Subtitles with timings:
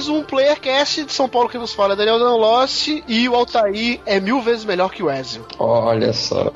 [0.00, 4.00] Mais um Playercast de São Paulo que nos fala, Daniel Dan Lost e o Altair
[4.06, 5.44] é mil vezes melhor que o Ezio.
[5.58, 6.50] Olha só.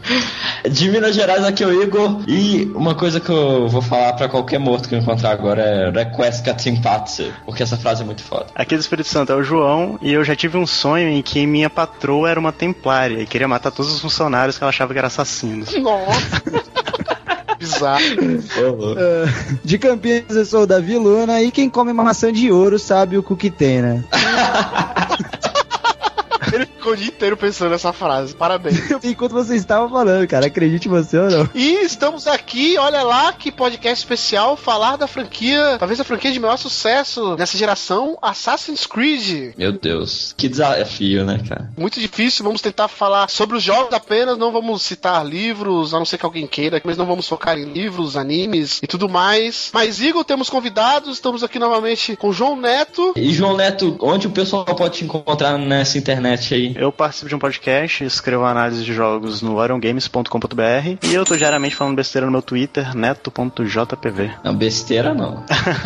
[0.66, 2.22] De Minas Gerais, aqui é o Igor.
[2.26, 5.90] E uma coisa que eu vou falar pra qualquer morto que eu encontrar agora é
[5.90, 8.46] Request Katimpatse, porque essa frase é muito foda.
[8.54, 11.46] Aqui do Espírito Santo é o João e eu já tive um sonho em que
[11.46, 14.98] minha patroa era uma templária e queria matar todos os funcionários que ela achava que
[14.98, 15.76] eram assassinos.
[15.76, 16.42] Nossa!
[17.62, 18.02] Bizarro.
[18.98, 22.78] Ah, de Campinas, eu sou o Davi Luna e quem come uma maçã de ouro
[22.78, 24.04] sabe o cu que tem, né?
[26.82, 28.34] Ficou o dia inteiro pensando nessa frase.
[28.34, 28.90] Parabéns.
[29.04, 31.48] Enquanto você estava falando, cara, acredite você ou não.
[31.54, 36.40] E estamos aqui, olha lá, que podcast especial, falar da franquia, talvez a franquia de
[36.40, 39.54] maior sucesso nessa geração, Assassin's Creed.
[39.56, 41.70] Meu Deus, que desafio, né, cara?
[41.78, 46.04] Muito difícil, vamos tentar falar sobre os jogos apenas, não vamos citar livros, a não
[46.04, 49.70] ser que alguém queira, mas não vamos focar em livros, animes e tudo mais.
[49.72, 53.12] Mas, Igor, temos convidados, estamos aqui novamente com o João Neto.
[53.14, 56.71] E João Neto, onde o pessoal pode te encontrar nessa internet aí?
[56.76, 61.76] Eu participo de um podcast, escrevo análise de jogos no irongames.com.br e eu tô diariamente
[61.76, 64.30] falando besteira no meu Twitter, neto.jpv.
[64.44, 65.44] Não, besteira não.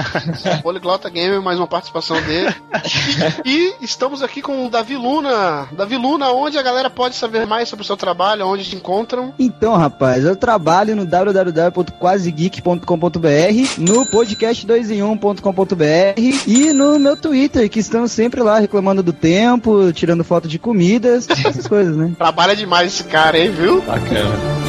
[0.63, 2.55] Poliglota Gamer, mais uma participação dele.
[3.45, 5.69] e estamos aqui com o Davi Luna.
[5.73, 9.35] Davi Luna, onde a galera pode saber mais sobre o seu trabalho, onde te encontram?
[9.39, 12.79] Então, rapaz, eu trabalho no www.quasegeek.com.br,
[13.79, 20.49] no podcast2em1.com.br e no meu Twitter, que estamos sempre lá reclamando do tempo, tirando foto
[20.49, 22.13] de comidas, essas coisas, né?
[22.19, 23.81] Trabalha demais esse cara, hein, viu?
[23.81, 24.66] Bacana.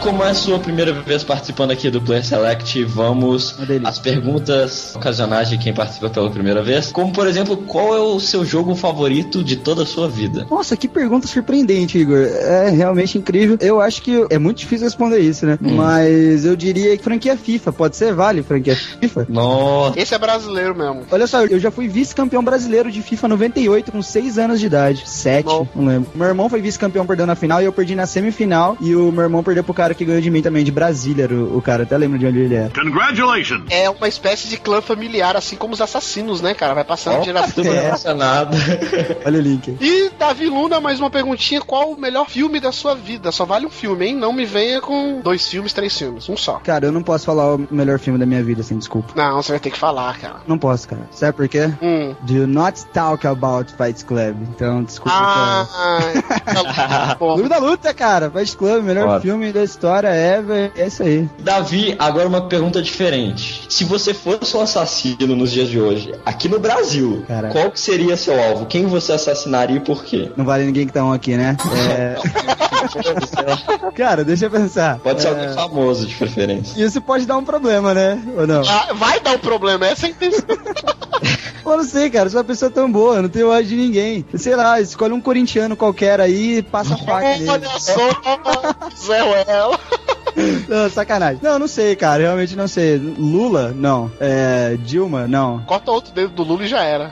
[0.00, 5.48] Como é a sua primeira vez participando aqui do Player Select, vamos às perguntas ocasionais
[5.48, 6.90] de quem participa pela primeira vez.
[6.90, 10.46] Como, por exemplo, qual é o seu jogo favorito de toda a sua vida?
[10.50, 12.18] Nossa, que pergunta surpreendente, Igor.
[12.18, 13.56] É realmente incrível.
[13.60, 15.58] Eu acho que é muito difícil responder isso, né?
[15.60, 17.72] Mas eu diria que franquia FIFA.
[17.72, 18.12] Pode ser?
[18.12, 19.26] Vale franquia FIFA?
[19.28, 21.02] Nossa, Esse é brasileiro mesmo.
[21.10, 25.02] Olha só, eu já fui vice-campeão brasileiro de FIFA 98 com 6 anos de idade.
[25.06, 25.66] 7, Bom.
[25.74, 26.10] não lembro.
[26.14, 28.76] Meu irmão foi vice-campeão, perdeu na final e eu perdi na semifinal.
[28.80, 31.58] E o meu irmão perdeu pro cara que ganhou de mim também, de Brasília, o,
[31.58, 31.82] o cara.
[31.82, 32.70] Até lembro de onde ele era.
[32.70, 33.64] Congratulations!
[33.70, 36.74] É uma espécie de clã familiar, assim como os assassinos, né, cara?
[36.74, 37.64] Vai passando de geração.
[37.64, 37.80] É.
[37.80, 38.56] relacionado.
[39.24, 39.76] Olha o link.
[39.80, 43.30] E Davi Luna, mais uma perguntinha: qual o melhor filme da sua vida?
[43.32, 44.16] Só vale um filme, hein?
[44.16, 46.54] Não me venha com dois filmes, três filmes, um só.
[46.58, 49.12] Cara, eu não posso falar o melhor filme da minha vida, assim, desculpa.
[49.14, 50.36] Não, você vai ter que falar, cara.
[50.46, 51.02] Não posso, cara.
[51.10, 51.72] Sabe por quê?
[51.82, 52.14] Hum.
[52.22, 54.36] Do not talk about Fight Club.
[54.50, 55.12] Então, desculpa.
[55.16, 55.66] Ah,
[56.74, 57.16] cara.
[57.16, 57.34] pô.
[57.34, 58.30] Clube da Luta, cara.
[58.30, 59.20] Fight Club, melhor Foda.
[59.20, 60.72] filme da história ever.
[60.76, 61.28] É isso aí.
[61.38, 63.66] Davi, agora uma pergunta diferente.
[63.68, 67.52] Se você fosse um assassino nos dias de hoje, aqui no Brasil, Caraca.
[67.52, 68.66] qual que seria seu alvo?
[68.66, 70.30] Quem você assassinaria e por quê?
[70.36, 71.56] Não vale ninguém que tá um aqui, né?
[71.92, 72.16] É...
[73.94, 74.98] cara, deixa eu pensar.
[74.98, 76.82] Pode ser É, alguém famoso, de preferência.
[76.84, 78.20] Isso pode dar um problema, né?
[78.36, 78.62] Ou não?
[78.68, 80.44] Ah, vai dar um problema, essa é a intenção.
[81.64, 82.28] Eu não sei, cara.
[82.28, 84.24] Sou uma pessoa tão boa, não tenho ódio de ninguém.
[84.34, 87.24] Sei lá, escolhe um corintiano qualquer aí e passa a faca.
[87.48, 88.08] Olha só,
[89.06, 89.78] Zé Ruela.
[90.66, 91.40] Não, sacanagem.
[91.42, 92.22] Não, não sei, cara.
[92.22, 92.96] Realmente não sei.
[92.96, 93.74] Lula?
[93.76, 94.10] Não.
[94.18, 95.28] É, Dilma?
[95.28, 95.60] Não.
[95.64, 97.10] Corta outro dedo do Lula e já era.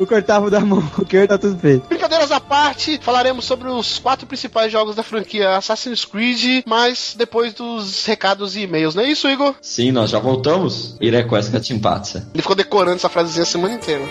[0.00, 1.86] o cortava da mão, o que tá tudo feito.
[1.86, 7.54] Brincadeiras à parte, falaremos sobre os quatro principais jogos da franquia Assassin's Creed, mas depois
[7.54, 9.54] dos recados e e-mails, não é isso, Igor?
[9.60, 10.96] Sim, nós já voltamos.
[11.00, 12.28] Irequesca Timpatsa.
[12.34, 14.04] Ele ficou decorando essa frasezinha a semana inteira.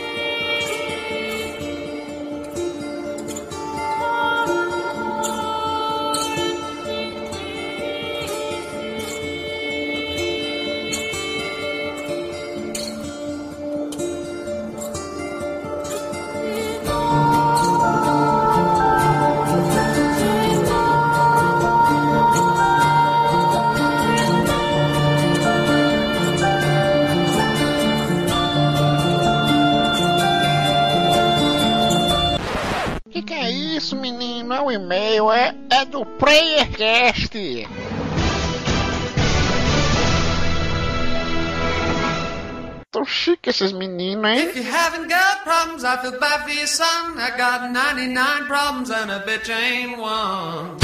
[47.37, 50.77] Got 99 problems and a bitch ain't one.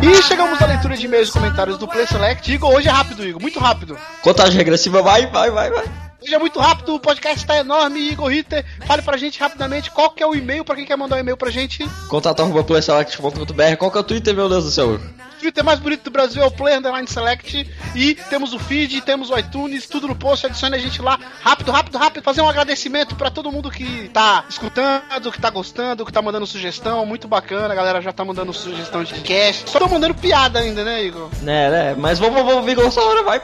[0.00, 2.52] E chegamos à leitura de e-mails e comentários do Play Select.
[2.52, 3.98] Igor, hoje é rápido, Igor, muito rápido.
[4.22, 6.07] Contagem regressiva, vai, vai, vai, vai.
[6.34, 8.00] É muito rápido, o podcast está enorme.
[8.00, 11.16] Igor Ritter, fale pra gente rapidamente qual que é o e-mail pra quem quer mandar
[11.16, 11.88] um e-mail pra gente.
[12.08, 13.76] Contato arroba playselect.com.br.
[13.78, 14.94] Qual que é o Twitter, meu Deus do céu?
[14.94, 17.70] O Twitter mais bonito do Brasil é o Play Underline Select.
[17.94, 20.46] E temos o feed, temos o iTunes, tudo no post.
[20.46, 21.18] Adicione a gente lá.
[21.42, 22.24] Rápido, rápido, rápido.
[22.24, 26.46] Fazer um agradecimento pra todo mundo que tá escutando, que tá gostando, que tá mandando
[26.46, 27.06] sugestão.
[27.06, 27.72] Muito bacana.
[27.72, 29.70] A galera já tá mandando sugestão de cast.
[29.70, 31.28] Só tô mandando piada ainda, né, Igor?
[31.40, 31.94] Né, né?
[31.96, 33.40] Mas vamos, vamos, Vigor, essa hora, vai.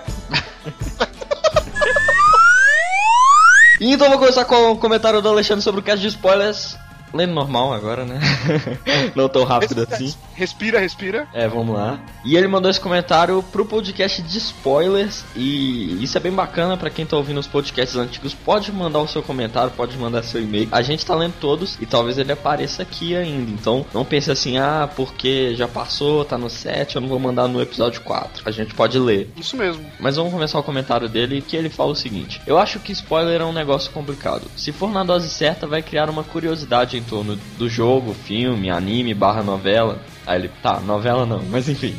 [3.93, 6.77] Então vou começar com o comentário do Alexandre sobre o cast de spoilers.
[7.15, 8.19] Lendo normal agora, né?
[9.15, 10.13] Não tão rápido assim.
[10.35, 11.29] Respira, respira.
[11.33, 12.01] É, vamos lá.
[12.25, 15.25] E ele mandou esse comentário pro podcast de spoilers.
[15.37, 18.35] E isso é bem bacana pra quem tá ouvindo os podcasts antigos.
[18.35, 20.69] Pode mandar o seu comentário, pode mandar seu e-mail.
[20.73, 23.51] A gente tá lendo todos e talvez ele apareça aqui ainda.
[23.53, 27.47] Então não pense assim, ah, porque já passou, tá no 7, eu não vou mandar
[27.47, 28.43] no episódio 4.
[28.45, 29.31] A gente pode ler.
[29.37, 29.85] Isso mesmo.
[30.01, 33.41] Mas vamos começar o comentário dele que ele fala o seguinte: Eu acho que spoiler
[33.41, 34.51] é um negócio complicado.
[34.57, 39.15] Se for na dose certa, vai criar uma curiosidade em torno do jogo, filme, anime,
[39.15, 40.03] barra novela.
[40.26, 41.97] Aí ele, tá, novela não, mas enfim.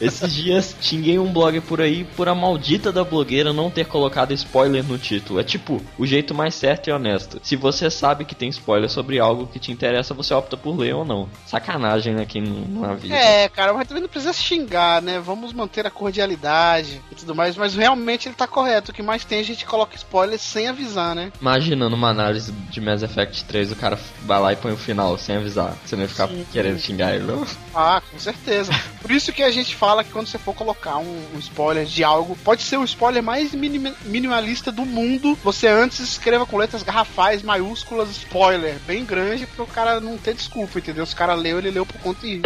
[0.00, 4.32] Esses dias xinguei um blog por aí por a maldita da blogueira não ter colocado
[4.32, 5.40] spoiler no título.
[5.40, 7.40] É tipo, o jeito mais certo e honesto.
[7.42, 10.94] Se você sabe que tem spoiler sobre algo que te interessa, você opta por ler
[10.94, 11.28] ou não.
[11.46, 12.26] Sacanagem, né?
[12.26, 13.14] Quem não, não avisa.
[13.14, 15.20] É, cara, mas também não precisa xingar, né?
[15.20, 17.56] Vamos manter a cordialidade e tudo mais.
[17.56, 18.90] Mas realmente ele tá correto.
[18.90, 21.32] O que mais tem, a gente coloca spoiler sem avisar, né?
[21.40, 25.16] Imagina numa análise de Mass Effect 3, o cara vai lá e põe o final
[25.16, 25.76] sem avisar.
[25.84, 26.44] Você não ia ficar Sim.
[26.52, 27.44] querendo xingar ele, não?
[27.74, 28.72] Ah, com certeza.
[29.00, 32.04] Por isso que a gente fala que quando você for colocar um, um spoiler de
[32.04, 35.36] algo, pode ser o spoiler mais minima- minimalista do mundo.
[35.42, 40.34] Você antes escreva com letras garrafais, maiúsculas, spoiler, bem grande, para o cara não ter
[40.34, 41.04] desculpa, entendeu?
[41.06, 42.42] Se o cara leu, ele leu por conta disso.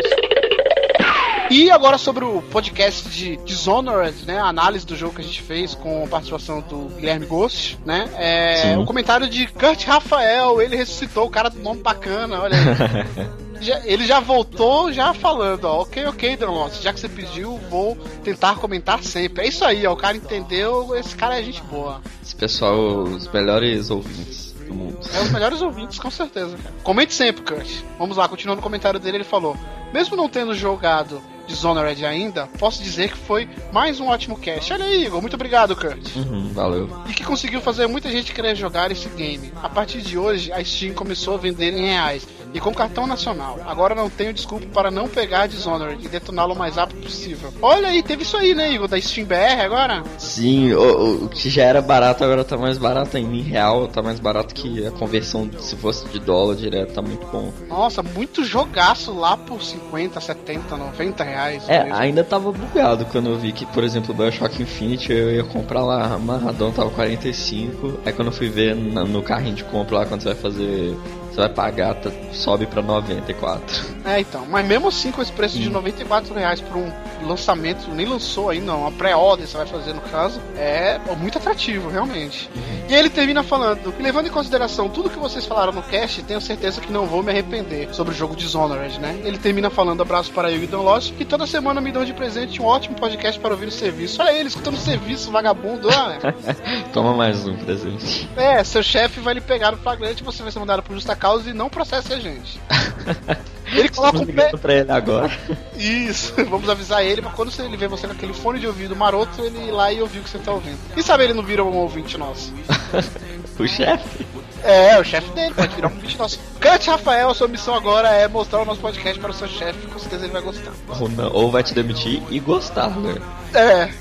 [1.49, 4.37] E agora sobre o podcast de Dishonored, né?
[4.41, 8.09] A análise do jogo que a gente fez com a participação do Guilherme Ghost, né?
[8.17, 13.37] É, o comentário de Kurt Rafael, ele ressuscitou o cara do nome bacana, olha aí.
[13.61, 17.97] Já- ele já voltou já falando, ó, ok, ok, Dronloss, já que você pediu, vou
[18.23, 19.45] tentar comentar sempre.
[19.45, 22.01] É isso aí, ó, o cara entendeu, esse cara é gente boa.
[22.23, 24.99] Esse pessoal, os melhores ouvintes do mundo.
[25.15, 26.75] É os melhores ouvintes, com certeza, cara.
[26.83, 27.71] Comente sempre, Kurt.
[27.99, 29.57] Vamos lá, continuando o comentário dele, ele falou:
[29.93, 34.73] Mesmo não tendo jogado Dishonored ainda, posso dizer que foi mais um ótimo cast.
[34.73, 36.17] Olha aí, Igor, muito obrigado, Kurt.
[36.17, 36.91] Uhum, valeu.
[37.09, 39.53] E que conseguiu fazer muita gente querer jogar esse game.
[39.63, 43.59] A partir de hoje, a Steam começou a vender em reais e com cartão nacional.
[43.67, 47.53] Agora não tenho desculpa para não pegar Dishonored e detoná-lo o mais rápido possível.
[47.61, 48.89] Olha aí, teve isso aí, né, Igor?
[48.89, 50.03] Da Steam BR agora?
[50.19, 53.35] Sim, o, o- que já era barato agora tá mais barato ainda.
[53.37, 57.27] Em real, tá mais barato que a conversão, se fosse de dólar direto, tá muito
[57.27, 57.53] bom.
[57.69, 61.65] Nossa, muito jogaço lá por 50, 70, 90 reais.
[61.69, 61.95] É, mesmo.
[61.97, 65.85] ainda tava bugado quando eu vi que, por exemplo, o Bioshock Infinite eu ia comprar
[65.85, 67.99] lá amarradão, tava 45.
[68.05, 70.97] Aí quando eu fui ver na- no carrinho de compra lá, quando você vai fazer.
[71.37, 73.97] Você vai pagar, tá- sobe pra 94.
[74.07, 74.47] É, então.
[74.49, 76.91] Mas mesmo assim, com esse preço de 94 reais por um
[77.27, 78.81] lançamento, nem lançou ainda, não.
[78.83, 82.49] Uma pré-order você vai fazer no caso, é muito atrativo, realmente.
[82.89, 86.23] E aí ele termina falando: "E levando em consideração tudo que vocês falaram no cast,
[86.23, 89.21] tenho certeza que não vou me arrepender sobre o jogo Dishonored, né?
[89.23, 92.15] Ele termina falando: abraço para eu e Don Lost, que toda semana me dão de
[92.15, 94.23] presente um ótimo podcast para ouvir no serviço.
[94.23, 95.89] Olha ele, escutando o serviço, vagabundo.
[95.91, 96.17] Ah,
[96.95, 98.27] Toma mais um presente.
[98.37, 101.51] é, seu chefe vai lhe pegar no flagrante, você vai ser mandado por justa causa
[101.51, 102.61] e não processe a gente.
[103.67, 104.49] Ele coloca um pé.
[104.57, 105.37] pra ele agora.
[105.77, 109.43] Isso, vamos avisar ele pra quando ele ver você com aquele fone de ouvido maroto,
[109.43, 110.79] ele ir lá e ouvir o que você tá ouvindo.
[110.97, 112.55] E sabe ele não vira um ouvinte nosso?
[113.59, 114.25] o chefe?
[114.63, 116.39] É, o chefe dele pode virar um ouvinte nosso.
[116.61, 119.99] Cante Rafael, sua missão agora é mostrar o nosso podcast para o seu chefe, com
[119.99, 120.73] certeza ele vai gostar.
[121.01, 123.17] Ou, não, ou vai te demitir e gostar, né?
[123.53, 123.93] É.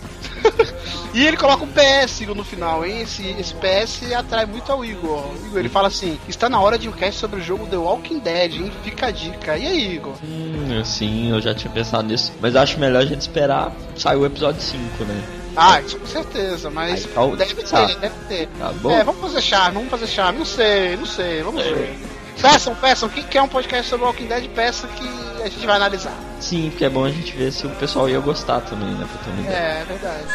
[1.13, 3.01] e ele coloca um PS no final, hein?
[3.01, 5.31] Esse, esse PS atrai muito ao Igor.
[5.31, 7.77] O Igor, ele fala assim: está na hora de um cast sobre o jogo The
[7.77, 8.71] Walking Dead, hein?
[8.83, 9.57] Fica a dica.
[9.57, 10.13] E aí, Igor?
[10.23, 12.33] Hum, sim, eu já tinha pensado nisso.
[12.41, 15.23] Mas acho melhor a gente esperar sair o episódio 5, né?
[15.55, 17.85] Ah, isso com certeza, mas Aí, então, deve tá.
[17.85, 18.49] ter, deve ter.
[18.59, 18.91] Tá bom?
[18.91, 20.39] É, vamos fazer charme, vamos fazer charme.
[20.39, 21.95] Não sei, não sei, vamos ver.
[22.41, 23.09] Peçam, peçam.
[23.09, 25.07] Quem quer um podcast sobre Walking Dead, peça que
[25.41, 26.17] a gente vai analisar.
[26.39, 29.07] Sim, porque é bom a gente ver se o pessoal ia gostar também, né?
[29.09, 29.57] Pra ter uma ideia.
[29.57, 30.25] É, é verdade.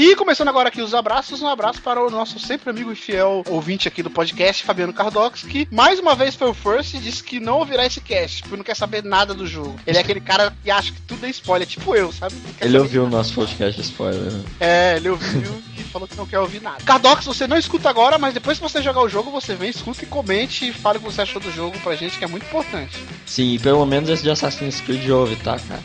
[0.00, 3.42] E começando agora aqui os abraços, um abraço para o nosso sempre amigo e fiel
[3.48, 7.20] ouvinte aqui do podcast, Fabiano Cardox, que mais uma vez foi o first e disse
[7.20, 9.74] que não ouvirá esse cast, porque não quer saber nada do jogo.
[9.84, 12.36] Ele é aquele cara que acha que tudo é spoiler, tipo eu, sabe?
[12.60, 14.20] Ele ouviu o nosso podcast spoiler.
[14.20, 14.44] né?
[14.60, 16.76] É, ele ouviu e falou que não quer ouvir nada.
[16.84, 20.04] Cardox, você não escuta agora, mas depois que você jogar o jogo, você vem, escuta
[20.04, 22.46] e comente e fale o que você achou do jogo pra gente, que é muito
[22.46, 23.04] importante.
[23.26, 25.82] Sim, pelo menos esse de Assassin's Creed ouve, tá, cara?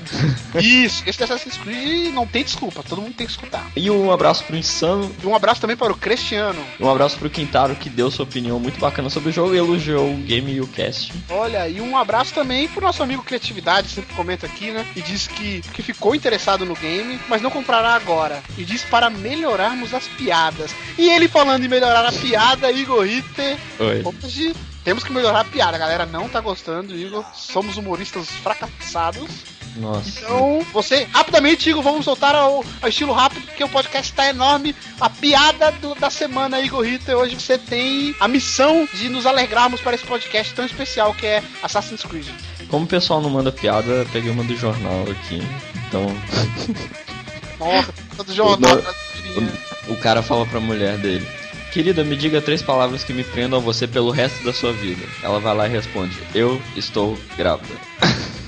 [0.62, 3.72] Isso, esse de Assassin's Creed não tem desculpa, todo mundo tem que escutar.
[3.76, 6.60] E um abraço pro Insano, E um abraço também para o Cristiano.
[6.80, 10.12] um abraço pro Quintaro, que deu sua opinião muito bacana sobre o jogo e elogiou
[10.14, 11.14] o game e o cast.
[11.30, 14.86] Olha, e um abraço também pro nosso amigo Criatividade, sempre comenta aqui, né?
[14.96, 18.42] E diz que, que ficou interessado no game, mas não comprará agora.
[18.58, 20.74] E diz para melhorarmos as piadas.
[20.98, 24.04] E ele falando em melhorar a piada, Igor Ritter, Oi.
[24.24, 25.76] hoje temos que melhorar a piada.
[25.78, 27.24] A galera não tá gostando, Igor.
[27.34, 29.30] Somos humoristas fracassados.
[29.76, 30.20] Nossa.
[30.20, 34.76] Então, você, rapidamente, Igor, vamos soltar ao, ao estilo rápido, porque o podcast tá enorme.
[35.02, 37.18] A piada do- da semana, Igor Ritter.
[37.18, 41.44] Hoje você tem a missão de nos alegrarmos para esse podcast tão especial que é
[41.64, 42.28] Assassin's Creed.
[42.70, 45.42] Como o pessoal não manda piada, eu peguei uma do jornal aqui.
[45.88, 46.06] Então,
[47.60, 48.76] Nossa, todo jornal.
[48.76, 49.52] O- tá tirinha.
[49.88, 51.28] o cara fala pra mulher dele:
[51.72, 55.04] Querida, me diga três palavras que me prendam a você pelo resto da sua vida.
[55.24, 57.74] Ela vai lá e responde: Eu estou grávida.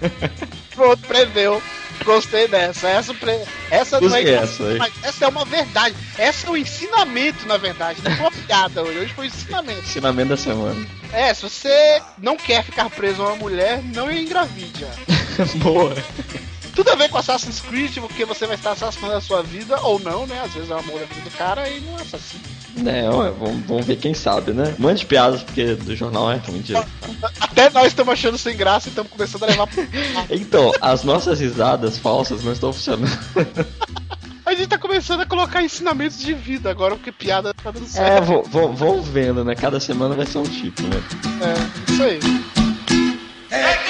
[0.75, 1.61] Pronto, prendeu.
[2.03, 2.87] Gostei dessa.
[2.87, 3.39] Essa, pre...
[3.71, 5.95] essa não é essa, mas essa é uma verdade.
[6.17, 8.01] Essa é um ensinamento, na verdade.
[8.03, 8.99] Não foi uma piada hoje.
[8.99, 9.81] Hoje foi um ensinamento.
[9.81, 10.87] Ensinamento da semana.
[11.13, 14.85] É, se você não quer ficar preso a uma mulher, não engravide.
[15.57, 15.95] Boa.
[16.75, 19.97] Tudo a ver com Assassin's Creed, porque você vai estar assassinando a sua vida ou
[19.99, 20.41] não, né?
[20.43, 22.43] Às vezes é o amor da vida do cara e não é assassino.
[22.85, 24.75] É, vamos, vamos ver quem sabe, né?
[24.77, 26.73] Mande piadas, porque do jornal é ruim de.
[27.39, 29.85] Até nós estamos achando sem graça e estamos começando a levar pro.
[30.29, 33.17] Então, as nossas risadas falsas não estão funcionando.
[34.45, 37.89] A gente tá começando a colocar ensinamentos de vida agora, porque piada tá dando É,
[37.89, 38.25] certo.
[38.25, 39.55] vou, vou, vamos vendo, né?
[39.55, 41.01] Cada semana vai ser um tipo, né?
[41.41, 42.19] É, isso aí.
[43.51, 43.84] E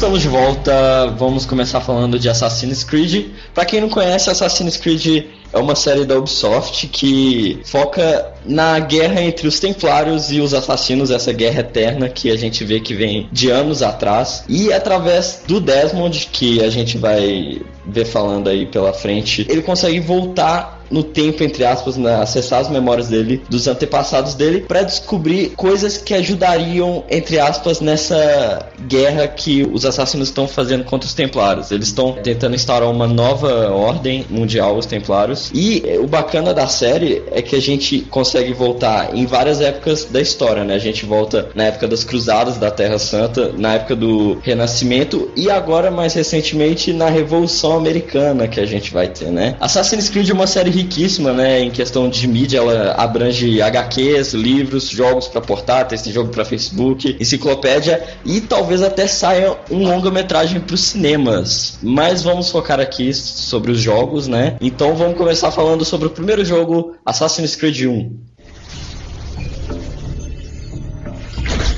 [0.00, 1.08] estamos de volta.
[1.18, 3.26] Vamos começar falando de Assassin's Creed.
[3.52, 9.22] Pra quem não conhece, Assassin's Creed é uma série da Ubisoft que foca na guerra
[9.22, 13.28] entre os Templários e os Assassinos, essa guerra eterna que a gente vê que vem
[13.30, 14.44] de anos atrás.
[14.48, 20.00] E através do Desmond, que a gente vai ver falando aí pela frente, ele consegue
[20.00, 25.50] voltar no tempo, entre aspas, né, acessar as memórias dele, dos antepassados dele, para descobrir
[25.50, 31.70] coisas que ajudariam, entre aspas, nessa guerra que os assassinos estão fazendo contra os Templários.
[31.70, 35.39] Eles estão tentando instaurar uma nova ordem mundial, os Templários.
[35.54, 40.04] E eh, o bacana da série é que a gente consegue voltar em várias épocas
[40.04, 40.74] da história, né?
[40.74, 45.50] A gente volta na época das Cruzadas da Terra Santa, na época do Renascimento e
[45.50, 49.56] agora mais recentemente na Revolução Americana que a gente vai ter, né?
[49.60, 51.60] Assassin's Creed é uma série riquíssima, né?
[51.60, 57.16] Em questão de mídia, ela abrange HQs, livros, jogos para portáteis, tem jogo para Facebook,
[57.20, 61.78] enciclopédia e talvez até saia um longa-metragem para os cinemas.
[61.82, 64.56] Mas vamos focar aqui sobre os jogos, né?
[64.60, 68.20] Então vamos começar falando sobre o primeiro jogo, Assassin's Creed 1.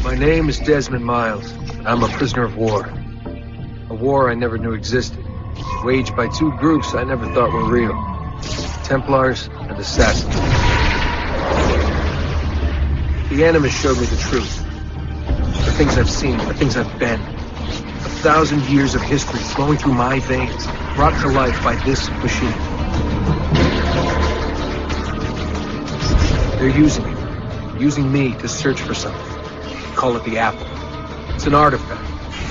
[0.02, 1.52] My name is Desmond Miles.
[1.84, 2.88] I'm a prisoner of war.
[3.90, 5.22] A war I never knew existed,
[5.84, 7.92] waged by two groups I never thought were real
[8.84, 10.34] Templars and Assassins.
[13.28, 14.64] The Animus showed me the truth.
[15.66, 17.20] The things I've seen, the things I've been.
[17.20, 22.71] A thousand years of history flowing through my veins, brought to life by this machine.
[26.58, 29.20] They're using it, using me to search for something.
[29.96, 30.66] Call it the Apple.
[31.34, 32.00] It's an artifact,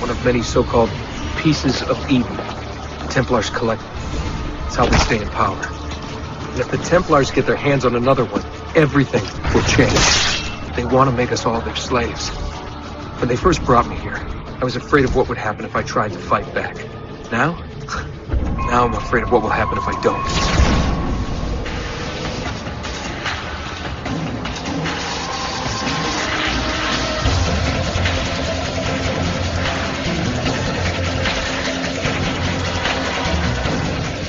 [0.01, 0.89] one of many so-called
[1.37, 2.35] pieces of Eden.
[2.35, 3.81] The Templars collect.
[4.65, 5.55] It's how they stay in power.
[5.55, 8.43] And if the Templars get their hands on another one,
[8.75, 9.23] everything
[9.53, 10.75] will change.
[10.75, 12.29] They want to make us all their slaves.
[13.19, 14.17] When they first brought me here,
[14.59, 16.75] I was afraid of what would happen if I tried to fight back.
[17.31, 17.57] Now?
[18.71, 21.00] Now I'm afraid of what will happen if I don't.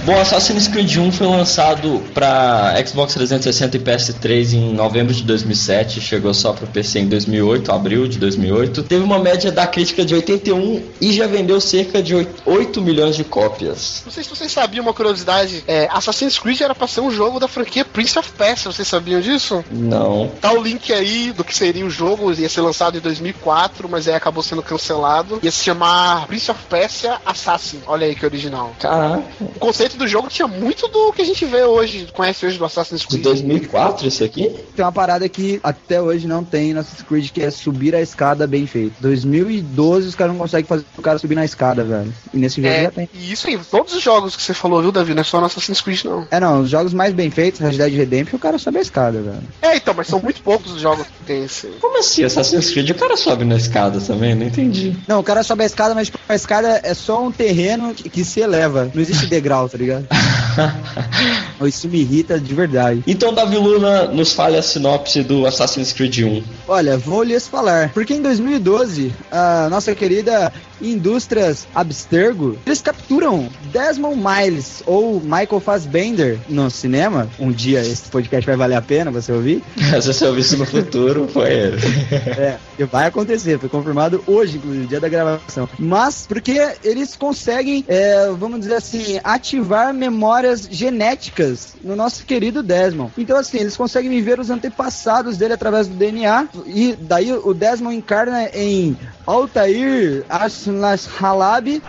[0.05, 6.01] Bom, Assassin's Creed 1 foi lançado para Xbox 360 e PS3 em novembro de 2007,
[6.01, 8.83] chegou só para PC em 2008, abril de 2008.
[8.83, 13.23] Teve uma média da crítica de 81 e já vendeu cerca de 8 milhões de
[13.23, 14.03] cópias.
[14.05, 17.39] Não sei se vocês sabiam uma curiosidade, é, Assassin's Creed era pra ser um jogo
[17.39, 19.65] da franquia Prince of Persia, vocês sabiam disso?
[19.71, 20.33] Não.
[20.41, 24.09] Tá o link aí do que seria o jogo, ia ser lançado em 2004, mas
[24.09, 25.39] aí acabou sendo cancelado.
[25.45, 28.75] Ia se chamar Prince of Persia Assassin, olha aí que original.
[28.81, 29.23] Caraca.
[29.41, 32.65] O conceito do jogo tinha muito do que a gente vê hoje, conhece hoje do
[32.65, 33.23] Assassin's De Creed.
[33.23, 34.51] 2004 isso aqui?
[34.75, 38.01] Tem uma parada que até hoje não tem no Assassin's Creed, que é subir a
[38.01, 38.95] escada bem feito.
[39.01, 42.13] 2012 os caras não conseguem fazer o cara subir na escada, velho.
[42.33, 43.09] E nesse jogo É, já tem.
[43.15, 45.15] e isso em todos os jogos que você falou, viu, Davi?
[45.15, 46.27] Não é só no Assassin's Creed, não.
[46.31, 49.21] É, não, os jogos mais bem feitos, Red Dead Redemption, o cara sobe a escada,
[49.21, 49.43] velho.
[49.61, 51.67] É, então, mas são muito poucos os jogos que tem esse.
[51.81, 52.25] Como assim?
[52.25, 54.35] Assassin's Creed o cara sobe na escada também?
[54.35, 54.97] Não entendi.
[55.07, 58.09] Não, o cara sobe a escada, mas tipo, a escada é só um terreno que,
[58.09, 58.91] que se eleva.
[58.95, 60.07] Não existe degrau, tá ligado?
[61.67, 63.03] Isso me irrita de verdade.
[63.07, 66.43] então, Davi Luna, nos fale a sinopse do Assassin's Creed 1.
[66.67, 67.91] Olha, vou lhes falar.
[67.93, 76.39] Porque em 2012, a nossa querida Indústrias Abstergo, eles capturam Desmond Miles ou Michael Fassbender
[76.49, 77.29] no cinema.
[77.39, 79.63] Um dia esse podcast vai valer a pena você ouvir.
[80.03, 81.83] Se você ouvir isso no futuro, foi ele.
[82.33, 85.69] É, vai acontecer, foi confirmado hoje, inclusive, dia da gravação.
[85.79, 93.13] Mas porque eles conseguem, é, vamos dizer assim, ativar memórias genéticas no nosso querido Desmond.
[93.17, 96.49] Então, assim, eles conseguem viver os antepassados dele através do DNA.
[96.67, 101.83] E daí o Desmond encarna em Altair Aslas Halab.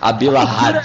[0.00, 0.84] Abila Had.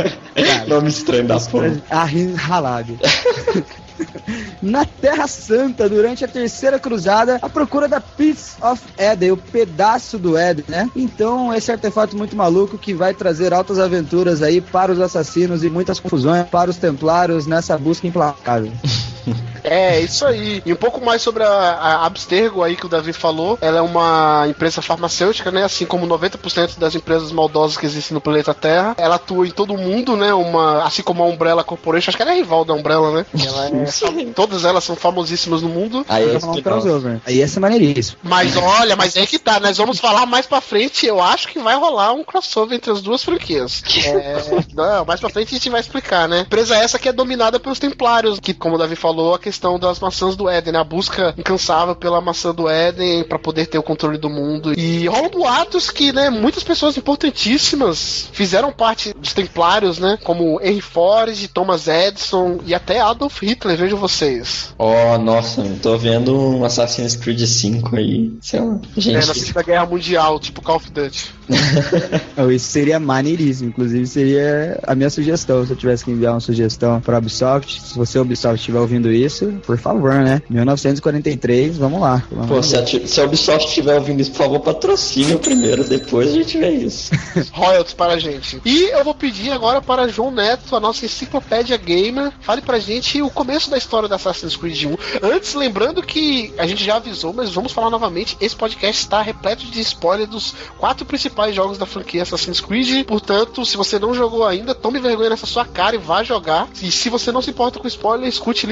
[0.68, 1.82] Nome estranho da porra.
[1.90, 2.98] Ahin Halab.
[4.62, 10.18] Na Terra Santa, durante a Terceira Cruzada, à procura da Piece of Eden, o pedaço
[10.18, 10.90] do Éden, né?
[10.94, 15.70] Então, esse artefato muito maluco que vai trazer altas aventuras aí para os assassinos e
[15.70, 18.72] muitas confusões para os templários nessa busca implacável.
[19.64, 20.62] É, isso aí.
[20.64, 23.58] E um pouco mais sobre a, a Abstergo aí que o Davi falou.
[23.60, 25.64] Ela é uma empresa farmacêutica, né?
[25.64, 28.94] Assim como 90% das empresas maldosas que existem no planeta Terra.
[28.96, 30.32] Ela atua em todo mundo, né?
[30.32, 32.10] Uma, assim como a Umbrella Corporation.
[32.10, 33.26] Acho que ela é rival da Umbrella, né?
[33.46, 36.06] Ela é, todas elas são famosíssimas no mundo.
[36.08, 36.82] Aí é Vai falar um spin-off.
[36.82, 37.20] crossover.
[37.26, 38.18] Aí essa é maneiríssimo.
[38.22, 39.60] Mas olha, mas é que tá.
[39.60, 41.06] Nós vamos falar mais pra frente.
[41.06, 43.82] Eu acho que vai rolar um crossover entre as duas franquias.
[44.06, 44.36] É,
[44.74, 46.40] não, mais pra frente a gente vai explicar, né?
[46.40, 50.00] Empresa essa que é dominada pelos Templários, que, como o Davi falou, a questão das
[50.00, 50.78] maçãs do Éden, né?
[50.78, 54.78] A busca incansável pela maçã do Éden pra poder ter o controle do mundo.
[54.78, 60.18] E rolam boatos que, né, muitas pessoas importantíssimas fizeram parte dos Templários, né?
[60.22, 64.74] Como Henry Ford, Thomas Edison e até Adolf Hitler, vejam vocês.
[64.78, 68.32] Oh, nossa, eu tô vendo um Assassin's Creed 5 aí.
[68.40, 68.78] Sei lá.
[68.96, 71.38] É, Gente, na Segunda Guerra Mundial, tipo Call of Duty.
[72.36, 73.70] Oh, Isso seria maneiríssimo.
[73.70, 75.64] Inclusive, seria a minha sugestão.
[75.64, 78.97] Se eu tivesse que enviar uma sugestão para a Ubisoft, se você, Ubisoft, estiver ouvindo
[79.10, 80.42] isso, por favor, né?
[80.48, 82.22] 1943, vamos lá.
[82.30, 85.84] Vamos Pô, se a, se a Ubisoft estiver ouvindo isso, por favor, patrocine o primeiro,
[85.84, 87.10] depois a gente vê isso.
[87.52, 88.60] royalties para a gente.
[88.64, 93.20] E eu vou pedir agora para João Neto, a nossa enciclopédia gamer, fale pra gente
[93.22, 94.96] o começo da história da Assassin's Creed 1.
[95.22, 99.64] Antes, lembrando que a gente já avisou, mas vamos falar novamente, esse podcast está repleto
[99.66, 103.04] de spoiler dos quatro principais jogos da franquia Assassin's Creed.
[103.06, 106.68] Portanto, se você não jogou ainda, tome vergonha nessa sua cara e vá jogar.
[106.82, 108.66] E se você não se importa com spoiler, escute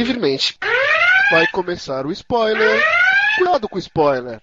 [1.31, 2.83] Vai começar o spoiler.
[3.37, 4.41] Cuidado com o spoiler.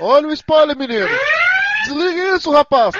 [0.00, 1.08] Olha o spoiler, menino.
[1.84, 2.94] Desliga isso, rapaz.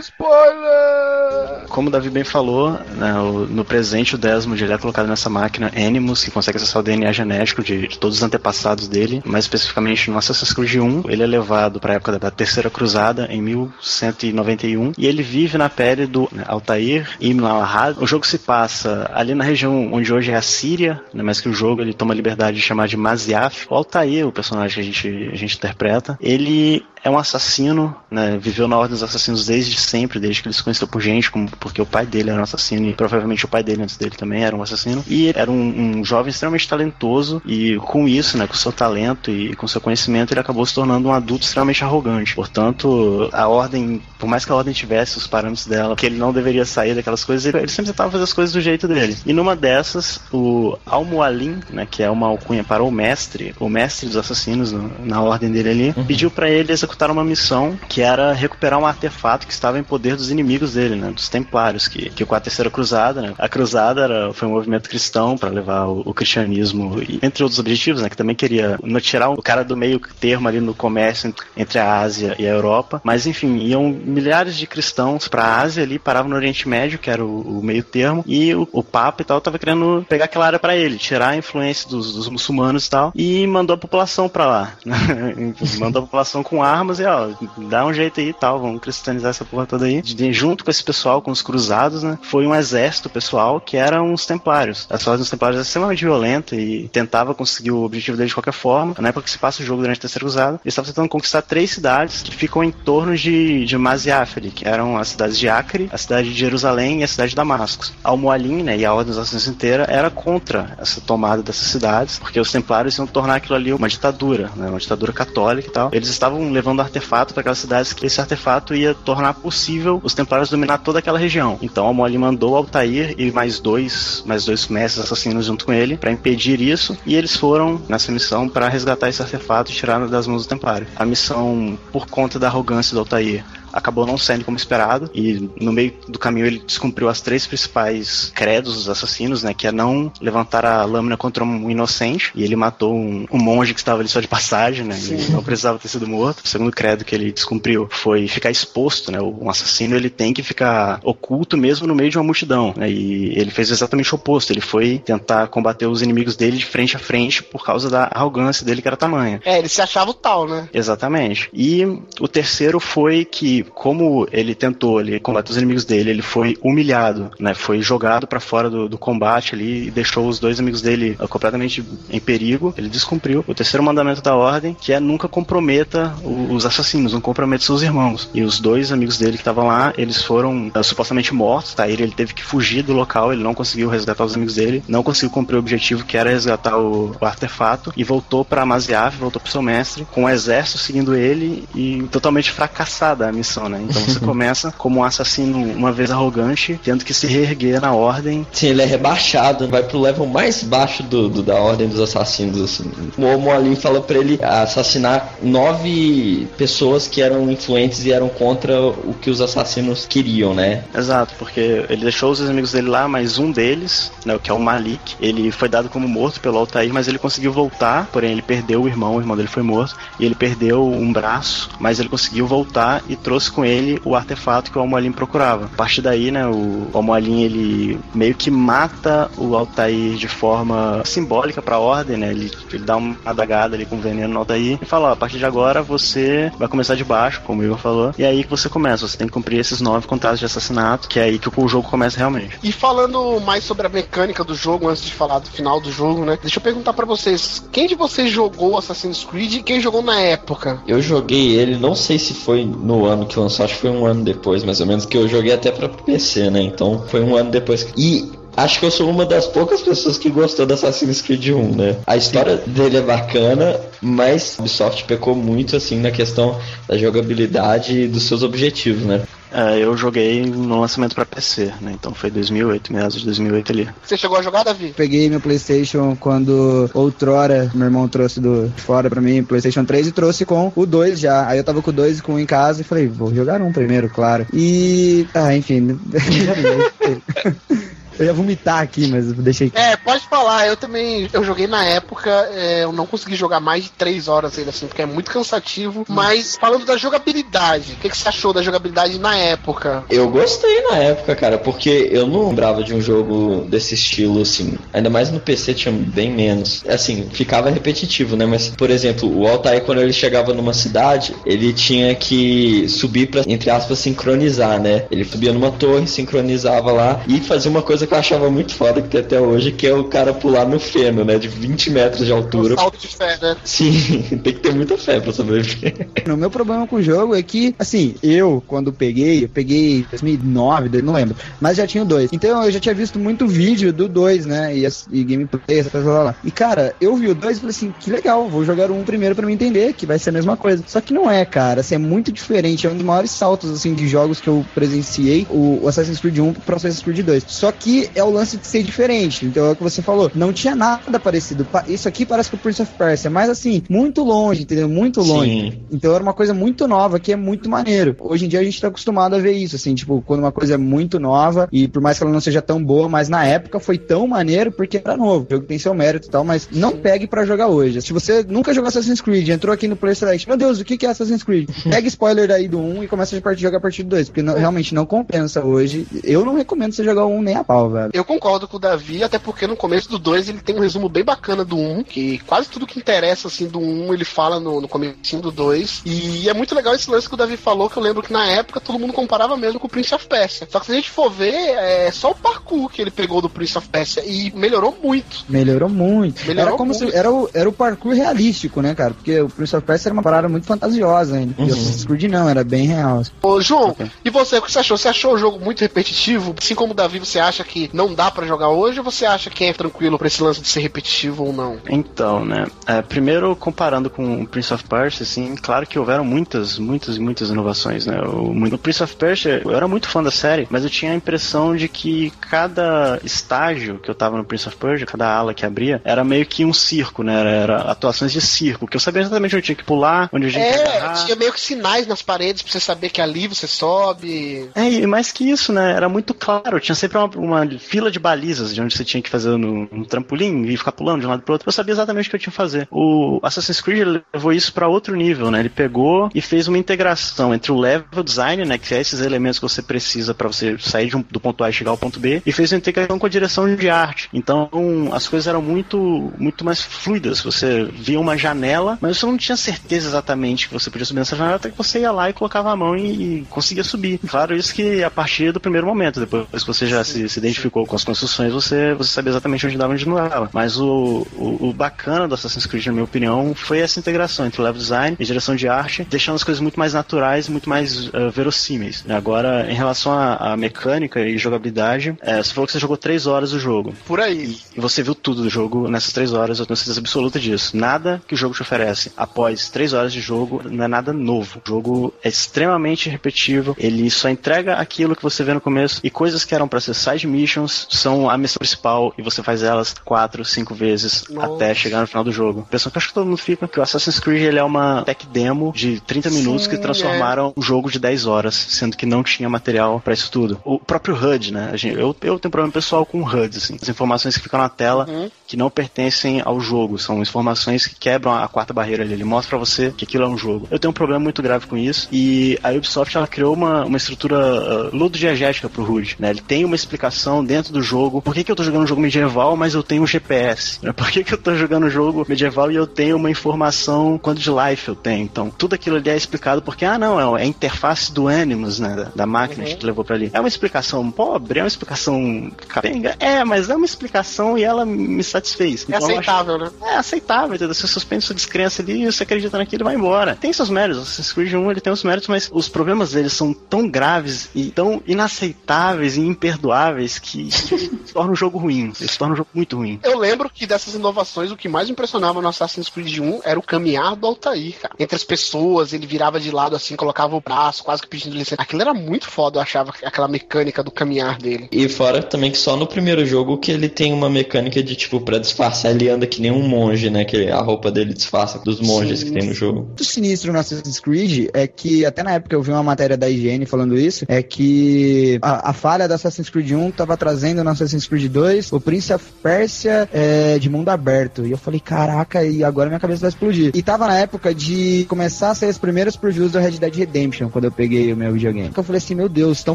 [0.00, 1.66] Spoiler!
[1.68, 5.28] Como o Davi bem falou, né, o- no presente o Desmond ele é colocado nessa
[5.30, 9.44] máquina Animus, que consegue acessar o DNA genético de, de todos os antepassados dele, mais
[9.44, 13.26] especificamente no Assassin's Creed 1, ele é levado para a época da, da Terceira Cruzada,
[13.30, 17.96] em 1191, e ele vive na pele do né, Altair Ibn al-Had.
[17.98, 21.48] O jogo se passa ali na região onde hoje é a Síria, né, mas que
[21.48, 23.66] o jogo ele toma a liberdade de chamar de Maziaf.
[23.70, 28.38] O Altair, o personagem que a gente, a gente interpreta, ele é um assassino, né?
[28.40, 31.48] Viveu na Ordem dos Assassinos desde sempre, desde que ele se conheceu por gente, como,
[31.58, 34.44] porque o pai dele era um assassino e provavelmente o pai dele antes dele também
[34.44, 35.04] era um assassino.
[35.08, 39.54] E era um, um jovem extremamente talentoso e com isso, né, com seu talento e
[39.56, 42.34] com seu conhecimento, ele acabou se tornando um adulto extremamente arrogante.
[42.36, 46.32] Portanto, a Ordem, por mais que a Ordem tivesse os parâmetros dela, que ele não
[46.32, 49.16] deveria sair daquelas coisas, ele, ele sempre tentava fazer as coisas do jeito dele.
[49.26, 54.06] E numa dessas, o Al-Mualim, né, que é uma alcunha para o mestre, o mestre
[54.06, 58.02] dos assassinos no- na ordem dele ali, pediu para ele executar executaram uma missão que
[58.02, 61.10] era recuperar um artefato que estava em poder dos inimigos dele, né?
[61.10, 63.34] Dos Templários, que, que com a Terceira Cruzada, né?
[63.38, 67.58] A Cruzada era, foi um movimento cristão para levar o, o cristianismo, e, entre outros
[67.58, 68.08] objetivos, né?
[68.08, 72.00] Que também queria no, tirar o cara do meio termo ali no comércio entre a
[72.00, 73.00] Ásia e a Europa.
[73.02, 77.10] Mas enfim, iam milhares de cristãos para a Ásia ali, paravam no Oriente Médio, que
[77.10, 80.46] era o, o meio termo, e o, o Papa e tal tava querendo pegar aquela
[80.46, 84.28] área para ele, tirar a influência dos, dos muçulmanos e tal, e mandou a população
[84.28, 84.72] para lá.
[85.78, 87.28] mandou a população com armas e ó,
[87.68, 90.02] dá um jeito aí e tal, vamos cristianizar essa porra toda aí.
[90.02, 92.18] De, junto com esse pessoal, com os cruzados, né?
[92.22, 94.86] Foi um exército pessoal que eram os templários.
[94.90, 98.52] A história dos templários é extremamente violenta e tentava conseguir o objetivo deles de qualquer
[98.52, 98.94] forma.
[98.98, 101.42] Na época que se passa o jogo durante a Terceira Cruzada, eles estavam tentando conquistar
[101.42, 105.88] três cidades que ficam em torno de, de Maziaferi, que eram as cidades de Acre,
[105.92, 107.86] a cidade de Jerusalém e a cidade de Damasco.
[108.02, 112.40] Al-Mualim, né, e a Ordem dos Assassinos inteira era contra essa tomada dessas cidades, porque
[112.40, 115.90] os templários iam tornar aquilo ali uma ditadura, né, uma ditadura católica e tal.
[115.92, 120.48] Eles estavam levando artefato para aquelas cidades que esse artefato ia tornar possível os templários
[120.48, 121.58] dominar toda aquela região.
[121.60, 126.10] Então Al-Mualim mandou Altair e mais dois, mais dois mestres assassinos junto com ele para
[126.10, 130.46] impedir isso, e eles foram nessa missão para resgatar esse artefato e tirar das mãos
[130.46, 130.86] do templário.
[130.96, 135.72] A missão, por conta da arrogância do Altair, acabou não saindo como esperado e no
[135.72, 140.12] meio do caminho ele descumpriu as três principais credos dos assassinos, né, que é não
[140.20, 144.08] levantar a lâmina contra um inocente e ele matou um, um monge que estava ali
[144.08, 146.44] só de passagem, né, ele não precisava ter sido morto.
[146.44, 150.42] O segundo credo que ele descumpriu foi ficar exposto, né, um assassino ele tem que
[150.42, 154.52] ficar oculto mesmo no meio de uma multidão, né, e ele fez exatamente o oposto,
[154.52, 158.64] ele foi tentar combater os inimigos dele de frente a frente por causa da arrogância
[158.64, 159.40] dele que era tamanha.
[159.44, 160.68] É, ele se achava o tal, né?
[160.72, 161.48] Exatamente.
[161.52, 161.84] E
[162.20, 167.30] o terceiro foi que como ele tentou ele combater os inimigos dele, ele foi humilhado,
[167.38, 167.54] né?
[167.54, 171.28] Foi jogado para fora do, do, combate ali e deixou os dois amigos dele uh,
[171.28, 172.74] completamente em perigo.
[172.76, 177.64] Ele descumpriu o terceiro mandamento da ordem, que é nunca comprometa os assassinos, não comprometa
[177.64, 178.28] seus irmãos.
[178.32, 181.88] E os dois amigos dele que estavam lá, eles foram uh, supostamente mortos, tá?
[181.88, 185.02] Ele, ele teve que fugir do local, ele não conseguiu resgatar os amigos dele, não
[185.02, 189.40] conseguiu cumprir o objetivo que era resgatar o, o artefato e voltou para Maziaf, voltou
[189.40, 193.80] pro seu mestre, com o exército seguindo ele e totalmente fracassada a missão né?
[193.88, 198.46] Então você começa como um assassino uma vez arrogante, tendo que se reerguer na ordem.
[198.52, 202.60] Sim, ele é rebaixado, vai pro level mais baixo do, do da ordem dos assassinos,
[202.60, 202.90] assim.
[203.16, 208.80] O Omo ali fala pra ele assassinar nove pessoas que eram influentes e eram contra
[208.80, 210.84] o que os assassinos queriam, né?
[210.94, 214.60] Exato, porque ele deixou os amigos dele lá, mas um deles, né, que é o
[214.60, 218.82] Malik, ele foi dado como morto pelo Altair, mas ele conseguiu voltar, porém ele perdeu
[218.82, 222.46] o irmão, o irmão dele foi morto, e ele perdeu um braço, mas ele conseguiu
[222.46, 225.66] voltar e trouxe trouxe com ele o artefato que o Almoalim procurava.
[225.66, 231.60] A partir daí, né, o Almoalim ele meio que mata o Altair de forma simbólica
[231.60, 232.30] para a ordem, né?
[232.30, 235.38] Ele, ele dá uma adagada ali com veneno no Altair e fala: ó, a partir
[235.38, 238.50] de agora você vai começar de baixo, como o Igor falou, e é aí que
[238.50, 239.06] você começa.
[239.06, 241.88] Você tem que cumprir esses nove contratos de assassinato, que é aí que o jogo
[241.88, 242.58] começa realmente.
[242.62, 246.24] E falando mais sobre a mecânica do jogo, antes de falar do final do jogo,
[246.24, 246.38] né?
[246.40, 250.20] Deixa eu perguntar para vocês: quem de vocês jogou Assassin's Creed e quem jogou na
[250.20, 250.80] época?
[250.86, 254.06] Eu joguei ele, não sei se foi no ano que lançou, acho que foi um
[254.06, 256.62] ano depois, mais ou menos, que eu joguei até pra PC, né?
[256.62, 257.88] Então foi um ano depois.
[257.96, 261.76] E acho que eu sou uma das poucas pessoas que gostou do Assassin's Creed 1,
[261.76, 261.96] né?
[262.06, 268.02] A história dele é bacana, mas a Ubisoft pecou muito, assim, na questão da jogabilidade
[268.02, 269.22] e dos seus objetivos, né?
[269.52, 271.92] É, eu joguei no lançamento para PC, né?
[271.92, 273.88] Então foi 2008, meados de 2008 ali.
[274.02, 274.94] Você chegou a jogar, Davi?
[274.96, 280.12] Peguei meu PlayStation quando outrora meu irmão trouxe do fora para mim, PlayStation 3 e
[280.12, 281.46] trouxe com o 2 já.
[281.46, 283.60] Aí eu tava com o 2 e com um em casa e falei, vou jogar
[283.60, 284.46] um primeiro, claro.
[284.52, 285.98] E ah, enfim,
[288.22, 289.72] Eu ia vomitar aqui, mas deixei.
[289.74, 290.68] É, pode falar.
[290.68, 291.28] Eu também.
[291.32, 292.30] Eu joguei na época.
[292.54, 296.04] É, eu não consegui jogar mais de 3 horas ainda assim, porque é muito cansativo.
[296.08, 300.04] Mas falando da jogabilidade, o que, que, você achou da jogabilidade na época?
[300.08, 304.78] Eu gostei na época, cara, porque eu não lembrava de um jogo desse estilo, assim.
[304.92, 306.84] Ainda mais no PC tinha bem menos.
[306.88, 308.46] Assim, ficava repetitivo, né?
[308.46, 313.42] Mas, por exemplo, o Altair, quando ele chegava numa cidade, ele tinha que subir pra,
[313.48, 315.06] entre aspas, sincronizar, né?
[315.10, 319.00] Ele subia numa torre, sincronizava lá e fazia uma coisa que eu achava muito foda
[319.00, 321.38] que tem até hoje, que é o cara pular no feno, né?
[321.38, 322.74] De 20 metros de altura.
[322.74, 323.56] Um salto de fé, né?
[323.64, 326.08] Sim, tem que ter muita fé pra sobreviver.
[326.28, 331.02] O meu problema com o jogo é que, assim, eu, quando peguei, eu peguei 2009,
[331.02, 332.30] não lembro, mas já tinha o 2.
[332.32, 334.76] Então eu já tinha visto muito vídeo do 2, né?
[334.76, 336.34] E, e gameplay, essa coisa lá, lá.
[336.44, 339.00] E cara, eu vi o 2 e falei assim, que legal, vou jogar o 1
[339.00, 340.84] um primeiro pra me entender, que vai ser a mesma coisa.
[340.86, 342.86] Só que não é, cara, assim, é muito diferente.
[342.86, 346.52] É um dos maiores saltos, assim, de jogos que eu presenciei, o Assassin's Creed 1
[346.54, 347.44] pro Assassin's Creed 2.
[347.46, 349.44] Só que aqui é o lance de ser diferente.
[349.46, 350.30] Então é o que você falou.
[350.34, 351.64] Não tinha nada parecido.
[351.64, 354.88] Pa- Isso aqui parece com o Prince of Persia, mas assim, muito longe, entendeu?
[354.88, 355.50] Muito longe.
[355.50, 355.82] Sim.
[355.90, 358.16] Então era uma coisa muito nova que é muito maneiro.
[358.20, 360.74] Hoje em dia a gente tá acostumado a ver isso, assim, tipo, quando uma coisa
[360.74, 363.78] é muito nova e por mais que ela não seja tão boa, mas na época
[363.80, 365.46] foi tão maneiro porque era novo.
[365.48, 368.00] O jogo tem seu mérito e tal, mas não pegue pra jogar hoje.
[368.02, 371.04] Se você nunca jogou Assassin's Creed, entrou aqui no Play Select, meu Deus, o que
[371.04, 371.68] é Assassin's Creed?
[371.90, 374.54] Pega spoiler daí do 1 e começa a jogar a partir do 2, porque não-
[374.54, 376.06] realmente não compensa hoje.
[376.24, 378.10] Eu não recomendo você jogar o 1 nem a pau, velho.
[378.12, 381.08] Eu concordo com o Davi, até porque no começo do 2 ele tem um resumo
[381.08, 384.80] bem bacana do 1, que quase tudo que interessa assim do 1 ele fala no,
[384.80, 386.02] no comecinho do 2.
[386.04, 388.46] E é muito legal esse lance que o Davi falou, que eu lembro que na
[388.46, 390.66] época todo mundo comparava mesmo com o Prince of Persia.
[390.70, 393.48] Só que se a gente for ver, é só o parkour que ele pegou do
[393.48, 395.44] Prince of Persia e melhorou muito.
[395.48, 396.46] Melhorou muito.
[396.46, 397.10] Melhorou era como muito.
[397.10, 399.14] se era o, era o parkour realístico, né, cara?
[399.14, 401.54] Porque o Prince of Persia era uma parada muito fantasiosa ainda.
[401.58, 403.22] E o Assassin's Creed não, era bem real.
[403.42, 404.96] Ô, João, e você, o que você achou?
[404.96, 406.54] Você achou o jogo muito repetitivo?
[406.58, 409.50] Assim como o Davi, você acha que não dá pra jogar hoje ou você acha
[409.50, 411.78] que é tranquilo pra esse lance de ser repetitivo ou não?
[411.88, 412.66] Então, né?
[412.86, 417.50] é, primeiro, comparando com o Prince of Persia, assim, claro que houveram muitas, muitas, muitas
[417.50, 418.20] inovações, né?
[418.20, 421.14] O, no Prince of Persia, eu era muito fã da série, mas eu tinha a
[421.14, 425.64] impressão de que cada estágio que eu tava no Prince of Persia, cada ala que
[425.66, 427.38] abria, era meio que um circo, né?
[427.40, 430.46] Era, era atuações de circo, que eu sabia exatamente onde eu tinha que pular, onde
[430.46, 431.24] eu tinha que É, agarrar.
[431.24, 434.70] tinha meio que sinais nas paredes pra você saber que ali você sobe.
[434.74, 435.92] É, e mais que isso, né?
[435.92, 436.80] Era muito claro.
[436.80, 440.04] Tinha sempre uma, uma fila de balizas de onde você tinha que fazer no, um
[440.04, 441.68] trampolim e ficar pulando de um lado pro outro.
[441.68, 442.88] Eu sabia exatamente o que eu tinha que fazer.
[442.90, 445.60] O Assassin's Creed levou isso pra outro nível, né?
[445.60, 448.78] Ele pegou e fez uma integração entre o level design, né?
[448.78, 451.72] Que é esses elementos que você precisa pra você sair um- do ponto A e
[451.72, 454.28] chegar ao ponto B, e fez uma integração com a direção de arte.
[454.32, 454.68] Então
[455.12, 457.40] as coisas eram muito, muito mais fluidas.
[457.42, 461.36] Você via uma janela, mas você não tinha certeza exatamente que você podia subir nessa
[461.36, 464.18] janela até que você ia lá e colocava a mão e, e conseguia subir.
[464.26, 467.86] Claro, isso que a partir do primeiro momento, depois que você já se, se identificou
[467.86, 470.50] com as construções, você, você sabia exatamente onde dava e onde não dava.
[470.52, 474.60] Mas o, o, o bacana do Assassin's Creed, na minha opinião, foi essa integração entre
[474.60, 478.10] o level design e direção de arte, deixando as coisas muito mais naturais, muito mais
[478.12, 479.04] eh, verossímeis.
[479.08, 483.52] Agora, em relação à, mecânica e jogabilidade, eh, você falou que você jogou três horas
[483.52, 483.94] o jogo.
[484.06, 484.56] Por aí.
[484.76, 487.76] E você viu tudo do jogo nessas três horas, eu tenho certeza absoluta disso.
[487.76, 491.60] Nada que o jogo te oferece após três horas de jogo não é nada novo.
[491.64, 496.10] O jogo é extremamente repetitivo, ele só entrega aquilo que você vê no começo e
[496.10, 499.94] coisas que eram pra ser side missions são a missão principal e você faz elas
[500.04, 501.54] quatro, cinco vezes Nossa.
[501.54, 502.60] até chegar no final do jogo.
[502.60, 505.02] Impressão que eu acho que todo mundo fica que o Assassin's Creed ele é uma
[505.04, 509.04] tech demo de 30 minutos que Sim, transformaram um jogo de 10 horas, sendo que
[509.06, 510.60] não tinha material pra isso tudo.
[510.64, 511.70] O próprio HUD, né?
[511.74, 513.76] Gente- eu, eu tenho problema pessoal com o HUD, assim.
[513.80, 515.30] As informações que ficam na tela Uhum.
[515.46, 519.12] que não pertencem ao jogo, são informações que quebram a quarta barreira ali.
[519.14, 520.68] Ele mostra pra você que aquilo é um jogo.
[520.70, 523.96] Eu tenho um problema muito grave com isso e a Ubisoft ela criou uma, uma
[523.96, 526.30] estrutura uh, ludodiegética pro HUD, né?
[526.30, 528.20] Ele tem uma explicação dentro do jogo.
[528.20, 530.80] Por que, que eu tô jogando um jogo medieval, mas eu tenho um GPS?
[530.96, 534.40] Por que, que eu tô jogando um jogo medieval e eu tenho uma informação quanto
[534.40, 535.22] de life eu tenho?
[535.22, 538.96] Então, tudo aquilo ali é explicado porque, ah, não, é a interface do Animus, né?
[538.96, 540.30] Da, da máquina que levou pra ali.
[540.32, 543.14] É uma explicação pobre, é uma explicação capenga?
[543.20, 545.82] É, mas é uma explicação e ela me satisfez.
[545.88, 546.70] É Então, acho- aceitável, né?
[546.82, 547.74] é aceitável, entendeu?
[547.74, 550.34] Você suspende sua descrença ali e você acredita naquilo e vai embora.
[550.40, 553.32] Tem seus méritos, o Assassin's Creed 1 ele tem os méritos, mas os problemas deles
[553.32, 557.48] são tão graves e tão inaceitáveis e imperdoáveis que,
[558.12, 558.92] torna o jogo ruim.
[559.00, 560.00] Eles tornam o jogo muito ruim.
[560.02, 563.62] Eu lembro que dessas inovações, o que mais impressionava no Assassin's Creed 1 era o
[563.62, 564.94] caminhar do Altair, cara.
[564.98, 568.60] Entre as pessoas, ele virava de lado assim, colocava o braço, quase que pedindo licença.
[568.60, 571.68] Aquilo era muito foda, eu achava, aquela mecânica do caminhar dele.
[571.70, 575.20] E fora também que só no primeiro jogo que ele tem uma mecânica de tipo,
[575.20, 577.24] pra disfarçar, ele anda que nem um monge, né?
[577.24, 579.26] Que a roupa dele disfarça dos monges Sim.
[579.26, 579.82] que tem no jogo.
[579.82, 583.28] muito sinistro no Assassin's Creed é que, até na época eu vi uma matéria da
[583.28, 587.70] IGN falando isso, é que a, a falha do Assassin's Creed 1 tava trazendo no
[587.70, 591.46] Assassin's Creed 2 o Prince of Persia é, de mundo aberto.
[591.46, 593.72] E eu falei, caraca, e agora minha cabeça vai explodir.
[593.74, 597.48] E tava na época de começar a sair as primeiras previews do Red Dead Redemption,
[597.48, 598.72] quando eu peguei o meu videogame.
[598.76, 599.74] Eu falei assim, meu Deus, estão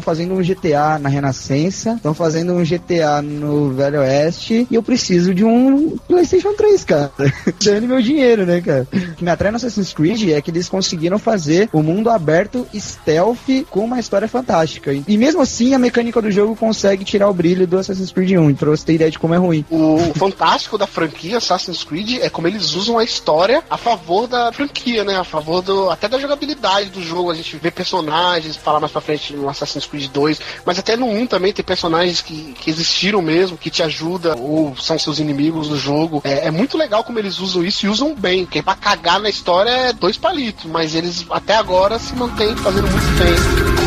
[0.00, 5.34] fazendo um GTA na Renascença, estão fazendo um GTA no Velho Oeste, e eu preciso
[5.34, 7.12] de um PlayStation 3, cara.
[7.62, 8.86] Dando meu dinheiro, né, cara?
[8.92, 12.66] O que me atrai no Assassin's Creed é que eles conseguiram fazer o mundo aberto
[12.74, 14.92] stealth com uma história fantástica.
[14.92, 18.54] E mesmo assim, a mecânica do jogo consegue tirar o brilho do Assassin's Creed 1,
[18.54, 19.64] pra você ter ideia de como é ruim.
[19.70, 24.52] O fantástico da franquia Assassin's Creed é como eles usam a história a favor da
[24.52, 25.16] franquia, né?
[25.16, 27.32] A favor do até da jogabilidade do jogo.
[27.32, 31.06] A gente vê personagens, falar mais pra frente no Assassin's Creed 2, mas até no
[31.06, 35.68] 1 também tem personagens que, que existiram mesmo, que te ajudam ou são seus inimigos
[35.68, 36.20] no jogo.
[36.22, 39.28] É, é muito legal como eles usam isso e usam bem, porque pra cagar na
[39.28, 43.77] história é dois palitos, mas eles até agora se mantêm fazendo muito bem.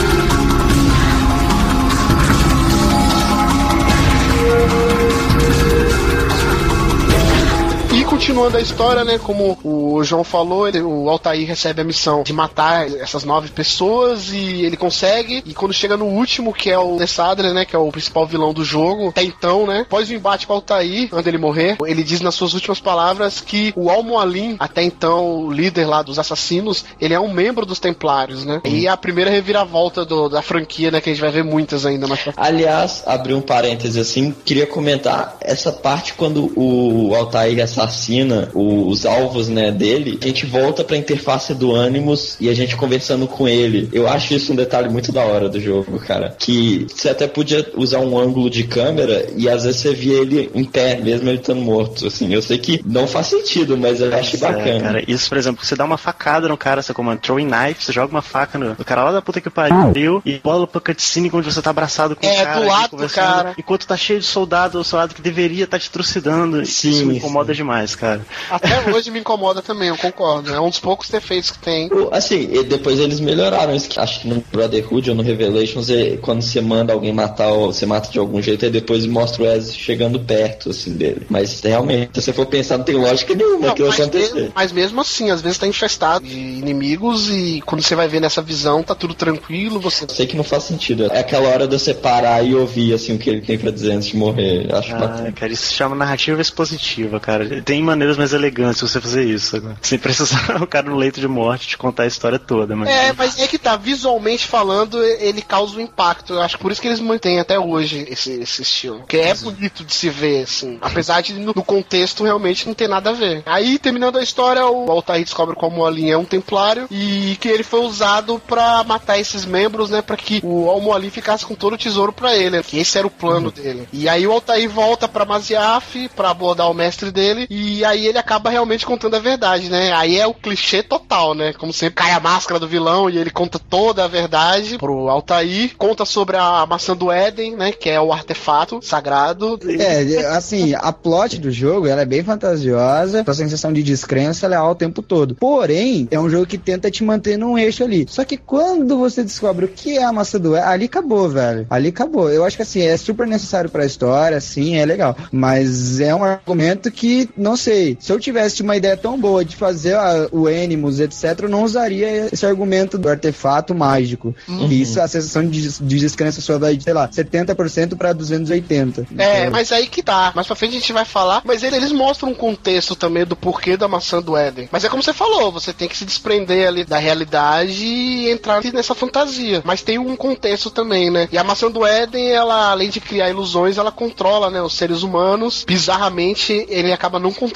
[8.21, 9.17] Continuando a história, né?
[9.17, 14.31] Como o João falou, ele- o Altair recebe a missão de matar essas nove pessoas
[14.31, 15.41] e ele consegue.
[15.43, 17.65] E quando chega no último, que é o Nessadler, né?
[17.65, 19.79] Que é o principal vilão do jogo, até então, né?
[19.81, 23.41] Após o embate com o Altair, antes dele morrer, ele diz nas suas últimas palavras
[23.41, 27.79] que o Al-Mualim, até então o líder lá dos assassinos, ele é um membro dos
[27.79, 28.61] Templários, né?
[28.63, 31.01] E é a primeira reviravolta do- da franquia, né?
[31.01, 32.33] Que a gente vai ver muitas ainda mais pra.
[32.37, 38.10] Aliás, abrir um parêntese assim, queria comentar essa parte quando o Altair assassina
[38.53, 43.27] os alvos, né, dele, a gente volta pra interface do Animus e a gente conversando
[43.27, 43.89] com ele.
[43.93, 46.35] Eu acho isso um detalhe muito da hora do jogo, cara.
[46.37, 50.49] Que você até podia usar um ângulo de câmera e às vezes você via ele
[50.53, 52.07] em pé, mesmo ele estando morto.
[52.07, 54.79] Assim, eu sei que não faz sentido, mas eu acho É, bacana.
[54.81, 57.91] cara, isso, por exemplo, você dá uma facada no cara, você comanda throwing knife, você
[57.91, 61.29] joga uma faca no, no cara lá da puta que pariu e bola pra cutscene
[61.29, 62.59] quando você tá abraçado com É, o cara.
[62.59, 63.53] do lado do conversando, cara.
[63.57, 66.65] Enquanto tá cheio de soldado, o soldado que deveria estar te trucidando.
[66.65, 67.17] Sim, isso me sim.
[67.17, 68.00] incomoda demais, cara.
[68.49, 70.53] Até hoje me incomoda também, eu concordo.
[70.53, 71.89] É um dos poucos defeitos que tem.
[72.11, 73.89] Assim, e depois eles melhoraram isso.
[73.89, 75.87] que Acho que no Brotherhood ou no Revelations,
[76.21, 79.47] quando você manda alguém matar, ou você mata de algum jeito, aí depois mostra o
[79.47, 81.25] Ezio chegando perto, assim, dele.
[81.29, 84.33] Mas realmente, se você for pensar, não tem lógica nenhuma Não, aquilo mas, acontecer.
[84.33, 88.19] mesmo, mas mesmo assim, às vezes tá infestado de inimigos e quando você vai ver
[88.19, 90.05] nessa visão, tá tudo tranquilo, você.
[90.05, 91.05] Eu sei que não faz sentido.
[91.11, 93.91] É aquela hora de você parar e ouvir, assim, o que ele tem pra dizer
[93.91, 94.67] antes de morrer.
[94.69, 95.31] Eu Acho Ah, bacana.
[95.31, 97.61] cara, isso se chama narrativa expositiva, cara.
[97.61, 99.61] Tem maneiras mais elegantes você fazer isso.
[99.61, 99.75] Né?
[99.81, 102.89] Sem precisar o cara no leito de morte te contar a história toda, mas.
[102.89, 106.33] É, mas é que tá, visualmente falando, ele causa um impacto.
[106.33, 108.99] Eu acho que por isso que eles mantêm até hoje esse, esse estilo.
[108.99, 110.77] Porque é bonito de se ver, assim.
[110.81, 113.43] Apesar de no, contexto realmente não ter nada a ver.
[113.45, 117.47] Aí, terminando a história, o Altair descobre como o Alin é um templário e que
[117.47, 120.01] ele foi usado pra matar esses membros, né?
[120.01, 122.61] Pra que o Almoalim ficasse com todo o tesouro pra ele.
[122.63, 123.87] Que esse era o plano dele.
[123.91, 127.47] E aí o Altair volta pra Maziaf pra abordar o mestre dele.
[127.49, 129.91] E aí ele acaba realmente contando a verdade, né?
[129.93, 131.53] Aí é o clichê total, né?
[131.53, 135.75] Como sempre, cai a máscara do vilão e ele conta toda a verdade pro Altair.
[135.77, 137.71] Conta sobre a maçã do Éden, né?
[137.71, 139.59] Que é o artefato sagrado.
[139.79, 144.55] É, assim, a plot do jogo ela é bem fantasiosa, a sensação de descrença ela
[144.55, 145.35] é alta o tempo todo.
[145.35, 148.05] Porém, é um jogo que tenta te manter num eixo ali.
[148.09, 151.67] Só que quando você descobre o que é a maçã do Éden, ali acabou, velho.
[151.69, 152.29] Ali acabou.
[152.29, 155.15] Eu acho que assim, é super necessário pra história, sim, é legal.
[155.31, 159.55] Mas é um argumento que, não sei, se eu tivesse uma ideia tão boa de
[159.55, 164.35] fazer a- o Animus, etc., eu não usaria esse argumento do artefato mágico.
[164.47, 169.01] E isso, a sensação de, de descrença sua vai de, sei lá, 70% pra 280.
[169.17, 170.31] É, Então, mas aí que tá.
[170.35, 171.41] Mais pra frente a gente vai falar.
[171.45, 174.67] Mas eles, eles mostram um contexto também do porquê da maçã do Éden.
[174.71, 178.63] Mas é como você falou, você tem que se desprender ali da realidade e entrar
[178.73, 179.61] nessa fantasia.
[179.63, 181.27] Mas tem um contexto também, né?
[181.31, 185.03] E a maçã do Éden, ela, além de criar ilusões, ela controla, né, os seres
[185.03, 185.63] humanos.
[185.67, 187.50] Bizarramente, ele acaba não controlando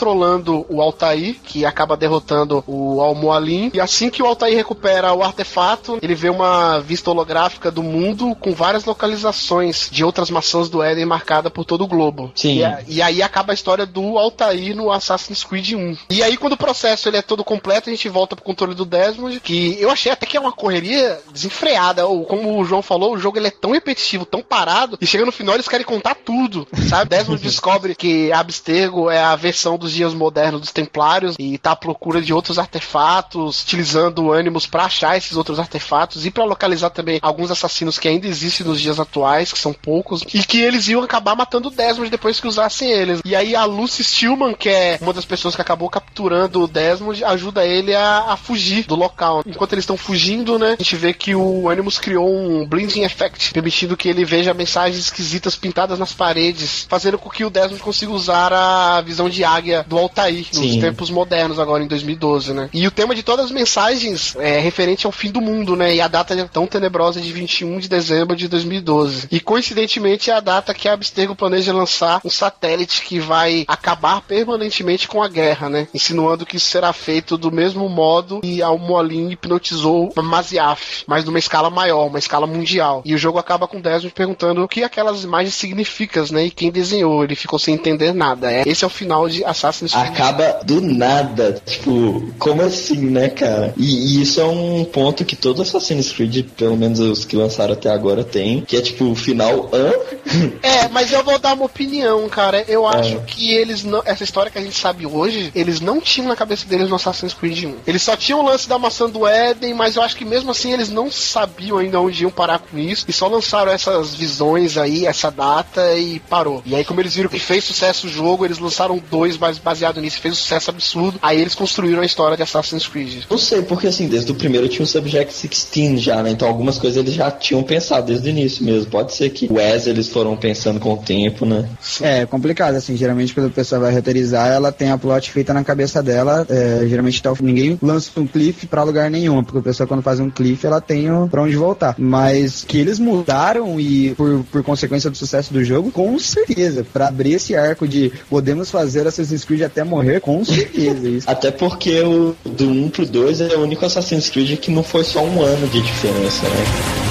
[0.69, 3.71] o Altair, que acaba derrotando o Al-Mualim.
[3.73, 8.36] E assim que o Altair recupera o artefato, ele vê uma vista holográfica do mundo
[8.36, 12.31] com várias localizações de outras maçãs do Éden marcada por todo o globo.
[12.36, 12.62] Sim.
[12.88, 15.97] E, e aí acaba a história do Altair no Assassin's Creed 1.
[16.10, 18.86] E aí quando o processo ele é todo completo, a gente volta pro controle do
[18.86, 22.05] Desmond, que eu achei até que é uma correria desenfreada.
[22.05, 25.25] Ou como o João falou, o jogo ele é tão repetitivo, tão parado, e chega
[25.25, 27.10] no final eles querem contar tudo, sabe?
[27.15, 31.76] Desmond descobre que Abstergo é a versão dos dias modernos dos Templários e tá à
[31.76, 37.19] procura de outros artefatos, utilizando ânimos pra achar esses outros artefatos e pra localizar também
[37.21, 41.04] alguns assassinos que ainda existem nos dias atuais, que são poucos, e que eles iam
[41.04, 43.21] acabar matando o Desmond depois que usassem eles.
[43.24, 47.24] E aí a Lucy Stillman, que é uma das pessoas que acabou capturando o Desmond,
[47.24, 49.43] ajuda ele a, a fugir do local.
[49.45, 53.54] Enquanto eles estão fugindo, né, a gente vê que o Animus criou um blinding effect,
[53.54, 58.12] permitindo que ele veja mensagens esquisitas pintadas nas paredes, fazendo com que o Desmond consiga
[58.12, 60.80] usar a visão de águia do Altair nos Sim.
[60.80, 62.70] tempos modernos, agora em 2012, né?
[62.74, 65.96] E o tema de todas as mensagens é referente ao fim do mundo, né?
[65.96, 69.28] E a data tão tenebrosa de 21 de dezembro de 2012.
[69.32, 74.22] E coincidentemente é a data que a Abstergo planeja lançar um satélite que vai acabar
[74.22, 75.88] permanentemente com a guerra, né?
[75.94, 81.40] Insinuando que isso será feito do mesmo modo que a Moalin hipnotizou Maziaf, mas numa
[81.40, 83.02] escala maior, uma escala mundial.
[83.06, 86.46] E o jogo acaba com o Desmond perguntando o que aquelas imagens significam, né?
[86.46, 87.23] E quem desenhou.
[87.23, 88.52] Ele ficou sem entender nada.
[88.52, 89.94] É, esse é o final de Assassin's Creed.
[89.94, 91.62] Acaba do nada.
[91.66, 93.74] Tipo, como assim, né, cara?
[93.78, 97.74] E, e isso é um ponto que todo Assassin's Creed, pelo menos os que lançaram
[97.74, 98.62] até agora, tem.
[98.62, 99.92] Que é tipo, o final, hã?
[100.62, 102.63] É, mas eu vou dar uma opinião, cara.
[102.68, 104.02] Eu acho que eles não.
[104.06, 107.34] Essa história que a gente sabe hoje, eles não tinham na cabeça deles no Assassin's
[107.34, 107.76] Creed 1.
[107.86, 110.74] Eles só tinham o lance da maçã do Éden, mas eu acho que mesmo assim
[110.74, 113.06] eles não sabiam ainda onde iam parar com isso.
[113.08, 116.62] E só lançaram essas visões aí, essa data e parou.
[116.66, 120.01] E aí, como eles viram que fez sucesso o jogo, eles lançaram dois mais baseado
[120.01, 121.19] nisso, fez um sucesso absurdo.
[121.21, 123.23] Aí eles construíram a história de Assassin's Creed.
[123.29, 126.31] Não sei, porque assim, desde o primeiro tinha o Subject 16 já, né?
[126.31, 128.89] Então algumas coisas eles já tinham pensado desde o início mesmo.
[128.91, 131.67] Pode ser que o Wes eles foram pensando com o tempo, né?
[132.01, 135.63] É complicado, assim, geralmente quando a pessoa vai roteirizar, ela tem a plot feita na
[135.63, 136.45] cabeça dela.
[136.49, 140.19] é, geralmente tá, ninguém lança um cliff pra lugar nenhum, porque a pessoa quando faz
[140.19, 141.95] um cliff, ela tem o- pra onde voltar.
[141.97, 146.85] Mas que eles mudaram e por, por consequência do sucesso do jogo, com certeza.
[146.91, 151.08] Pra abrir esse arco de podemos fazer Assassin's Creed até morrer, com certeza.
[151.08, 151.29] Isso.
[151.29, 155.04] Até porque o do 1 pro 2 é o único Assassin's Creed que não foi
[155.04, 157.06] só um ano de diferença, né?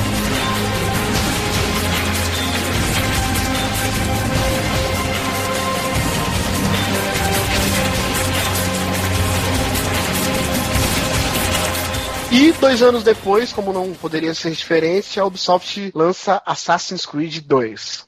[12.35, 18.05] E dois anos depois, como não poderia ser diferente, a Ubisoft lança Assassin's Creed 2.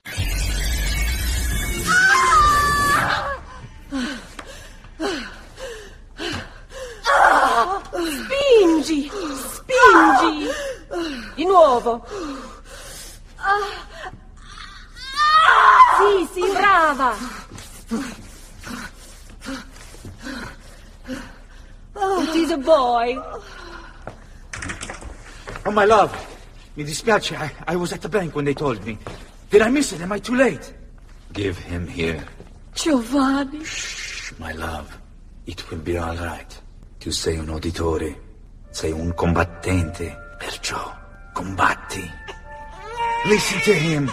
[8.57, 9.11] Spingi!
[9.11, 10.49] Spingi!
[11.35, 12.07] Di nuovo!
[15.99, 17.15] Sì, sì, brava!
[21.99, 23.21] It is a boy.
[25.67, 26.17] Oh, my love.
[26.77, 27.37] Mi dispiace.
[27.37, 28.97] I, I was at the bank when they told me.
[29.51, 30.01] Did I miss it?
[30.01, 30.73] Am I too late?
[31.35, 32.25] Give him here.
[32.75, 33.65] Giovanni.
[33.65, 34.99] Shh, my love.
[35.45, 36.63] It will be all right.
[36.99, 38.26] Tu sei un uditore.
[38.77, 40.35] Sei un combattente.
[40.37, 40.95] Perciò,
[41.33, 42.07] combatti.
[43.25, 44.11] Listen to him.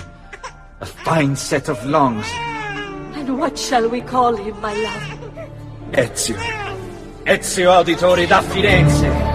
[0.79, 2.25] A fine set of lungs.
[3.13, 5.49] And what shall we call him, my love?
[5.91, 6.37] Ezio.
[7.23, 9.32] Ezio Auditori da Firenze.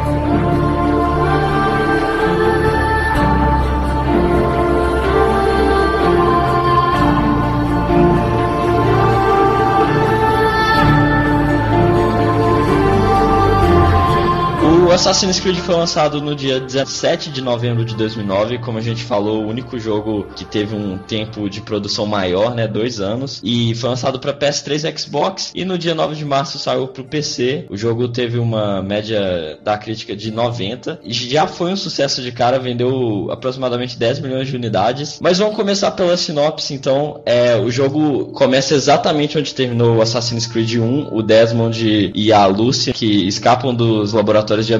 [15.08, 19.42] Assassin's Creed foi lançado no dia 17 de novembro de 2009, como a gente falou,
[19.42, 23.88] o único jogo que teve um tempo de produção maior, né, dois anos, e foi
[23.88, 27.64] lançado para PS3 e Xbox, e no dia 9 de março saiu para o PC.
[27.70, 32.30] O jogo teve uma média da crítica de 90, e já foi um sucesso de
[32.30, 35.18] cara, vendeu aproximadamente 10 milhões de unidades.
[35.22, 37.22] Mas vamos começar pela sinopse, então.
[37.24, 42.92] É, o jogo começa exatamente onde terminou Assassin's Creed 1, o Desmond e a Lucy,
[42.92, 44.74] que escapam dos laboratórios de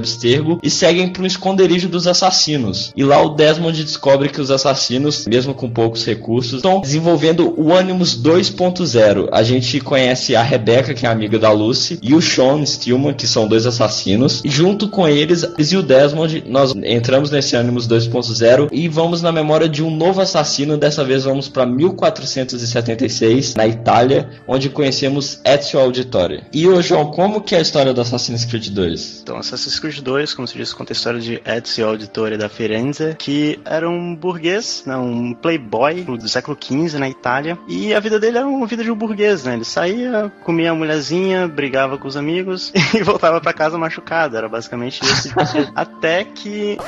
[0.62, 2.93] E seguem para um esconderijo dos assassinos.
[2.97, 7.75] E lá o Desmond descobre que os assassinos, mesmo com poucos recursos, estão desenvolvendo o
[7.75, 9.29] Animus 2.0.
[9.33, 13.27] A gente conhece a Rebecca, que é amiga da Lucy, e o Sean Stillman, que
[13.27, 14.43] são dois assassinos.
[14.45, 19.23] E junto com eles, eles e o Desmond, nós entramos nesse Animus 2.0 e vamos
[19.23, 20.77] na memória de um novo assassino.
[20.77, 26.43] Dessa vez vamos para 1476, na Itália, onde conhecemos Ezio Auditore.
[26.53, 29.21] E ô João, como que é a história do Assassin's Creed 2?
[29.23, 33.14] Então, Assassin's Creed 2, como se diz, conta a história de Ezio Auditore da Firenze,
[33.18, 38.18] que era um burguês, né, um playboy do século XV na Itália, e a vida
[38.18, 39.52] dele era uma vida de um burguês, né?
[39.52, 44.34] Ele saía, comia a mulherzinha, brigava com os amigos e voltava pra casa machucado.
[44.34, 45.28] Era basicamente isso.
[45.74, 46.78] Até que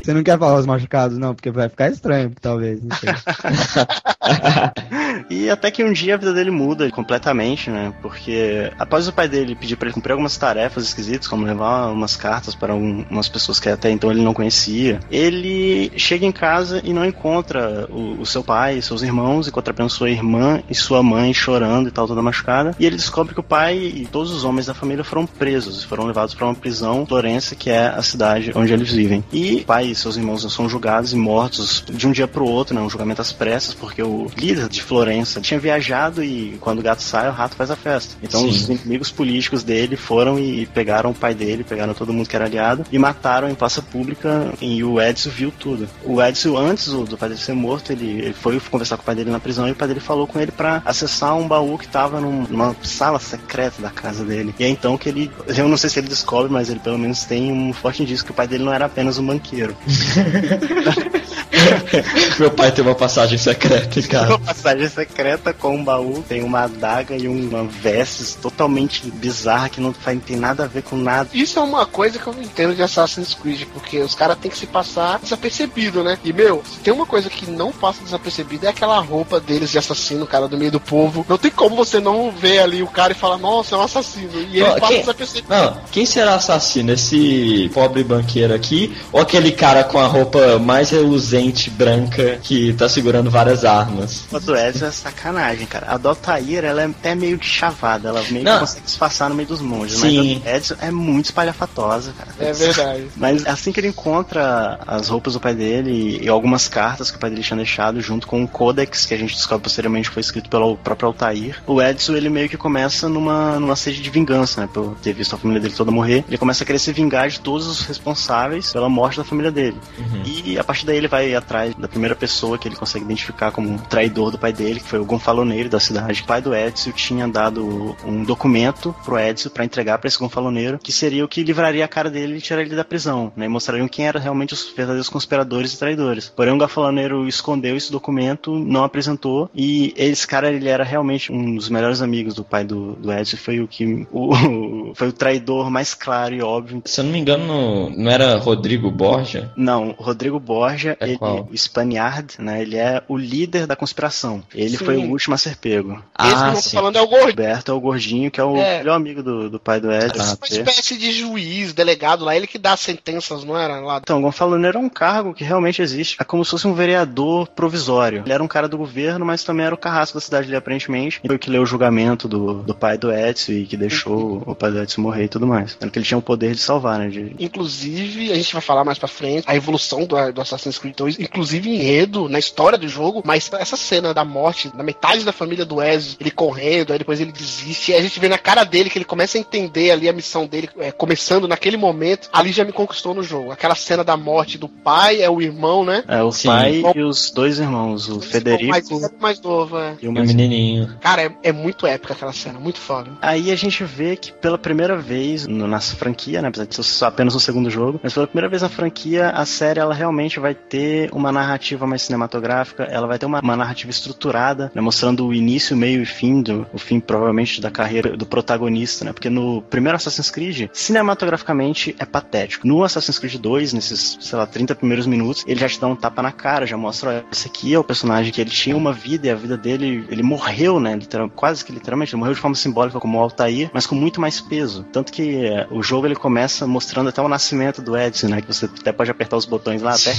[0.00, 2.80] Você não quer falar os machucados, não, porque vai ficar estranho, talvez.
[2.80, 3.10] Não sei.
[5.30, 7.92] E até que um dia a vida dele muda completamente, né?
[8.02, 12.16] Porque após o pai dele pedir pra ele cumprir algumas tarefas esquisitas, como levar umas
[12.16, 16.80] cartas para um- umas pessoas que até então ele não conhecia, ele chega em casa
[16.84, 20.74] e não encontra o, o seu pai e seus irmãos, encontra apenas sua irmã e
[20.74, 22.74] sua mãe chorando e tal, toda machucada.
[22.78, 26.04] E ele descobre que o pai e todos os homens da família foram presos, foram
[26.06, 29.24] levados para uma prisão, Florença, que é a cidade onde eles vivem.
[29.32, 32.74] E o pai e seus irmãos são julgados e mortos de um dia pro outro,
[32.74, 32.80] né?
[32.80, 35.01] Um julgamento às pressas, porque o líder de Florença
[35.40, 38.14] tinha viajado e quando o gato sai, o rato faz a festa.
[38.22, 38.48] Então Sim.
[38.48, 42.44] os inimigos políticos dele foram e pegaram o pai dele, pegaram todo mundo que era
[42.44, 45.88] aliado e mataram em praça pública e o Edson viu tudo.
[46.04, 49.14] O Edson, antes do, pai dele ser morto, ele, ele foi conversar com o pai
[49.14, 51.88] dele na prisão e o pai dele falou com ele pra acessar um baú que
[51.88, 54.54] tava num- numa sala secreta da casa dele.
[54.58, 57.24] E é então que ele, eu não sei se ele descobre, mas ele pelo menos
[57.24, 59.76] tem um forte indício que o pai dele não era apenas um banqueiro.
[62.38, 64.28] Meu pai tem uma passagem secreta em casa.
[64.30, 69.80] Uma passagem secreta com um baú, tem uma adaga e uma vestes totalmente bizarra que
[69.80, 71.28] não faz- tem nada a ver com nada.
[71.34, 74.50] Isso é uma coisa que eu não entendo de Assassin's Creed, porque os caras têm
[74.50, 76.18] que se passar desapercebido, né?
[76.24, 79.78] E, meu, se tem uma coisa que não passa desapercebida é aquela roupa deles de
[79.78, 81.24] assassino, cara, do meio do povo.
[81.28, 84.30] Não tem como você não ver ali o cara e falar, nossa, é um assassino.
[84.50, 85.54] E ele Ó, passa quem- desapercebido.
[85.54, 86.92] Não, quem será assassino?
[86.92, 88.96] Esse pobre banqueiro aqui?
[89.12, 94.26] Ou aquele cara com a roupa mais reluzente, branca, que tá segurando várias armas?
[94.32, 95.86] A do Ezio é sacanagem, cara.
[95.88, 98.54] A do Altair, ela é até meio de chavada, ela meio Não.
[98.54, 99.98] que consegue disfarçar no meio dos monges.
[99.98, 100.40] Sim.
[100.44, 102.30] Mas a do Ezio é muito espalhafatosa, cara.
[102.38, 103.06] É verdade.
[103.16, 107.20] Mas assim que ele encontra as roupas do pai dele e algumas cartas que o
[107.20, 110.20] pai dele tinha deixado, junto com o Codex, que a gente descobre posteriormente que foi
[110.20, 114.62] escrito pelo próprio Altair, o Edson ele meio que começa numa, numa sede de vingança,
[114.62, 114.68] né?
[114.72, 116.24] Por ter visto a família dele toda morrer.
[116.28, 119.76] Ele começa a querer se vingar de todos os responsáveis pela morte da família dele.
[120.24, 123.78] E a partir daí ele vai atrás da primeira pessoa que ele consegue identificar como
[123.88, 126.22] traidor do pai dele, que foi o gonfaloneiro da cidade.
[126.22, 130.78] O pai do Edson tinha dado um documento pro Edson para entregar para esse gonfaloneiro,
[130.78, 133.46] que seria o que livraria a cara dele e tiraria ele da prisão, né?
[133.46, 136.32] E mostrariam quem eram realmente os verdadeiros conspiradores e traidores.
[136.34, 141.56] Porém, o gonfaloneiro escondeu esse documento, não apresentou, e esse cara ele era realmente um
[141.56, 145.70] dos melhores amigos do pai do, do Edson, foi o que o, foi o traidor
[145.70, 146.82] mais claro e óbvio.
[146.84, 149.52] Se eu não me engano, não era Rodrigo Borja?
[149.56, 151.48] Não, Rodrigo Borja, É ele, qual?
[151.50, 152.62] o Spaniard, né?
[152.62, 154.42] Ele é o líder da conspiração.
[154.54, 154.84] Ele Sim.
[154.84, 155.92] foi o último a ser pego.
[155.92, 156.76] Esse que Ah, eu tô sim.
[156.76, 157.30] falando é o Gordinho.
[157.32, 158.78] Roberto é o gordinho, que é o É.
[158.78, 160.22] melhor amigo do, do pai do Edson.
[160.22, 163.80] Uma espécie de juiz, delegado lá, ele que dá as sentenças, não era?
[163.80, 163.98] Lá.
[164.02, 166.16] Então, o gonfaloneiro é um cargo que realmente existe.
[166.20, 168.22] É como se fosse um vereador provisório.
[168.24, 171.20] Ele era um cara do governo, mas também era o carrasco da cidade ali, aparentemente.
[171.22, 174.42] E foi o que leu o julgamento do, do pai do Edson e que deixou
[174.46, 175.76] o pai do Edson morrer e tudo mais.
[175.80, 177.08] Sendo que ele tinha o poder de salvar, né?
[177.08, 177.34] De...
[177.38, 181.11] Inclusive, a gente vai falar mais pra frente, a evolução do, do Assassin's Creed 2,
[181.18, 185.64] inclusive enredo na história do jogo, mas essa cena da morte da metade da família
[185.64, 188.90] do Ezio, ele correndo, aí depois ele desiste, e a gente vê na cara dele
[188.90, 192.64] que ele começa a entender ali a missão dele, é, começando naquele momento, ali já
[192.64, 193.50] me conquistou no jogo.
[193.52, 196.04] Aquela cena da morte do pai, é o irmão, né?
[196.08, 196.48] É, o Sim.
[196.48, 198.88] pai e os dois irmãos, o Federico Mais,
[199.20, 199.96] mais novo, é.
[200.00, 200.96] e o O mais menininho.
[201.00, 203.10] Cara, é, é muito épica aquela cena, muito foda.
[203.20, 206.82] Aí a gente vê que pela primeira vez no, na franquia, né, apesar de ser
[206.82, 210.38] só apenas um segundo jogo, mas pela primeira vez na franquia, a série ela realmente
[210.38, 215.26] vai ter uma narrativa mais cinematográfica, ela vai ter uma, uma narrativa estruturada, né, mostrando
[215.26, 219.12] o início, meio e fim do o fim provavelmente da carreira do protagonista, né?
[219.12, 222.66] Porque no primeiro Assassin's Creed, cinematograficamente é patético.
[222.66, 225.96] No Assassin's Creed 2, nesses, sei lá, 30 primeiros minutos, ele já te dá um
[225.96, 228.92] tapa na cara, já mostra, olha, esse aqui é o personagem que ele tinha uma
[228.92, 230.94] vida e a vida dele, ele morreu, né?
[230.94, 234.20] Literal, quase que literalmente, ele morreu de forma simbólica como o Altair, mas com muito
[234.20, 234.84] mais peso.
[234.92, 238.40] Tanto que é, o jogo ele começa mostrando até o nascimento do Edson, né?
[238.40, 240.12] Que você até pode apertar os botões lá até.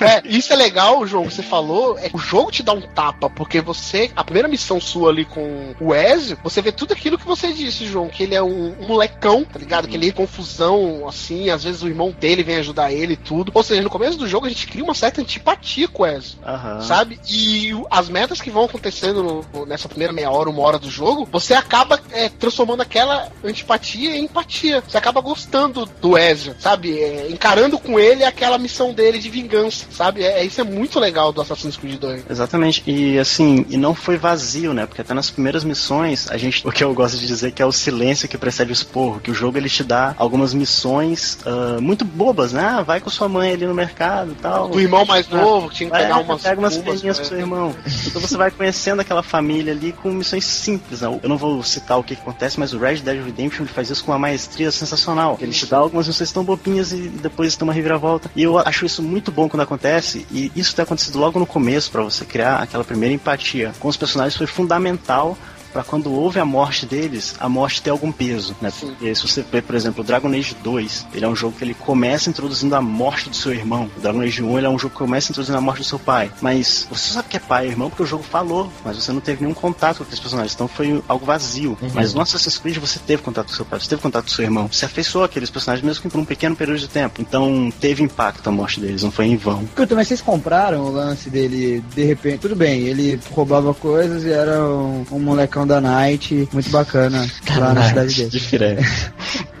[0.00, 1.98] É, isso é legal, João, que você falou.
[1.98, 5.74] É, o jogo te dá um tapa, porque você, a primeira missão sua ali com
[5.80, 8.86] o Ezio, você vê tudo aquilo que você disse, João, que ele é um, um
[8.86, 9.88] molecão, tá ligado?
[9.88, 13.50] Que ele é confusão, assim, às vezes o irmão dele vem ajudar ele e tudo.
[13.54, 16.38] Ou seja, no começo do jogo a gente cria uma certa antipatia com o Ezio.
[16.46, 16.80] Aham.
[16.82, 17.20] Sabe?
[17.28, 21.28] E as metas que vão acontecendo no- nessa primeira meia hora, uma hora do jogo,
[21.30, 24.82] você acaba é, transformando aquela antipatia em empatia.
[24.86, 26.98] Você acaba gostando do Ezio, sabe?
[26.98, 30.22] É, encarando com ele aquela missão dele de vingança, sabe?
[30.22, 32.24] É, isso é muito legal do Assassin's Creed 2.
[32.30, 32.82] Exatamente.
[32.86, 34.86] E assim, e não foi vazio, né?
[34.86, 37.66] Porque até nas primeiras missões, a gente, o que eu gosto de dizer que é
[37.66, 41.80] o silêncio que precede o esporro, que o jogo ele te dá algumas missões ah,
[41.80, 42.64] muito bobas, né?
[42.64, 44.68] Ah, vai com sua mãe ali no mercado e tal.
[44.68, 46.42] Do irmão mais novo, que tinha que pegar umas.
[46.42, 47.12] pega umas filhinhas né?
[47.14, 47.74] pro seu irmão.
[48.06, 51.00] Então você vai conhecendo aquela família ali com missões simples.
[51.00, 51.20] Né?
[51.22, 54.12] Eu não vou citar o que, acontece, mas o Red Dead Redemption faz isso com
[54.12, 55.38] uma maestria sensacional.
[55.40, 58.30] Ele te dá algumas missões tão bobinhas e depois tem uma reviravolta.
[58.36, 60.26] E eu acho isso muito bom quando acontece.
[60.30, 63.96] E isso ter acontecido logo no começo para você criar aquela primeira empatia com os
[63.96, 65.36] personagens foi fundamental
[65.72, 68.72] Pra quando houve a morte deles, a morte ter algum peso, né?
[68.78, 71.64] Porque se você vê, por exemplo, o Dragon Age 2, ele é um jogo que
[71.64, 73.90] ele começa introduzindo a morte do seu irmão.
[73.96, 75.98] O Dragon Age 1, ele é um jogo que começa introduzindo a morte do seu
[75.98, 76.30] pai.
[76.40, 79.20] Mas você sabe que é pai e irmão porque o jogo falou, mas você não
[79.20, 81.76] teve nenhum contato com aqueles personagens, então foi algo vazio.
[81.80, 81.90] Uhum.
[81.94, 84.44] Mas no Assassin's Creed você teve contato com seu pai, você teve contato com seu
[84.44, 87.20] irmão, você afeiçoou aqueles personagens mesmo que por um pequeno período de tempo.
[87.20, 89.62] Então teve impacto a morte deles, não foi em vão.
[89.62, 94.30] Escuta, mas vocês compraram o lance dele, de repente, tudo bem, ele roubava coisas e
[94.30, 98.30] era um, um molecão da Night, muito bacana, lá na cidade dele.
[98.30, 99.12] Diferente.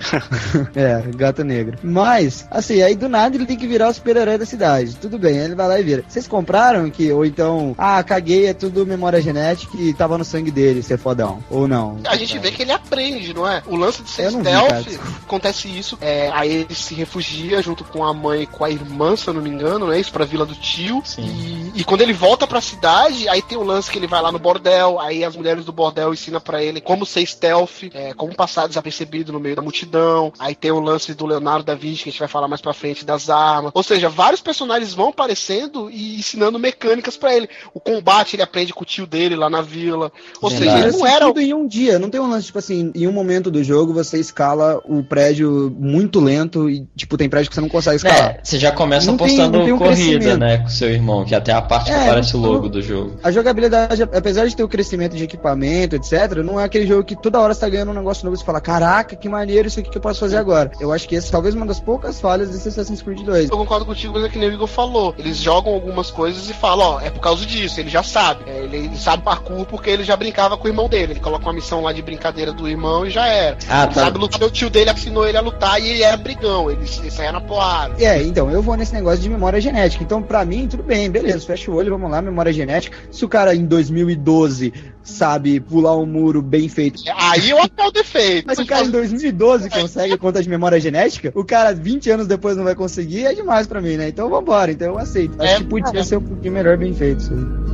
[0.74, 1.78] É, gato negro.
[1.82, 4.96] Mas, assim, aí do nada ele tem que virar o super-herói da cidade.
[4.96, 6.04] Tudo bem, aí ele vai lá e vira.
[6.08, 10.50] Vocês compraram que, ou então, ah, caguei, é tudo memória genética e tava no sangue
[10.50, 11.42] dele ser fodão.
[11.50, 11.98] Ou não.
[12.06, 13.62] A gente vê que ele aprende, não é?
[13.66, 15.00] O lance de ser não vi, stealth, cara.
[15.22, 15.98] acontece isso.
[16.00, 19.34] É, aí ele se refugia junto com a mãe e com a irmã, se eu
[19.34, 20.00] não me engano, né?
[20.00, 21.02] Isso pra vila do tio.
[21.18, 24.32] E, e quando ele volta pra cidade, aí tem o lance que ele vai lá
[24.32, 28.34] no bordel, aí as mulheres do bordel ensinam pra ele como ser stealth, é, como
[28.34, 30.32] passar desapercebido no meio da multidão.
[30.38, 32.72] Aí tem o lance do Leonardo da Vinci, que a gente vai falar mais pra
[32.72, 33.72] frente, das armas.
[33.74, 37.48] Ou seja, vários personagens vão aparecendo e ensinando mecânicas pra ele.
[37.74, 40.10] O combate ele aprende com o tio dele lá na vila.
[40.40, 41.26] Ou seja, ele não era.
[41.26, 41.98] tudo em um dia.
[41.98, 45.74] Não tem um lance, tipo assim, em um momento do jogo você escala o prédio
[45.78, 48.36] muito lento e, tipo, tem prédio que você não consegue escalar.
[48.36, 50.38] É, você já começa Não tem- postando não tem um corrida, crescimento.
[50.38, 53.16] né, com seu irmão, que até a parte que É, aparece o logo do jogo.
[53.22, 57.16] A jogabilidade, apesar de ter o crescimento de equipamento, etc., não é aquele jogo que
[57.16, 59.80] toda hora você tá ganhando um negócio novo e você fala, caraca, que maneiro isso
[59.80, 60.70] aqui que eu posso fazer agora.
[60.80, 63.50] Eu acho que essa é talvez uma das poucas falhas desse Assassin's Creed 2.
[63.50, 65.14] Eu concordo contigo, mas é que nem o Igor falou.
[65.18, 68.44] Eles jogam algumas coisas e falam, ó, é por causa disso, ele já sabe.
[68.46, 71.12] É, ele, ele sabe parkour porque ele já brincava com o irmão dele.
[71.14, 73.56] Ele coloca uma missão lá de brincadeira do irmão e já era.
[73.68, 74.02] Ah, tá.
[74.02, 77.10] sabe lutar, o tio dele ensinou ele a lutar e ele era brigão, ele, ele
[77.10, 77.94] saía na porrada.
[77.98, 80.02] É, então, eu vou nesse negócio de memória genética.
[80.04, 82.96] Então, pra mim, tudo bem, beleza, fecha o olho, vamos lá, memória genética.
[83.10, 84.72] Se o cara em 2012
[85.10, 87.02] sabe pular um muro bem feito.
[87.16, 88.44] Aí eu acho que é o defeito.
[88.46, 92.26] Mas se o cara em 2012 consegue conta de memória genética, o cara 20 anos
[92.26, 94.08] depois não vai conseguir, é demais pra mim, né?
[94.08, 95.40] Então vambora, então eu aceito.
[95.40, 97.69] Acho É, que podia ser um pouquinho melhor bem feito isso aí.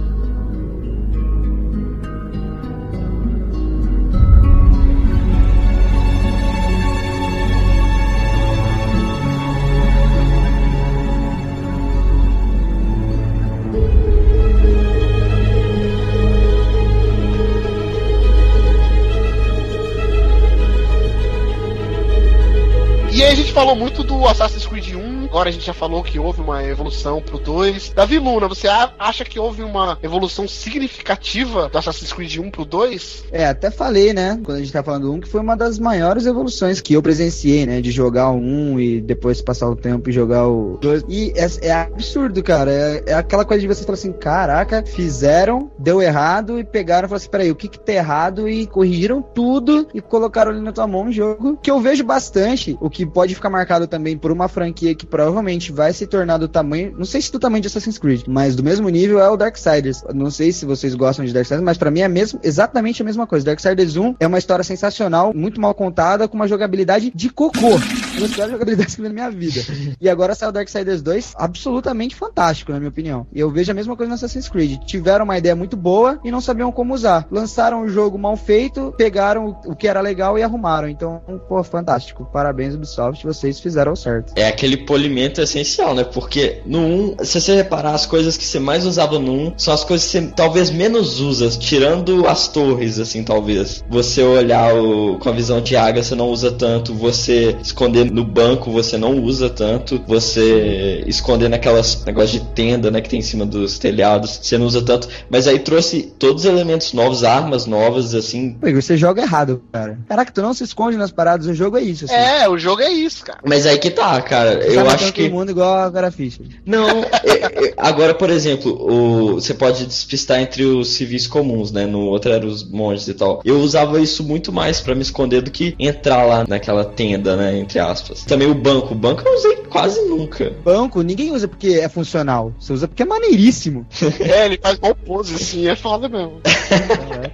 [23.56, 27.20] Falou muito do Assassin's Creed 1, agora a gente já falou que houve uma evolução
[27.20, 27.92] pro 2.
[27.94, 28.68] Davi Luna, você
[28.98, 33.24] acha que houve uma evolução significativa do Assassin's Creed 1 pro 2?
[33.32, 35.78] É, até falei, né, quando a gente tá falando do 1, que foi uma das
[35.78, 40.08] maiores evoluções que eu presenciei, né, de jogar o 1 e depois passar o tempo
[40.08, 41.04] e jogar o 2.
[41.08, 45.70] E é, é absurdo, cara, é, é aquela coisa de você falar assim, caraca, fizeram,
[45.78, 49.22] deu errado e pegaram e falaram assim, peraí, o que que tá errado e corrigiram
[49.22, 53.04] tudo e colocaram ali na tua mão um jogo que eu vejo bastante, o que
[53.04, 57.06] pode ficar marcado também por uma franquia que provavelmente vai se tornar do tamanho, não
[57.06, 60.04] sei se do tamanho de Assassin's Creed, mas do mesmo nível é o Darksiders.
[60.12, 63.26] Não sei se vocês gostam de Darksiders, mas pra mim é mesmo, exatamente a mesma
[63.26, 63.46] coisa.
[63.46, 67.76] Darksiders 1 é uma história sensacional, muito mal contada, com uma jogabilidade de cocô.
[68.18, 69.60] Uma das jogabilidades que eu vi na minha vida.
[69.98, 73.26] E agora saiu o Darksiders 2, absolutamente fantástico, na minha opinião.
[73.32, 74.80] E eu vejo a mesma coisa no Assassin's Creed.
[74.84, 77.26] Tiveram uma ideia muito boa e não sabiam como usar.
[77.30, 80.88] Lançaram um jogo mal feito, pegaram o que era legal e arrumaram.
[80.88, 82.28] Então, pô, fantástico.
[82.32, 84.32] Parabéns, Ubisoft, vocês fizeram certo.
[84.36, 84.76] É aquele
[85.06, 86.04] polimento essencial, né?
[86.04, 89.72] Porque no 1, se você reparar, as coisas que você mais usava no 1 são
[89.72, 93.84] as coisas que você talvez menos usa, tirando as torres, assim, talvez.
[93.88, 96.92] Você olhar o, com a visão de águia, você não usa tanto.
[96.94, 100.02] Você esconder no banco, você não usa tanto.
[100.06, 104.66] Você esconder naquelas negócios de tenda, né, que tem em cima dos telhados, você não
[104.66, 105.08] usa tanto.
[105.30, 108.54] Mas aí trouxe todos os elementos novos, armas novas, assim.
[108.54, 109.98] Pô, você joga errado, cara.
[110.08, 112.14] Caraca, tu não se esconde nas paradas, o jogo é isso, assim.
[112.14, 113.38] É, o jogo é isso, cara.
[113.44, 114.60] Mas aí que tá, cara.
[114.60, 115.22] Você Eu tá acho matando que.
[115.28, 116.46] todo mundo igual a Vera Fischer.
[116.64, 116.88] Não,
[117.24, 121.86] é- é- agora, por exemplo, o, você pode despistar entre os civis comuns, né?
[121.86, 123.40] No outro era os monges e tal.
[123.44, 127.58] Eu usava isso muito mais pra me esconder do que entrar lá naquela tenda, né?
[127.58, 128.24] Entre aspas.
[128.24, 128.92] Também o banco.
[128.92, 130.52] O banco eu usei quase nunca.
[130.64, 132.52] Banco, ninguém usa porque é funcional.
[132.58, 133.86] Você usa porque é maneiríssimo.
[134.26, 136.40] É, ele faz mal pose, assim, é foda mesmo.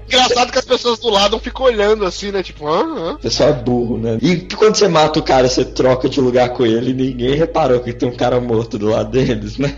[0.06, 2.42] Engraçado que as pessoas do lado ficam olhando assim, né?
[2.42, 4.18] Tipo, ah, O pessoal é burro, né?
[4.20, 7.80] E quando você mata o cara, você troca de lugar com ele e ninguém reparou
[7.80, 9.76] que tem um cara morto do lado deles, né?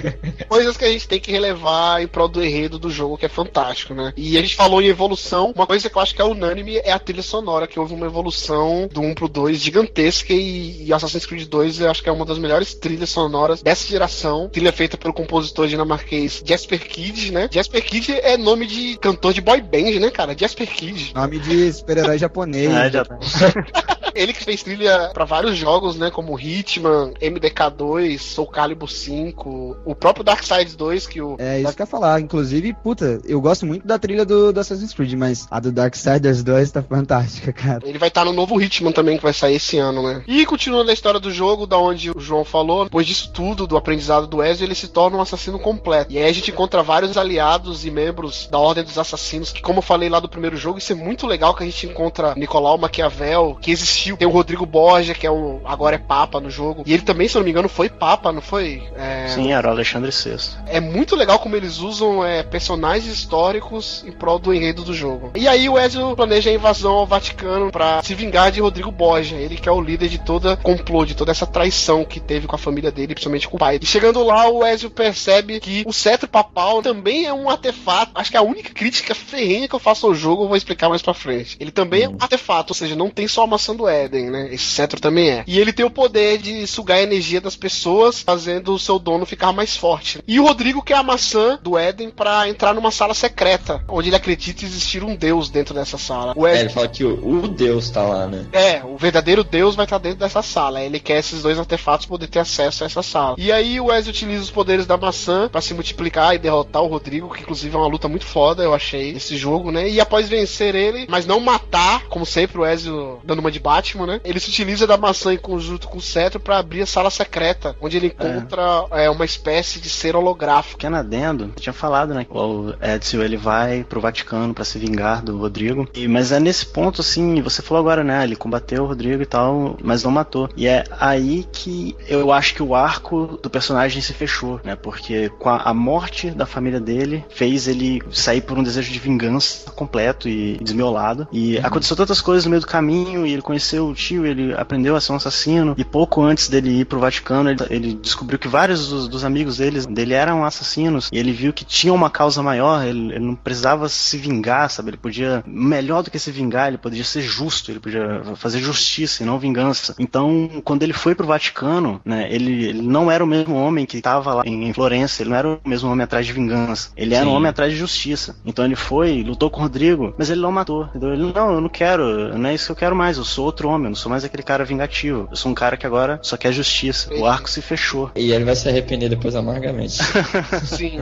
[0.46, 3.28] coisas que a gente tem que relevar em prol do enredo do jogo, que é
[3.30, 4.12] fantástico, né?
[4.14, 6.92] E a gente falou em evolução, uma coisa que eu acho que é unânime é
[6.92, 11.24] a trilha sonora, que houve uma evolução do 1 pro 2 gigantesca e, e Assassin's
[11.24, 14.50] Creed 2 eu acho que é uma das melhores trilhas sonoras dessa geração.
[14.50, 17.48] Trilha feita pelo compositor dinamarquês Jasper Kidd, né?
[17.50, 20.36] Jasper Kidd é nome de cantor de boy band, né, cara?
[20.38, 21.12] Jasper Kidd.
[21.14, 22.70] Nome de super-herói japonês.
[22.70, 23.04] É, já-
[24.14, 26.10] Ele que fez trilha pra vários jogos, né?
[26.10, 31.36] Como Hitman, MDK2, Soul Calibur 5, o próprio Darkseid 2, que o.
[31.38, 32.20] É isso que eu ia falar.
[32.20, 36.42] Inclusive, puta, eu gosto muito da trilha do, do Assassin's Creed, mas a do Darksiders
[36.42, 37.80] 2 tá fantástica, cara.
[37.84, 40.22] Ele vai estar no novo Hitman também, que vai sair esse ano, né?
[40.26, 43.76] E continuando a história do jogo, da onde o João falou, depois disso tudo, do
[43.76, 46.12] aprendizado do Ezio, ele se torna um assassino completo.
[46.12, 49.78] E aí a gente encontra vários aliados e membros da Ordem dos Assassinos, que como
[49.78, 52.78] eu falei lá do primeiro jogo, isso é muito legal que a gente encontra Nicolau
[52.78, 54.16] Maquiavel, que existiu sutil.
[54.16, 56.82] Tem o Rodrigo Borja, que é um, agora é Papa no jogo.
[56.86, 58.82] E ele também, se eu não me engano, foi Papa, não foi?
[58.96, 60.36] É, Sim, era o Alexandre VI.
[60.66, 65.30] é muito legal como eles usam é, personagens históricos em prol do enredo do jogo.
[65.34, 69.38] E aí o Ezio planeja a invasão ao Vaticano pra se vingar de Rodrigo Borgia,
[69.38, 72.54] ele que é o líder de toda complô, de toda essa traição que teve com
[72.54, 73.78] a família dele, principalmente com o pai.
[73.80, 78.12] E chegando lá, o Ezio percebe que o cetro papal também é um artefato.
[78.14, 81.02] Acho que a única crítica ferrenha que eu faço ao jogo eu vou explicar mais
[81.02, 81.56] pra frente.
[81.60, 84.48] Ele também é um artefato, ou seja, não tem só a maçã do Éden, né?
[84.52, 85.44] Esse cetro também é.
[85.46, 89.26] E ele tem o poder de sugar a energia das pessoas, fazendo o seu dono
[89.26, 90.20] ficar mais forte.
[90.26, 94.16] E o Rodrigo quer a maçã do Éden pra entrar numa sala secreta, onde ele
[94.16, 96.32] acredita existir um deus dentro dessa sala.
[96.36, 98.46] O É, Ezio ele fala que o, o Deus tá lá, né?
[98.52, 100.82] é, o verdadeiro Deus vai estar dentro dessa sala.
[100.82, 103.36] Ele quer esses dois artefatos poder ter acesso a essa sala.
[103.38, 106.86] E aí o Ezio utiliza os poderes da maçã pra se multiplicar e derrotar o
[106.86, 109.88] Rodrigo, que inclusive é uma luta muito foda, eu achei, esse jogo, né?
[109.88, 114.06] E após vencer ele, mas não matar, como sempre o Ezio dando uma de Batman,
[114.06, 114.20] né?
[114.24, 117.76] Ele se utiliza da maçã em conjunto com o cetro pra abrir a sala secreta,
[117.80, 120.78] onde ele encontra é, uma espécie de ser holográfico.
[120.78, 122.26] Pequeno adendo, eu tinha falado, né?
[122.30, 125.86] O Ezio ele vai pro Vaticano pra se vingar do Rodrigo.
[125.94, 128.24] E, mas é nesse ponto, assim, você falou agora, né?
[128.24, 130.48] Ele combateu o Rodrigo e tal, mas não matou.
[130.56, 134.74] E é aí que eu acho que o arco do personagem se fechou, né?
[134.76, 138.98] Porque com a, a morte da família dele fez ele sair por um desejo de
[138.98, 141.28] vingança completo e desmiolado.
[141.30, 144.96] E aconteceu tantas coisas no meio do caminho, e ele conheceu o tio, ele aprendeu
[144.96, 145.74] a ser um assassino.
[145.76, 149.58] E pouco antes dele ir pro Vaticano, ele, ele descobriu que vários dos, dos amigos
[149.58, 151.08] deles, dele eram assassinos.
[151.12, 154.90] E ele viu que tinha uma causa maior, ele, ele não precisava se vingar, sabe?
[154.90, 159.22] Ele podia, melhor do que se vingar, ele podia ser justo, ele podia fazer justiça
[159.22, 159.94] e não vingança.
[159.98, 163.98] Então, quando ele foi pro Vaticano, né, ele, ele não era o mesmo homem que
[163.98, 166.90] estava lá em, em Florença, ele não era o mesmo homem atrás de vingança.
[166.96, 168.36] Ele era um homem atrás de justiça.
[168.44, 170.88] Então ele foi, lutou com o Rodrigo, mas ele não matou.
[170.94, 173.63] Ele, não, eu não quero, não é isso que eu quero mais, eu sou outro
[173.66, 175.28] homem, eu não sou mais aquele cara vingativo.
[175.30, 177.12] Eu sou um cara que agora só quer justiça.
[177.14, 178.10] O arco se fechou.
[178.14, 179.98] E ele vai se arrepender depois amargamente.
[180.66, 180.98] Sim.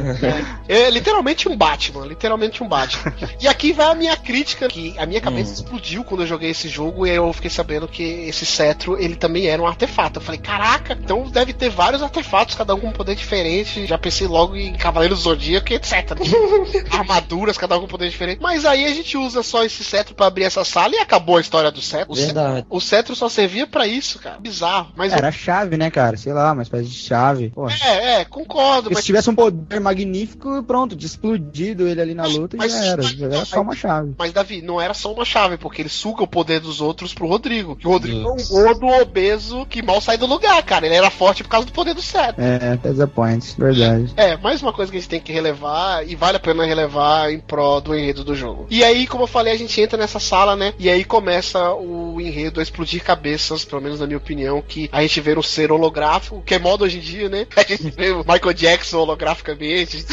[0.68, 3.12] É, é literalmente um Batman, literalmente um Batman.
[3.40, 5.54] E aqui vai a minha crítica, que a minha cabeça Hum.
[5.54, 9.16] explodiu quando eu joguei esse jogo e aí eu fiquei sabendo que esse cetro, ele
[9.16, 10.18] também era um artefato.
[10.18, 13.86] Eu falei, caraca, então deve ter vários artefatos, cada um com um poder diferente.
[13.86, 16.12] Já pensei logo em Cavaleiros do Zodíaco e etc.
[16.90, 18.40] Armaduras, cada um com um poder diferente.
[18.40, 21.40] Mas aí a gente usa só esse cetro pra abrir essa sala e acabou a
[21.40, 22.12] história do cetro.
[22.12, 22.66] O cetro- Verdade.
[22.70, 24.38] O cetro só servia pra isso, cara.
[24.38, 24.92] Bizarro.
[24.96, 26.16] Mas Era a chave, né, cara?
[26.16, 27.52] Sei lá, uma espécie de chave.
[27.84, 32.14] É, é, concordo, Porque mas se tivesse um poder magnífico, pronto, de explodido ele ali
[32.14, 33.02] na luta mas- já era.
[33.02, 34.14] mas- Já era só uma chave.
[34.18, 37.26] Mas, Davi, não era só uma chave, porque ele suga o poder dos outros pro
[37.26, 37.76] Rodrigo.
[37.76, 40.86] Que o Rodrigo é um gordo obeso que mal sai do lugar, cara.
[40.86, 42.42] Ele era forte por causa do poder do cetro.
[42.42, 44.12] É, Tesa Points, verdade.
[44.16, 47.30] É, mais uma coisa que a gente tem que relevar, e vale a pena relevar
[47.30, 48.66] em pró do enredo do jogo.
[48.70, 50.72] E aí, como eu falei, a gente entra nessa sala, né?
[50.78, 55.02] E aí começa o enredo a explodir cabeças, pelo menos na minha opinião, que a
[55.02, 57.46] gente vê um ser holográfico, que é moda hoje em dia, né?
[57.56, 60.04] A gente vê o Michael Jackson holograficamente.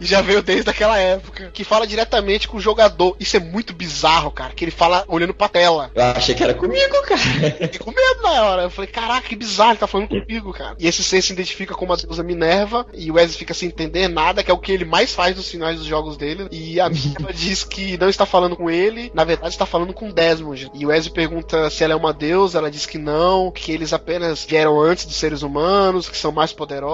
[0.00, 1.50] e já veio desde aquela época.
[1.52, 3.16] Que fala diretamente com o jogador.
[3.18, 4.52] Isso é muito bizarro, cara.
[4.52, 5.90] Que ele fala olhando pra tela.
[5.94, 7.18] Eu achei que era comigo, cara.
[7.18, 8.62] Fiquei com medo na hora.
[8.62, 10.76] Eu falei, caraca, que bizarro, ele tá falando comigo, cara.
[10.78, 14.08] E esse ser se identifica como a deusa Minerva, e o Wesley fica sem entender
[14.08, 16.48] nada, que é o que ele mais faz nos finais dos jogos dele.
[16.50, 20.10] E a Minerva diz que não está falando com ele, na verdade está falando com
[20.10, 20.70] Desmond.
[20.74, 23.92] E o Wesley pergunta se ela é uma deusa, ela diz que não, que eles
[23.92, 26.91] apenas vieram antes dos seres humanos, que são mais poderosos.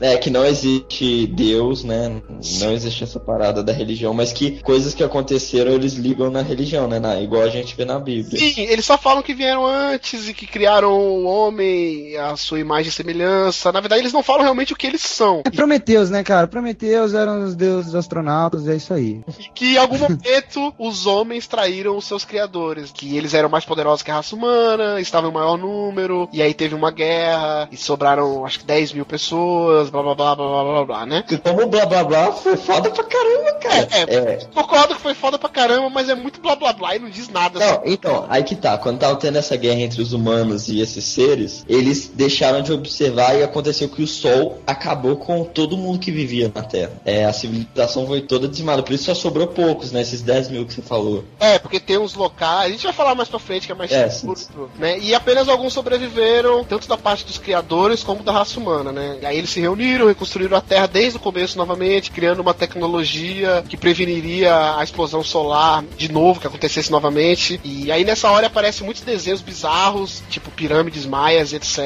[0.00, 2.22] É, que não existe Deus, né?
[2.60, 6.88] Não existe essa parada da religião, mas que coisas que aconteceram eles ligam na religião,
[6.88, 6.98] né?
[6.98, 8.38] Na, igual a gente vê na Bíblia.
[8.38, 12.88] Sim, eles só falam que vieram antes e que criaram o homem, a sua imagem
[12.88, 13.72] e semelhança.
[13.72, 15.42] Na verdade, eles não falam realmente o que eles são.
[15.44, 16.46] É Prometeus, né, cara?
[16.46, 19.20] Prometeus eram os deuses astronautas, é isso aí.
[19.54, 24.02] que em algum momento os homens traíram os seus criadores, que eles eram mais poderosos
[24.02, 28.44] que a raça humana, estavam em maior número, e aí teve uma guerra, e sobraram
[28.44, 31.24] acho que 10 mil pessoas, blá blá blá blá blá blá blá, né?
[31.42, 33.88] Como blá blá blá foi foda pra caramba, cara.
[33.90, 34.38] É, É.
[34.54, 37.28] concordo que foi foda pra caramba, mas é muito blá blá blá e não diz
[37.28, 37.58] nada.
[37.58, 38.78] Não, então, aí que tá.
[38.78, 43.36] Quando tava tendo essa guerra entre os humanos e esses seres, eles deixaram de observar
[43.36, 46.92] e aconteceu que o Sol acabou com todo mundo que vivia na Terra.
[47.04, 48.82] É, a civilização foi toda dizimada.
[48.82, 50.00] Por isso só sobrou poucos, né?
[50.02, 51.24] Esses 10 mil que você falou.
[51.38, 53.90] É, porque tem uns locais, a gente vai falar mais pra frente que é mais
[53.90, 54.98] É, curto, né?
[54.98, 58.99] E apenas alguns sobreviveram, tanto da parte dos criadores como da raça humana, né?
[59.20, 63.62] E aí eles se reuniram, reconstruíram a Terra desde o começo novamente, criando uma tecnologia
[63.68, 67.60] que preveniria a explosão solar de novo, que acontecesse novamente.
[67.64, 71.78] E aí nessa hora aparecem muitos desenhos bizarros, tipo pirâmides maias, etc.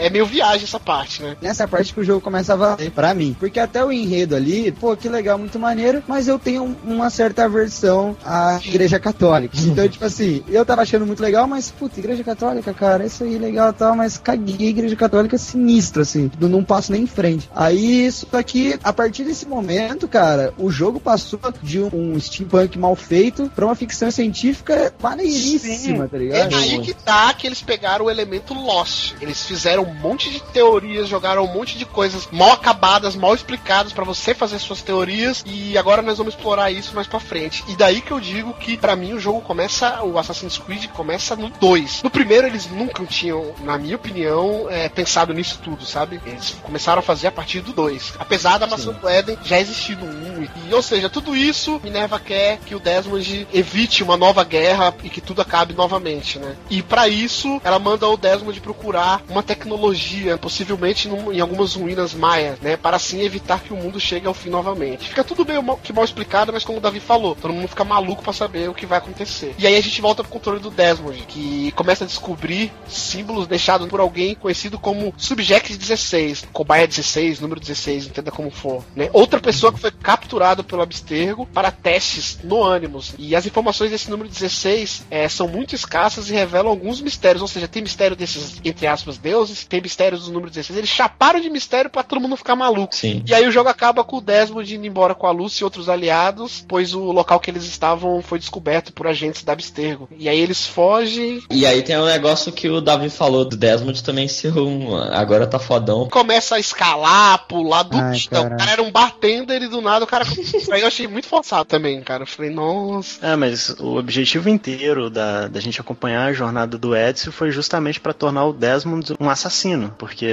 [0.00, 1.36] É meio viagem essa parte, né?
[1.40, 3.36] Nessa parte que o jogo começa a valer pra mim.
[3.38, 7.44] Porque até o enredo ali, pô, que legal, muito maneiro, mas eu tenho uma certa
[7.44, 9.56] aversão à igreja católica.
[9.72, 13.24] Então, tipo assim, assim, eu tava achando muito legal, mas, puta, igreja católica, cara, isso
[13.24, 16.92] aí é legal e tal, mas caguei, igreja católica é sinistro, assim, não, não passo
[16.92, 17.48] nem em frente.
[17.54, 22.94] Aí, isso aqui, a partir desse momento, cara, o jogo passou de um, steampunk mal
[22.96, 26.56] feito pra uma ficção científica maneiríssima, tá É ligado?
[26.56, 29.14] aí que tá que eles pegaram o elemento Lost.
[29.20, 33.92] Eles fizeram um monte de teorias, jogaram um monte de coisas mal acabadas, mal explicadas
[33.92, 37.64] pra você fazer suas teorias e agora nós vamos explorar isso mais pra frente.
[37.68, 41.36] E daí que eu digo que pra mim o jogo começa, o Assassin's Creed começa
[41.36, 42.02] no 2.
[42.02, 46.20] No primeiro eles nunca tinham, na minha opinião, é, pensado nisso tudo, sabe?
[46.24, 48.14] Eles começaram a fazer a partir do 2.
[48.18, 50.48] Apesar da maçã do Éden já existir no 1.
[50.70, 55.08] E, ou seja, tudo isso Minerva quer que o Desmond evite uma nova guerra e
[55.08, 56.56] que tudo acabe novamente, né?
[56.70, 62.14] E pra isso ela manda o Desmond procurar uma tecnologia, possivelmente num- em algumas ruínas
[62.14, 62.76] maias, né?
[62.76, 65.08] Para assim evitar que o mundo chegue ao fim novamente.
[65.08, 67.84] Fica tudo meio mal, que mal explicado, mas como o Davi falou, todo mundo fica
[67.84, 69.54] maluco pra saber o que vai acontecer.
[69.58, 73.88] E aí a gente volta pro controle do Desmond, que começa a descobrir símbolos deixados
[73.88, 75.76] por alguém conhecido como Subject
[76.12, 79.08] 16, Cobaia 16, número 16, entenda como for, né?
[79.12, 83.14] Outra pessoa que foi capturada pelo Abstergo para testes no Animus.
[83.18, 87.48] E as informações desse número 16 eh, são muito escassas e revelam alguns mistérios, ou
[87.48, 90.78] seja, tem mistério desses, entre aspas, deuses, tem mistérios do número 16.
[90.78, 92.94] Eles chaparam de mistério pra todo mundo ficar maluco.
[92.94, 93.22] Sim.
[93.26, 95.88] E aí o jogo acaba com o Desmond indo embora com a Lucy e outros
[95.88, 100.08] aliados, pois o local que eles estavam foi descoberto por agentes da Abstergo.
[100.18, 104.02] E aí eles fogem, E aí tem um negócio que o Davi falou do Desmond
[104.02, 104.94] também ser um.
[104.96, 105.91] Agora tá fodão.
[106.10, 108.56] Começa a escalar, pular do Ai, então, O cara.
[108.56, 110.24] cara era um bartender e do nada o cara.
[110.72, 112.22] aí eu achei muito forçado também, cara.
[112.22, 113.24] Eu falei, nossa.
[113.26, 118.00] É, mas o objetivo inteiro da, da gente acompanhar a jornada do Ezio foi justamente
[118.00, 120.26] pra tornar o Desmond um assassino, porque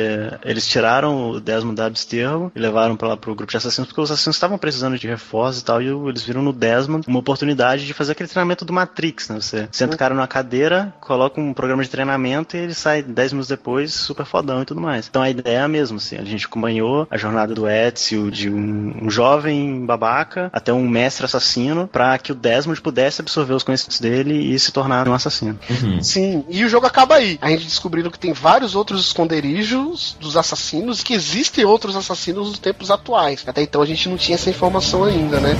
[0.43, 4.01] eles tiraram o Desmond da Abstergo e levaram pra lá pro grupo de assassinos, porque
[4.01, 7.86] os assassinos estavam precisando de reforços e tal, e eles viram no Desmond uma oportunidade
[7.86, 9.36] de fazer aquele treinamento do Matrix, né?
[9.39, 13.34] Você senta o cara numa cadeira, coloca um programa de treinamento e ele sai 10
[13.34, 15.07] minutos depois super fodão e tudo mais.
[15.07, 18.50] Então a ideia é a mesma, assim, a gente acompanhou a jornada do Ezio de
[18.50, 23.64] um, um jovem babaca até um mestre assassino pra que o Desmond pudesse absorver os
[23.64, 25.60] conhecimentos dele e se tornar um assassino.
[26.02, 27.38] Sim, e o jogo acaba aí.
[27.41, 32.60] A gente descobrindo que tem vários outros esconderijos dos assassinos, que existem outros assassinos nos
[32.60, 33.43] tempos atuais.
[33.47, 35.56] Até então a gente não tinha essa informação ainda, né?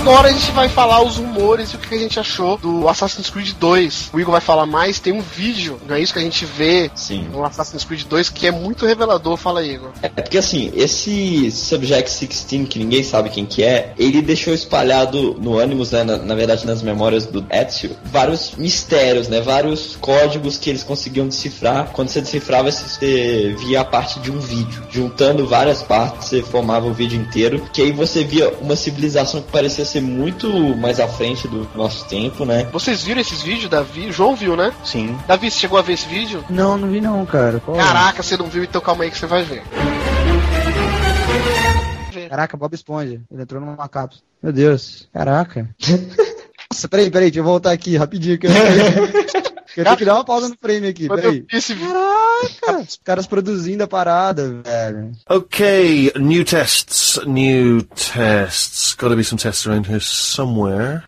[0.00, 3.28] Agora a gente vai falar os rumores e o que a gente achou do Assassin's
[3.28, 4.10] Creed 2.
[4.14, 6.90] O Igor vai falar mais, tem um vídeo, não é isso que a gente vê
[6.94, 7.28] Sim.
[7.30, 9.36] no Assassin's Creed 2 que é muito revelador.
[9.36, 9.90] Fala aí, Igor.
[10.02, 15.36] É porque assim, esse Subject 16, que ninguém sabe quem que é, ele deixou espalhado
[15.38, 20.56] no Animus, né, na, na verdade nas memórias do Ezio, vários mistérios, né, vários códigos
[20.56, 21.90] que eles conseguiam decifrar.
[21.92, 24.82] Quando você decifrava, você via a parte de um vídeo.
[24.90, 29.52] Juntando várias partes, você formava o vídeo inteiro, que aí você via uma civilização que
[29.52, 32.68] parecia ser muito mais à frente do nosso tempo, né.
[32.72, 34.06] Vocês viram esses vídeos, Davi?
[34.06, 34.72] O João viu, né?
[34.84, 35.18] Sim.
[35.26, 36.44] Davi, você chegou a ver esse vídeo?
[36.48, 37.60] Não, não vi não, cara.
[37.60, 37.82] Qual é?
[37.82, 39.62] Caraca, você não viu, então calma aí que você vai ver.
[42.28, 43.20] Caraca, Bob Esponja.
[43.30, 44.22] Ele entrou numa cápsula.
[44.40, 45.08] Meu Deus.
[45.12, 45.68] Caraca.
[46.72, 48.38] Nossa, peraí, peraí, deixa eu voltar aqui rapidinho.
[48.38, 48.50] Que eu,
[49.76, 51.44] eu tenho que dar uma pausa no frame aqui, peraí.
[51.52, 51.74] esse.
[51.74, 55.12] Caraca, os caras produzindo a parada, velho.
[55.28, 58.94] Okay, new tests, new tests.
[58.94, 61.02] Gotta be some tests around here somewhere.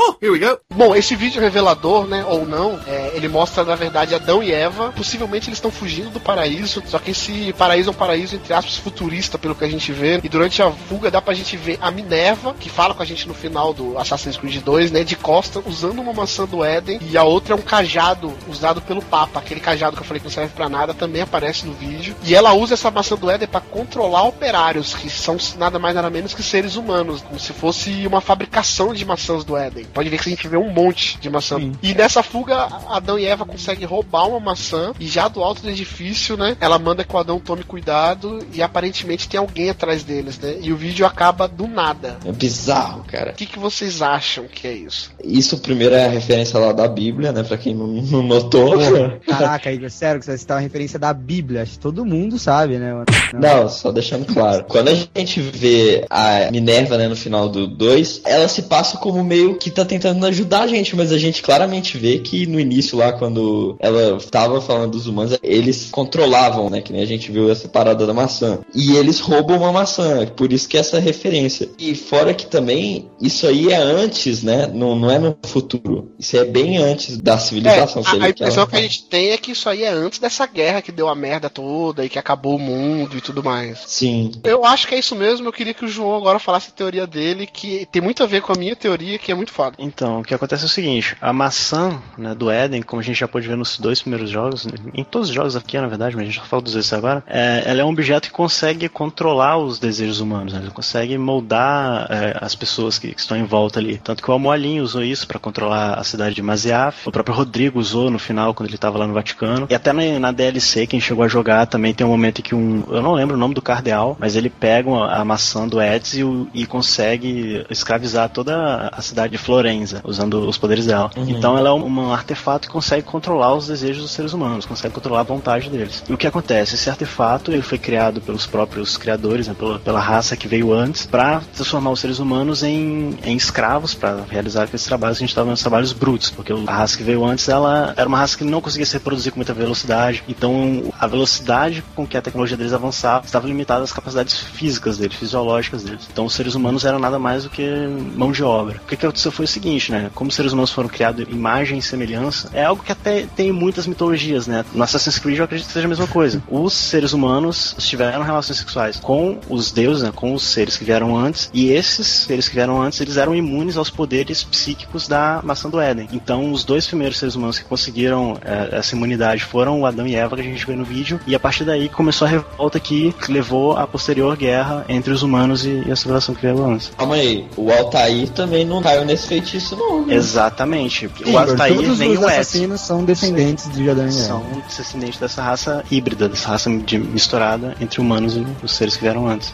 [0.00, 0.56] Oh, here we go.
[0.72, 4.92] Bom, esse vídeo revelador, né, ou não, é, ele mostra, na verdade, Adão e Eva.
[4.92, 8.76] Possivelmente eles estão fugindo do paraíso, só que esse paraíso é um paraíso, entre aspas,
[8.76, 10.20] futurista, pelo que a gente vê.
[10.22, 13.26] E durante a fuga dá pra gente ver a Minerva, que fala com a gente
[13.26, 17.00] no final do Assassin's Creed 2, né, de costa, usando uma maçã do Éden.
[17.02, 19.40] E a outra é um cajado usado pelo Papa.
[19.40, 22.14] Aquele cajado que eu falei que não serve pra nada também aparece no vídeo.
[22.22, 26.08] E ela usa essa maçã do Éden pra controlar operários, que são nada mais nada
[26.08, 29.87] menos que seres humanos, como se fosse uma fabricação de maçãs do Éden.
[29.92, 31.58] Pode ver que a gente vê um monte de maçã.
[31.82, 35.70] E nessa fuga, Adão e Eva conseguem roubar uma maçã e já do alto do
[35.70, 36.56] edifício, né?
[36.60, 40.56] Ela manda que o Adão tome cuidado e aparentemente tem alguém atrás deles, né?
[40.60, 42.18] E o vídeo acaba do nada.
[42.24, 43.32] É bizarro, cara.
[43.32, 45.10] O que, que vocês acham que é isso?
[45.22, 48.76] Isso primeiro é a referência lá da Bíblia, né, pra quem não, não notou.
[49.26, 51.62] Caraca, Igor, sério que você citar uma referência da Bíblia.
[51.62, 52.92] Acho que todo mundo sabe, né?
[52.92, 53.06] mano?
[53.34, 54.64] Não, só deixando claro.
[54.64, 59.22] Quando a gente vê a Minerva, né, no final do 2, ela se passa como
[59.22, 62.98] meio que tá tentando ajudar a gente, mas a gente claramente vê que no início
[62.98, 66.80] lá, quando ela tava falando dos humanos, eles controlavam, né?
[66.80, 68.58] Que nem a gente viu essa parada da maçã.
[68.74, 71.68] E eles roubam uma maçã, por isso que essa referência.
[71.78, 74.66] E fora que também, isso aí é antes, né?
[74.66, 76.12] Não, não é no futuro.
[76.18, 78.02] Isso é bem antes da civilização.
[78.02, 80.18] É, a, a impressão ela- que a gente tem é que isso aí é antes
[80.18, 83.78] dessa guerra que deu a merda toda e que acabou o mundo e tudo mais.
[83.86, 84.32] Sim.
[84.44, 85.46] Eu acho que é isso mesmo.
[85.46, 88.42] Eu queria que o João agora falasse a teoria dele, que tem muito a ver
[88.42, 91.32] com a minha teoria, que é muito Então, o que acontece é o seguinte: a
[91.32, 95.04] maçã né, do Éden, como a gente já pôde ver nos dois primeiros jogos, em
[95.04, 97.62] todos os jogos aqui, na verdade, mas a gente só fala dos dois agora, é,
[97.66, 100.60] ela é um objeto que consegue controlar os desejos humanos, né?
[100.62, 103.98] Ele consegue moldar é, as pessoas que, que estão em volta ali.
[103.98, 107.78] Tanto que o Amoalim usou isso para controlar a cidade de Maziaf, o próprio Rodrigo
[107.78, 111.00] usou no final, quando ele estava lá no Vaticano, e até na, na DLC, quem
[111.00, 112.82] chegou a jogar também tem um momento em que um.
[112.88, 116.14] Eu não lembro o nome do cardeal, mas ele pega uma- a maçã do Eds
[116.54, 121.10] e, consegue escravizar toda a cidade de Florenza, usando os poderes dela.
[121.16, 121.28] Uhum.
[121.28, 124.94] Então ela é um, um artefato que consegue controlar os desejos dos seres humanos, consegue
[124.94, 126.04] controlar a vontade deles.
[126.08, 126.76] E o que acontece?
[126.76, 131.06] Esse artefato ele foi criado pelos próprios criadores, né, pela, pela raça que veio antes,
[131.06, 135.32] para transformar os seres humanos em, em escravos, para realizar aqueles trabalhos que a gente
[135.32, 138.44] estava nos trabalhos brutos, porque a raça que veio antes ela era uma raça que
[138.44, 140.22] não conseguia se reproduzir com muita velocidade.
[140.28, 145.16] Então a velocidade com que a tecnologia deles avançava estava limitada às capacidades físicas deles,
[145.16, 146.06] fisiológicas deles.
[146.12, 147.66] Então os seres humanos eram nada mais do que
[148.14, 148.80] mão de obra.
[148.84, 150.10] O que, que aconteceu foi o seguinte, né?
[150.14, 153.48] Como os seres humanos foram criados em imagem e semelhança, é algo que até tem
[153.48, 154.64] em muitas mitologias, né?
[154.72, 156.42] No Assassin's Creed eu acredito que seja a mesma coisa.
[156.48, 160.12] Os seres humanos tiveram relações sexuais com os deuses, né?
[160.14, 163.76] com os seres que vieram antes, e esses seres que vieram antes, eles eram imunes
[163.76, 166.08] aos poderes psíquicos da maçã do Éden.
[166.12, 170.14] Então os dois primeiros seres humanos que conseguiram eh, essa imunidade foram o Adão e
[170.14, 173.14] Eva, que a gente vê no vídeo, e a partir daí começou a revolta que
[173.28, 176.90] levou à posterior guerra entre os humanos e, e a civilização que veio antes.
[176.96, 180.06] Calma aí, o Altair também não caiu nesse feitiço, não.
[180.06, 180.14] né?
[180.14, 181.04] Exatamente.
[181.06, 184.12] Igor, o Altair todos nem os o assassinos são descendentes de Adão e Eva.
[184.18, 189.02] são descendentes dessa raça híbrida, dessa raça de- misturada entre humanos e os seres que
[189.02, 189.52] vieram antes.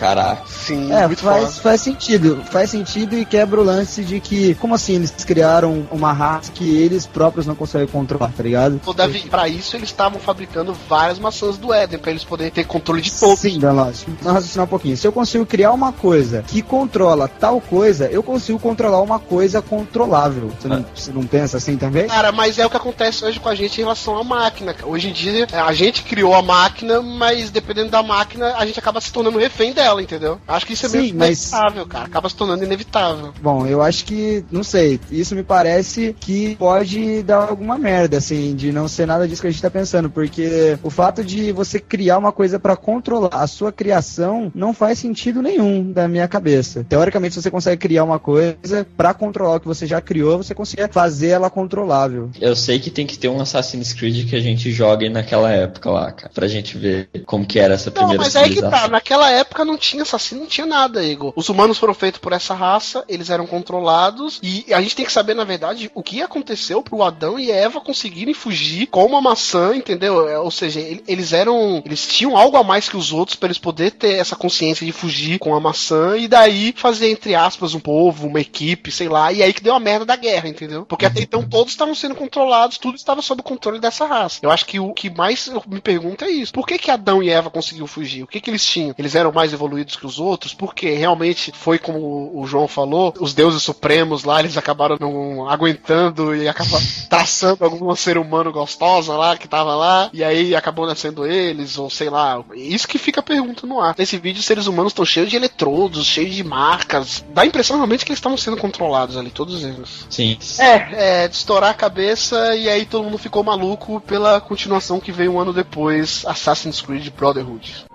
[0.00, 0.42] Caraca.
[0.46, 1.62] Sim, É, muito faz, foda.
[1.62, 2.42] faz sentido.
[2.50, 6.74] Faz sentido e quebra o lance de que, como assim, eles criaram uma raça que
[6.78, 8.80] eles próprios não conseguem controlar, tá ligado?
[8.86, 12.64] Ô, Davi, pra isso eles estavam fabricando várias maçãs do Éden, pra eles poderem ter
[12.64, 13.40] controle de todos.
[13.40, 14.06] Sim, Danlós.
[14.22, 14.96] Vamos raciocinar um pouquinho.
[14.96, 19.60] Se eu consigo criar uma coisa que controla tal coisa, eu consigo controlar uma coisa
[19.60, 20.50] controlável.
[20.58, 22.06] Você não, você não pensa assim também?
[22.06, 24.74] Cara, mas é o que acontece hoje com a gente em relação à máquina.
[24.82, 29.00] Hoje em dia, a gente criou a máquina, mas dependendo da máquina, a gente acaba
[29.00, 30.38] se tornando refém dela, entendeu?
[30.46, 32.04] Acho que isso é Sim, meio mas- inevitável, cara.
[32.04, 33.32] Acaba se tornando inevitável.
[33.40, 38.54] Bom, eu acho que, não sei, isso me parece que pode dar alguma merda, assim,
[38.54, 41.80] de não ser nada disso que a gente tá pensando, porque o fato de você
[41.80, 46.84] criar uma coisa pra controlar a sua criação não faz sentido nenhum da minha cabeça.
[46.88, 50.54] Teoricamente, se você consegue criar uma coisa pra controlar o que você já criou, você
[50.54, 52.30] consegue fazer ela controlável.
[52.40, 55.90] Eu sei que tem que ter um Assassin's Creed que a gente jogue naquela época
[55.90, 56.30] lá, cara.
[56.34, 58.60] Pra gente ver como que era essa Não, primeira mas é aí que tá.
[58.62, 58.90] civilização.
[58.90, 61.32] Naquela época não tinha assassino, não tinha nada, Igor.
[61.34, 65.12] Os humanos foram feitos por essa raça, eles eram controlados, e a gente tem que
[65.12, 69.74] saber, na verdade, o que aconteceu pro Adão e Eva conseguirem fugir com uma maçã,
[69.74, 70.28] entendeu?
[70.28, 71.82] É, Ou seja, ele- eles eram.
[71.84, 74.92] Eles tinham algo a mais que os outros pra eles poderem ter essa consciência de
[74.92, 79.32] fugir com a maçã e daí fazer, entre aspas, um povo, uma equipe, sei lá,
[79.32, 80.84] e aí que deu a merda da guerra, entendeu?
[80.86, 84.40] Porque até então todos estavam sendo controlados, tudo estava sob o controle dessa raça.
[84.42, 86.52] Eu acho que o que mais eu me pergunto é isso.
[86.52, 88.22] Por que, que Adão e Eva conseguiu fugir?
[88.22, 88.94] O que, que eles tinham?
[88.98, 90.54] Eles eram mais evoluídos que os outros?
[90.54, 96.34] Porque realmente foi como o João falou, os deuses supremos lá, eles acabaram não aguentando
[96.34, 101.26] e acabaram traçando algum ser humano gostosa lá que tava lá, e aí acabou nascendo
[101.26, 102.42] eles, ou sei lá.
[102.54, 103.94] Isso que fica a pergunta no ar.
[103.98, 107.24] Nesse vídeo, os seres humanos estão cheios de eletrodos, cheios de marcas.
[107.30, 110.06] Dá a impressão realmente que eles estavam sendo controlados ali, todos eles.
[110.08, 110.38] Sim.
[110.58, 115.12] É, é, de estourar a cabeça e aí todo mundo ficou maluco pela continuação que
[115.12, 117.86] veio um ano depois, Assassin's Creed Brotherhood.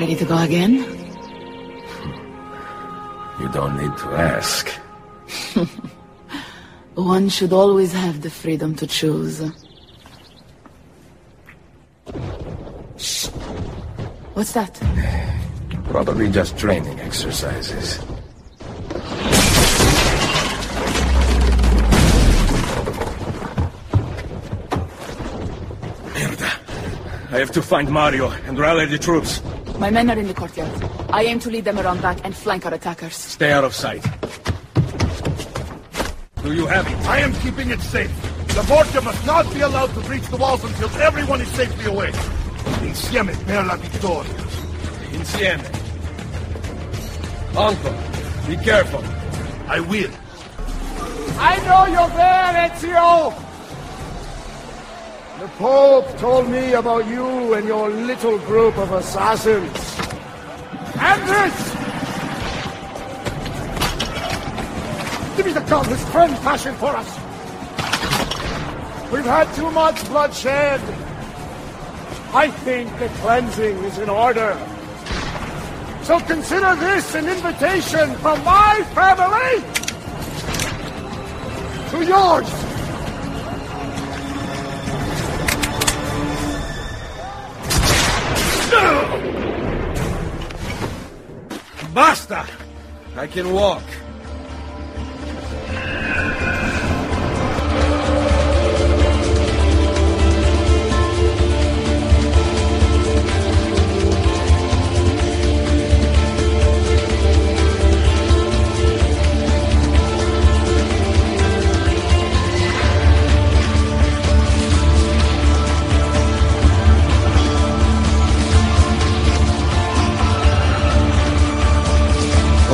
[0.00, 0.82] Ready to go again?
[0.82, 1.02] Hmm.
[3.42, 4.68] You don't need to ask.
[6.94, 9.40] One should always have the freedom to choose.
[12.96, 13.26] Shh.
[14.34, 14.80] What's that?
[15.84, 18.00] Probably just training exercises.
[26.14, 27.32] Merda.
[27.32, 29.40] I have to find Mario and rally the troops.
[29.78, 30.70] My men are in the courtyard.
[31.10, 33.14] I aim to lead them around back and flank our attackers.
[33.14, 34.02] Stay out of sight.
[36.42, 36.96] Do you have it?
[37.08, 38.12] I am keeping it safe.
[38.48, 42.12] The Borgia must not be allowed to breach the walls until everyone is safely away.
[42.82, 44.30] Insieme per la vittoria.
[45.12, 45.64] Insieme.
[47.56, 47.94] Uncle,
[48.46, 49.02] be careful.
[49.66, 50.10] I will.
[51.38, 53.53] I know you're there, Ezio!
[55.44, 59.76] The Pope told me about you and your little group of assassins.
[60.96, 61.58] Andres!
[65.36, 67.10] Give me the gun, his friend passion for us.
[69.12, 70.80] We've had too much bloodshed.
[72.32, 74.56] I think the cleansing is in order.
[76.04, 79.60] So consider this an invitation from my family
[81.90, 82.64] to yours.
[91.94, 92.44] Basta!
[93.16, 94.03] I can walk.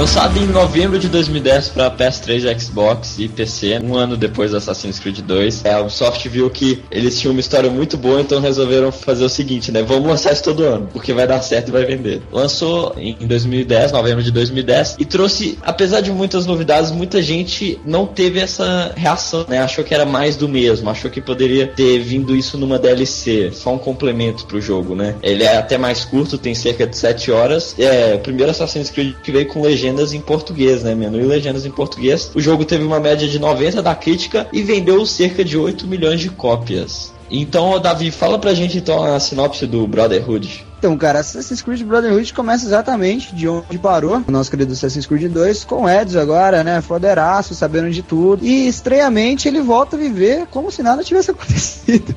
[0.01, 4.99] Lançado em novembro de 2010 para PS3, Xbox e PC, um ano depois do Assassin's
[4.99, 8.91] Creed 2, é, a Ubisoft viu que eles tinham uma história muito boa, então resolveram
[8.91, 9.83] fazer o seguinte, né?
[9.83, 12.23] Vamos lançar isso todo ano, porque vai dar certo e vai vender.
[12.33, 18.07] Lançou em 2010, novembro de 2010, e trouxe, apesar de muitas novidades, muita gente não
[18.07, 19.59] teve essa reação, né?
[19.59, 23.75] Achou que era mais do mesmo, achou que poderia ter vindo isso numa DLC, só
[23.75, 25.17] um complemento pro jogo, né?
[25.23, 27.75] Ele é até mais curto, tem cerca de 7 horas.
[27.79, 30.95] É o primeiro Assassin's Creed que veio com legendas em português, né?
[30.95, 32.31] Menu e legendas em português.
[32.35, 36.21] O jogo teve uma média de 90 da crítica e vendeu cerca de 8 milhões
[36.21, 37.13] de cópias.
[37.31, 40.67] Então, Davi, fala pra gente então a sinopse do Brotherhood.
[40.81, 45.31] Então, cara, Assassin's Creed Brotherhood começa exatamente de onde parou o nosso querido Assassin's Creed
[45.31, 48.43] 2, com Ezio agora, né, foderaço, sabendo de tudo.
[48.43, 52.15] E, estranhamente, ele volta a viver como se nada tivesse acontecido.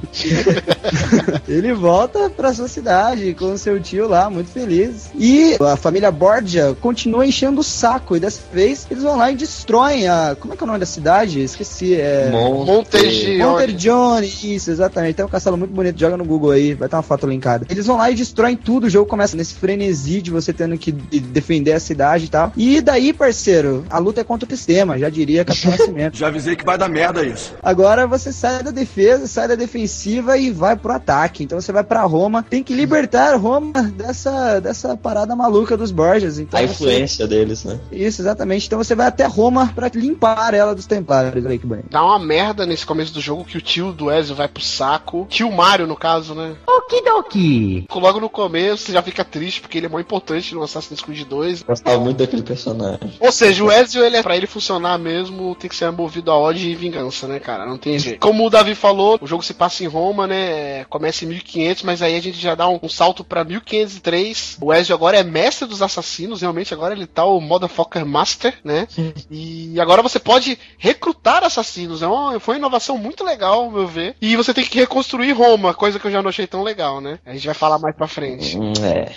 [1.45, 5.09] ele volta pra sua cidade com seu tio lá, muito feliz.
[5.14, 8.16] E a família Borgia continua enchendo o saco.
[8.16, 10.38] E dessa vez eles vão lá e destroem a.
[10.39, 11.41] Como é que é o nome da cidade?
[11.41, 11.95] Esqueci.
[11.95, 12.30] É.
[12.32, 13.39] Montegione.
[13.39, 15.16] Montergione, isso, exatamente.
[15.16, 17.66] Tem um castelo muito bonito, joga no Google aí, vai ter uma foto linkada.
[17.70, 20.91] Eles vão lá e destroem tudo, o jogo começa nesse frenesi de você tendo que
[20.91, 22.51] de- defender a cidade e tal.
[22.56, 26.18] E daí, parceiro, a luta é contra o sistema, já diria Capitão Nascimento.
[26.18, 27.54] Já avisei que vai dar merda isso.
[27.62, 31.43] Agora você sai da defesa, sai da defensiva e vai pro ataque.
[31.43, 36.39] Então você vai pra Roma, tem que libertar Roma dessa, dessa parada maluca dos Borgias.
[36.39, 37.80] Então A você- influência deles, né?
[37.91, 38.68] Isso, exatamente.
[38.68, 41.43] Então você vai até Roma pra limpar ela dos Templários.
[41.45, 41.88] Olha que bonito.
[41.89, 45.26] Dá uma merda nesse começo do jogo que o tio do Ezio vai pro saco.
[45.30, 46.56] Tio Mario, no caso, né?
[46.68, 47.86] Okidoki.
[47.93, 51.28] Logo no começo, você já fica triste porque ele é muito importante no Assassin's Creed
[51.28, 51.64] 2.
[51.64, 53.14] Gostava muito daquele personagem.
[53.20, 56.38] Ou seja, o Ezio, ele é, pra ele funcionar mesmo, tem que ser movido a
[56.38, 57.66] ódio e vingança, né, cara?
[57.66, 58.20] Não tem jeito.
[58.20, 60.86] Como o Davi falou, o jogo se passa em Roma, né?
[60.86, 64.58] Começa em 1500, mas aí a gente já dá um, um salto pra 1503.
[64.62, 68.88] O Ezio agora é mestre dos assassinos, realmente agora ele tá o Motherfucker Master, né?
[69.30, 72.02] E agora você pode recrutar assassinos.
[72.02, 74.16] É uma, foi uma inovação muito legal, ao meu ver.
[74.22, 77.20] E você tem que reconstruir Roma, coisa que eu já não achei tão legal, né?
[77.26, 78.33] A gente vai falar mais pra frente.
[78.56, 79.12] Hum, É.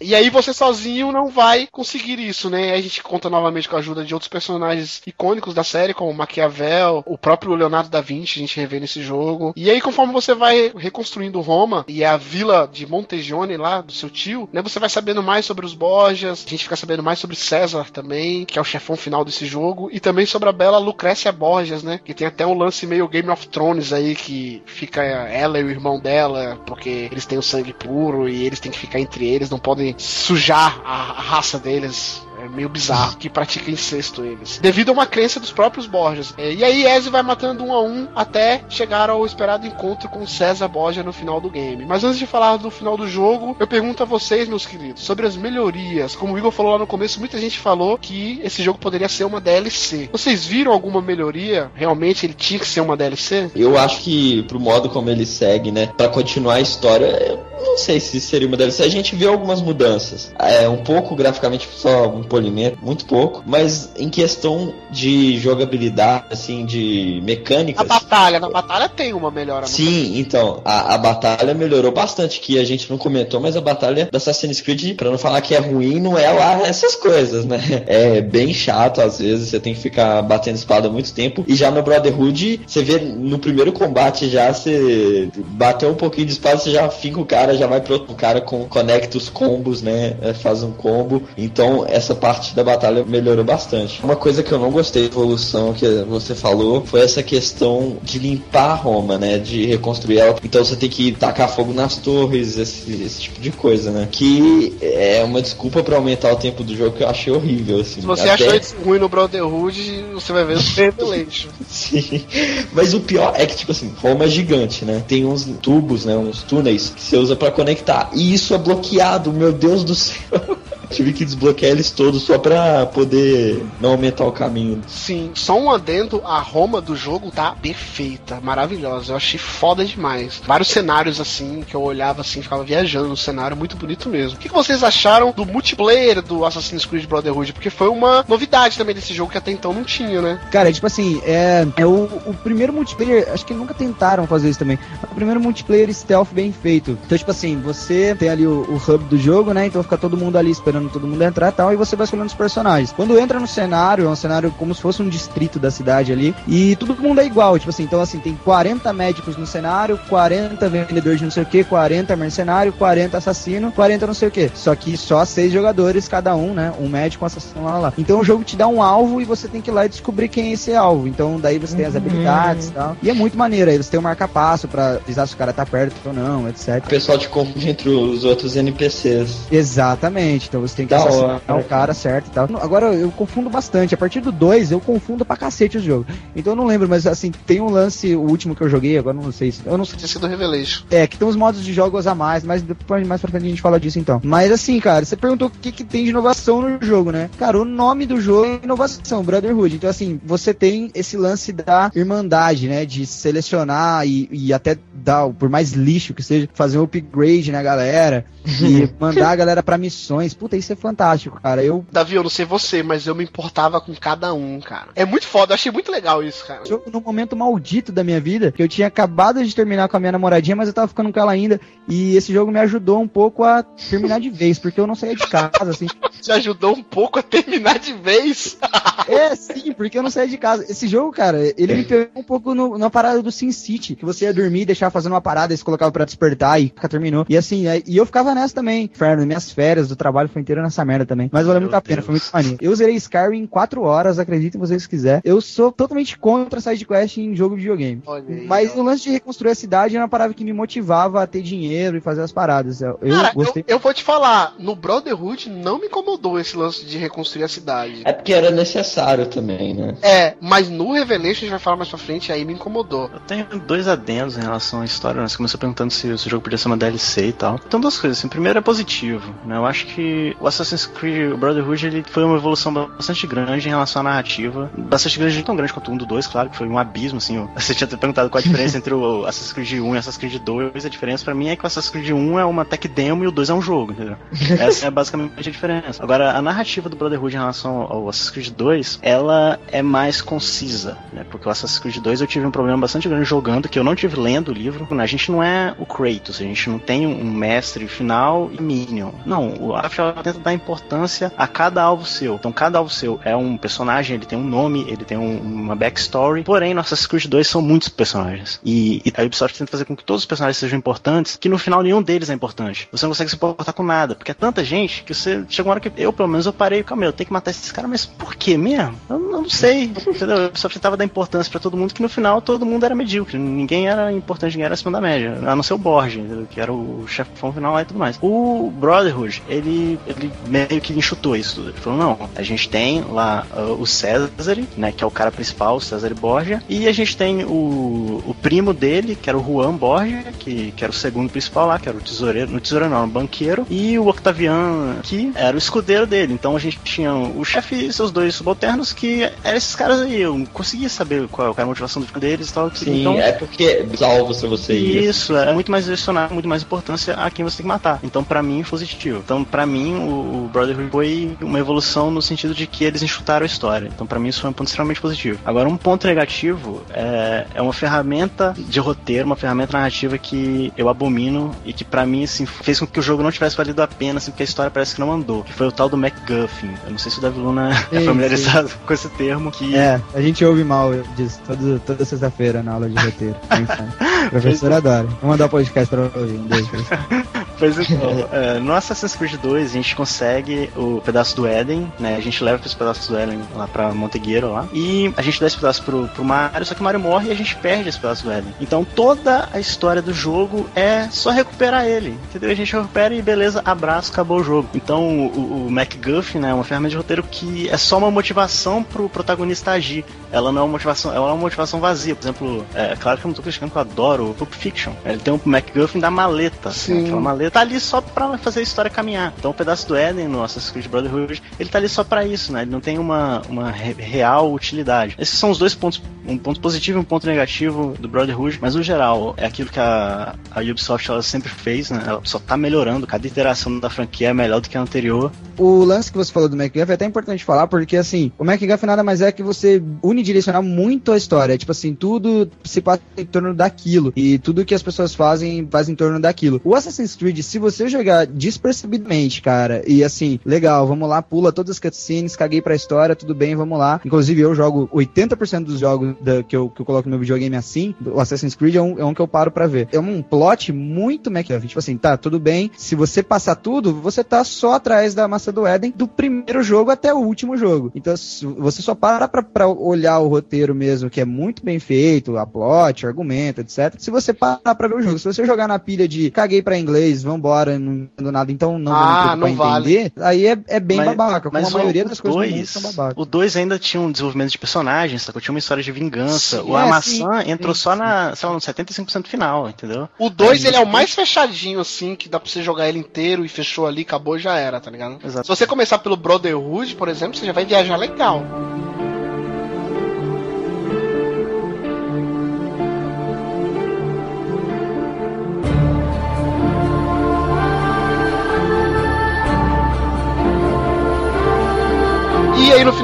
[0.00, 2.72] E aí você sozinho não vai conseguir isso, né?
[2.72, 6.12] Aí a gente conta novamente com a ajuda de outros personagens icônicos da série, como
[6.12, 9.52] Maquiavel, o próprio Leonardo da Vinci, a gente revê nesse jogo.
[9.56, 14.10] E aí conforme você vai reconstruindo Roma e a vila de Montegione lá do seu
[14.10, 14.62] tio, né?
[14.62, 18.44] Você vai sabendo mais sobre os Borgias, a gente fica sabendo mais sobre César também,
[18.44, 22.00] que é o chefão final desse jogo, e também sobre a bela Lucrécia Borgias, né?
[22.04, 25.70] Que tem até um lance meio Game of Thrones aí que fica ela e o
[25.70, 29.48] irmão dela, porque eles têm o sangue puro e eles têm que ficar entre eles,
[29.48, 32.26] não podem sujar a, a raça deles.
[32.40, 34.58] É meio bizarro que pratica incesto eles.
[34.58, 36.34] Devido a uma crença dos próprios Borgias.
[36.36, 40.26] É, e aí Ezio vai matando um a um até chegar ao esperado encontro com
[40.26, 41.84] César Borgia no final do game.
[41.86, 45.26] Mas antes de falar do final do jogo, eu pergunto a vocês, meus queridos, sobre
[45.26, 46.14] as melhorias.
[46.16, 49.24] Como o Igor falou lá no começo, muita gente falou que esse jogo poderia ser
[49.24, 50.08] uma DLC.
[50.12, 51.70] Vocês viram alguma melhoria?
[51.74, 53.50] Realmente ele tinha que ser uma DLC?
[53.54, 57.78] Eu acho que pro modo como ele segue, né, Pra continuar a história, eu não
[57.78, 58.82] sei se seria uma DLC.
[58.82, 60.32] A gente vê algumas mudanças.
[60.38, 67.20] É um pouco graficamente só polimento, muito pouco, mas em questão de jogabilidade, assim, de
[67.24, 67.80] mecânicas.
[67.80, 69.66] A batalha, na batalha tem uma melhora.
[69.66, 74.08] Sim, então, a, a batalha melhorou bastante, que a gente não comentou, mas a batalha
[74.10, 77.60] da Assassin's Creed, pra não falar que é ruim, não é lá essas coisas, né?
[77.86, 81.44] É bem chato às vezes, você tem que ficar batendo espada muito tempo.
[81.46, 86.32] E já no Brotherhood, você vê no primeiro combate já, você bateu um pouquinho de
[86.32, 89.82] espada, você já finca o cara, já vai pro outro cara, com, conecta os combos,
[89.82, 90.16] né?
[90.22, 91.22] É, faz um combo.
[91.36, 94.02] Então, essa parte da batalha melhorou bastante.
[94.02, 98.18] Uma coisa que eu não gostei da evolução que você falou foi essa questão de
[98.18, 99.38] limpar Roma, né?
[99.38, 100.36] De reconstruir ela.
[100.42, 104.08] Então você tem que tacar fogo nas torres, esse, esse tipo de coisa, né?
[104.10, 108.00] Que é uma desculpa para aumentar o tempo do jogo que eu achei horrível, assim.
[108.00, 108.44] Se você Até...
[108.44, 111.48] achou isso ruim no Brotherhood, você vai ver o Revelation.
[111.68, 112.24] Sim.
[112.72, 115.02] Mas o pior é que, tipo assim, Roma é gigante, né?
[115.06, 116.16] Tem uns tubos, né?
[116.16, 118.10] Uns túneis que você usa para conectar.
[118.14, 120.14] E isso é bloqueado, meu Deus do céu.
[120.90, 124.82] Tive que desbloquear eles todos só pra poder não aumentar o caminho.
[124.86, 129.12] Sim, só um adendo, a Roma do jogo tá perfeita, maravilhosa.
[129.12, 130.40] Eu achei foda demais.
[130.46, 134.36] Vários cenários assim, que eu olhava assim, ficava viajando no cenário, muito bonito mesmo.
[134.36, 137.52] O que, que vocês acharam do multiplayer do Assassin's Creed Brotherhood?
[137.52, 140.40] Porque foi uma novidade também desse jogo que até então não tinha, né?
[140.50, 144.58] Cara, tipo assim, é, é o, o primeiro multiplayer, acho que nunca tentaram fazer isso
[144.58, 144.78] também.
[145.10, 146.98] O primeiro multiplayer stealth bem feito.
[147.04, 149.66] Então, tipo assim, você tem ali o, o hub do jogo, né?
[149.66, 152.28] Então fica todo mundo ali esperando todo mundo entrar e tal, e você vai escolhendo
[152.28, 152.92] os personagens.
[152.92, 156.34] Quando entra no cenário, é um cenário como se fosse um distrito da cidade ali,
[156.46, 160.68] e todo mundo é igual, tipo assim, então assim, tem 40 médicos no cenário, 40
[160.68, 164.50] vendedores de não sei o que, 40 mercenário, 40 assassino, 40 não sei o que.
[164.54, 166.72] Só que só seis jogadores cada um, né?
[166.80, 167.92] Um médico, um assassino lá, lá.
[167.98, 170.28] Então o jogo te dá um alvo e você tem que ir lá e descobrir
[170.28, 171.06] quem é esse alvo.
[171.06, 172.96] Então daí você tem as habilidades e tal.
[173.02, 175.64] E é muito maneiro, aí você tem um marca-passo pra avisar se o cara tá
[175.64, 176.82] perto ou não, etc.
[176.84, 179.46] O pessoal te confunde entre os outros NPCs.
[179.50, 181.60] Exatamente, então você tem que Da assassinar hora.
[181.60, 182.48] o cara certo e tal.
[182.60, 183.94] Agora eu confundo bastante.
[183.94, 186.06] A partir do 2 eu confundo pra cacete o jogo.
[186.34, 189.16] Então eu não lembro, mas assim, tem um lance, o último que eu joguei, agora
[189.16, 189.62] não sei se.
[189.64, 189.98] Eu não sei.
[189.98, 190.84] Tinha sido Revelation.
[190.90, 193.48] É, que tem uns modos de jogos a mais, mas depois mais pra frente a
[193.48, 194.20] gente fala disso então.
[194.24, 197.30] Mas assim, cara, você perguntou o que, que tem de inovação no jogo, né?
[197.38, 199.76] Cara, o nome do jogo é inovação, Brotherhood.
[199.76, 202.84] Então, assim, você tem esse lance da irmandade, né?
[202.84, 207.62] De selecionar e, e até dar, por mais lixo que seja, fazer um upgrade na
[207.62, 210.34] galera e mandar a galera pra missões.
[210.34, 211.62] Puta, isso é fantástico, cara.
[211.62, 214.88] Eu Davi, eu não sei você, mas eu me importava com cada um, cara.
[214.94, 216.64] É muito foda, eu achei muito legal isso, cara.
[216.64, 220.00] jogo num momento maldito da minha vida, que eu tinha acabado de terminar com a
[220.00, 223.08] minha namoradinha, mas eu tava ficando com ela ainda, e esse jogo me ajudou um
[223.08, 225.86] pouco a terminar de vez, porque eu não saía de casa, assim.
[226.20, 228.56] Te ajudou um pouco a terminar de vez.
[229.06, 230.64] É, sim, porque eu não saía de casa.
[230.66, 234.04] Esse jogo, cara, ele me pegou um pouco no, na parada do Sin City, que
[234.04, 237.26] você ia dormir, deixar fazendo uma parada, e você colocava pra despertar e terminou.
[237.28, 238.84] E assim, é- e eu ficava nessa também.
[238.84, 241.28] Inferno, minhas férias do trabalho foi inteiro nessa merda também.
[241.32, 242.58] Mas valeu muito a pena, foi muito maneiro.
[242.60, 245.20] Eu zerei Skyrim em 4 horas, acreditem vocês se quiser.
[245.24, 248.02] Eu sou totalmente contra side quest em jogo de videogame.
[248.06, 251.22] Olha aí, Mas o lance de reconstruir a cidade era uma parada que me motivava
[251.22, 252.80] a ter dinheiro e fazer as paradas.
[252.80, 253.64] Eu, eu Cara, eu, gostei.
[253.66, 258.02] eu vou te falar, no Brotherhood não me incomodou esse lance de reconstruir a cidade.
[258.04, 259.96] É porque era necessário também, né?
[260.02, 263.10] É, mas no Revelation, a gente vai falar mais pra frente, aí me incomodou.
[263.12, 265.28] Eu tenho dois adendos em relação à história, né?
[265.28, 267.60] Você começou perguntando se, se o jogo podia ser uma DLC e tal.
[267.66, 268.18] Então, duas coisas.
[268.18, 269.56] Assim, primeiro é positivo, né?
[269.56, 274.00] Eu acho que o Assassin's Creed Brotherhood ele foi uma evolução bastante grande em relação
[274.00, 274.70] à narrativa.
[274.76, 277.48] Bastante grande, tão grande quanto um do dois, claro, que foi um abismo, assim.
[277.56, 280.42] Você tinha perguntado qual a diferença entre o Assassin's Creed 1 e o Assassin's Creed
[280.42, 280.86] 2.
[280.86, 283.26] A diferença pra mim é que o Assassin's Creed 1 é uma tech demo e
[283.26, 284.16] o 2 é um jogo, entendeu?
[284.58, 286.02] Essa é basicamente a diferença.
[286.02, 290.96] Agora, a narrativa do Brotherhood em relação ao Assassin's Creed 2, ela é mais concisa,
[291.12, 291.24] né?
[291.30, 293.94] Porque o Assassin's Creed 2 eu tive um problema bastante grande jogando, que eu não
[293.94, 294.86] tive lendo o livro.
[294.98, 299.10] A gente não é o Kratos, a gente não tem um mestre final e Minion.
[299.26, 302.34] Não, o Afiel tenta dar importância a cada alvo seu.
[302.34, 305.76] Então, cada alvo seu é um personagem, ele tem um nome, ele tem um- uma
[305.76, 306.42] backstory.
[306.42, 308.60] Porém, no Assassin's Creed 2 são muitos personagens.
[308.64, 311.58] E, e a Ubisoft tenta fazer com que todos os personagens sejam importantes, que no
[311.58, 312.88] final nenhum deles é importante.
[312.90, 315.72] Você não consegue se importar com nada, porque é tanta gente que você chega uma
[315.72, 318.06] hora que eu, pelo menos, eu parei, calma, eu tenho que matar esses caras, mas
[318.06, 318.94] por que mesmo?
[319.08, 319.84] Eu, eu não sei.
[320.06, 320.44] Entendeu?
[320.44, 323.38] A Ubisoft tentava dar importância pra todo mundo, que no final todo mundo era medíocre.
[323.38, 325.38] Ninguém era importante, ninguém era acima da média.
[325.46, 328.18] A não ser o Borges, que era o chefão final lá e tudo mais.
[328.22, 331.70] O Brotherhood, ele, ele meio que enxutou isso tudo.
[331.70, 334.30] Ele falou, não, a gente tem lá uh, o César,
[334.76, 338.36] né, que é o cara principal, o César Borgia, e a gente tem o, o
[338.40, 341.88] primo dele, que era o Juan Borgia, que, que era o segundo principal lá, que
[341.88, 346.06] era o tesoureiro, no tesoureiro não, o banqueiro, e o Octavian, que era o escudeiro
[346.06, 346.32] dele.
[346.32, 350.20] Então a gente tinha o chefe e seus dois subalternos, que eram esses caras aí.
[350.20, 352.74] Eu não conseguia saber qual era a motivação deles e tal.
[352.74, 355.04] Sim, então, é porque salvo se você ir.
[355.04, 358.00] isso, é muito mais direcionado, muito mais importância a quem você tem que matar.
[358.02, 359.20] Então, pra mim, é positivo.
[359.24, 363.46] Então, pra mim, o, Brotherhood foi uma evolução no sentido de que eles enxutaram a
[363.46, 363.90] história.
[363.92, 365.38] Então, pra mim, isso foi um ponto extremamente positivo.
[365.44, 370.88] Agora, um ponto negativo é, é uma ferramenta de roteiro, uma ferramenta narrativa que eu
[370.88, 373.86] abomino e que, pra mim, assim, fez com que o jogo não tivesse valido a
[373.88, 375.42] pena, assim, porque a história parece que não andou.
[375.42, 376.70] Que foi o tal do MacGuffin.
[376.84, 379.50] Eu não sei se o Davi Luna é Sim, familiarizado com esse termo.
[379.50, 383.36] Que É, a gente ouve mal disso todo, toda sexta-feira na aula de roteiro.
[384.30, 385.06] Professor adora.
[385.20, 386.34] Vou mandar o podcast pra ouvir.
[386.34, 386.70] Um beijo.
[387.58, 392.16] Pois então, é, no Assassin's Creed 2 a gente consegue o pedaço do Éden, né?
[392.16, 394.66] A gente leva esse pedaço do Éden lá pra Montegueiro lá.
[394.72, 397.32] E a gente dá esse pedaço pro, pro Mario, só que o Mario morre e
[397.32, 398.54] a gente perde esse pedaço do Éden.
[398.60, 402.18] Então toda a história do jogo é só recuperar ele.
[402.28, 402.50] Entendeu?
[402.50, 404.68] A gente recupera e beleza, abraço, acabou o jogo.
[404.74, 408.82] Então o, o MacGuffin, né, é uma ferramenta de roteiro que é só uma motivação
[408.82, 410.04] pro protagonista agir.
[410.30, 412.14] Ela não é uma motivação, ela é uma motivação vazia.
[412.14, 414.92] Por exemplo, é claro que eu não tô criticando que eu adoro o Pulp Fiction.
[415.04, 416.70] Ele tem um MacGuffin da maleta.
[416.70, 416.94] Sim.
[416.94, 419.32] Né, aquela maleta tá ali só pra fazer a história caminhar.
[419.38, 422.52] Então o pedaço do Eden no Assassin's Creed Brotherhood, ele tá ali só pra isso,
[422.52, 422.62] né?
[422.62, 425.14] Ele não tem uma, uma re- real utilidade.
[425.18, 428.74] Esses são os dois pontos, um ponto positivo e um ponto negativo do Brotherhood, mas
[428.74, 432.02] no geral, é aquilo que a, a Ubisoft ela sempre fez, né?
[432.06, 435.30] Ela só tá melhorando, cada iteração da franquia é melhor do que a anterior.
[435.58, 438.86] O lance que você falou do MacGuffin é até importante falar, porque assim, o MacGuffin
[438.86, 441.56] nada mais é que você unidirecionar muito a história.
[441.56, 444.12] Tipo assim, tudo se passa em torno daquilo.
[444.16, 446.60] E tudo que as pessoas fazem faz em torno daquilo.
[446.64, 451.72] O Assassin's Creed, se você jogar despercebidamente, cara, e assim, legal, vamos lá, pula todas
[451.72, 454.00] as cutscenes, caguei pra história, tudo bem, vamos lá.
[454.04, 457.56] Inclusive, eu jogo 80% dos jogos da- que, eu, que eu coloco no meu videogame
[457.56, 459.88] assim, o Assassin's Creed é um, é um que eu paro pra ver.
[459.92, 461.66] É um plot muito MacGuffin.
[461.66, 462.70] Tipo assim, tá, tudo bem.
[462.76, 466.90] Se você passar tudo, você tá só atrás da maçã do Éden do primeiro jogo
[466.90, 467.90] até o último jogo.
[467.94, 472.36] Então, você só para pra, pra olhar o roteiro mesmo, que é muito bem feito,
[472.36, 473.94] a plot, argumento, etc.
[473.98, 475.18] Se você parar pra ver o jogo.
[475.18, 478.92] Se você jogar na pilha de caguei pra inglês, vambora, não entendo nada, então não
[478.92, 479.96] Ah, vou me não preocupar em vale.
[479.96, 481.50] entender, aí é, é bem Mas- babaca.
[481.50, 483.14] Como a o- maioria das coisas dois- são babacas.
[483.16, 485.40] O 2 ainda tinha um desenvolvimento de personagens, sacou?
[485.40, 486.60] Tinha uma história de vingança.
[486.62, 489.68] Sim, o A é, maçã sim, entrou sim, só na, sei lá, no 75% final,
[489.68, 490.08] entendeu?
[490.18, 492.88] O 2 Aí, ele é o tipo, mais fechadinho, assim, que dá pra você jogar
[492.88, 495.18] ele inteiro e fechou ali, acabou já era, tá ligado?
[495.24, 495.46] Exato.
[495.46, 498.42] Se você começar pelo Brotherhood, por exemplo, você já vai viajar legal.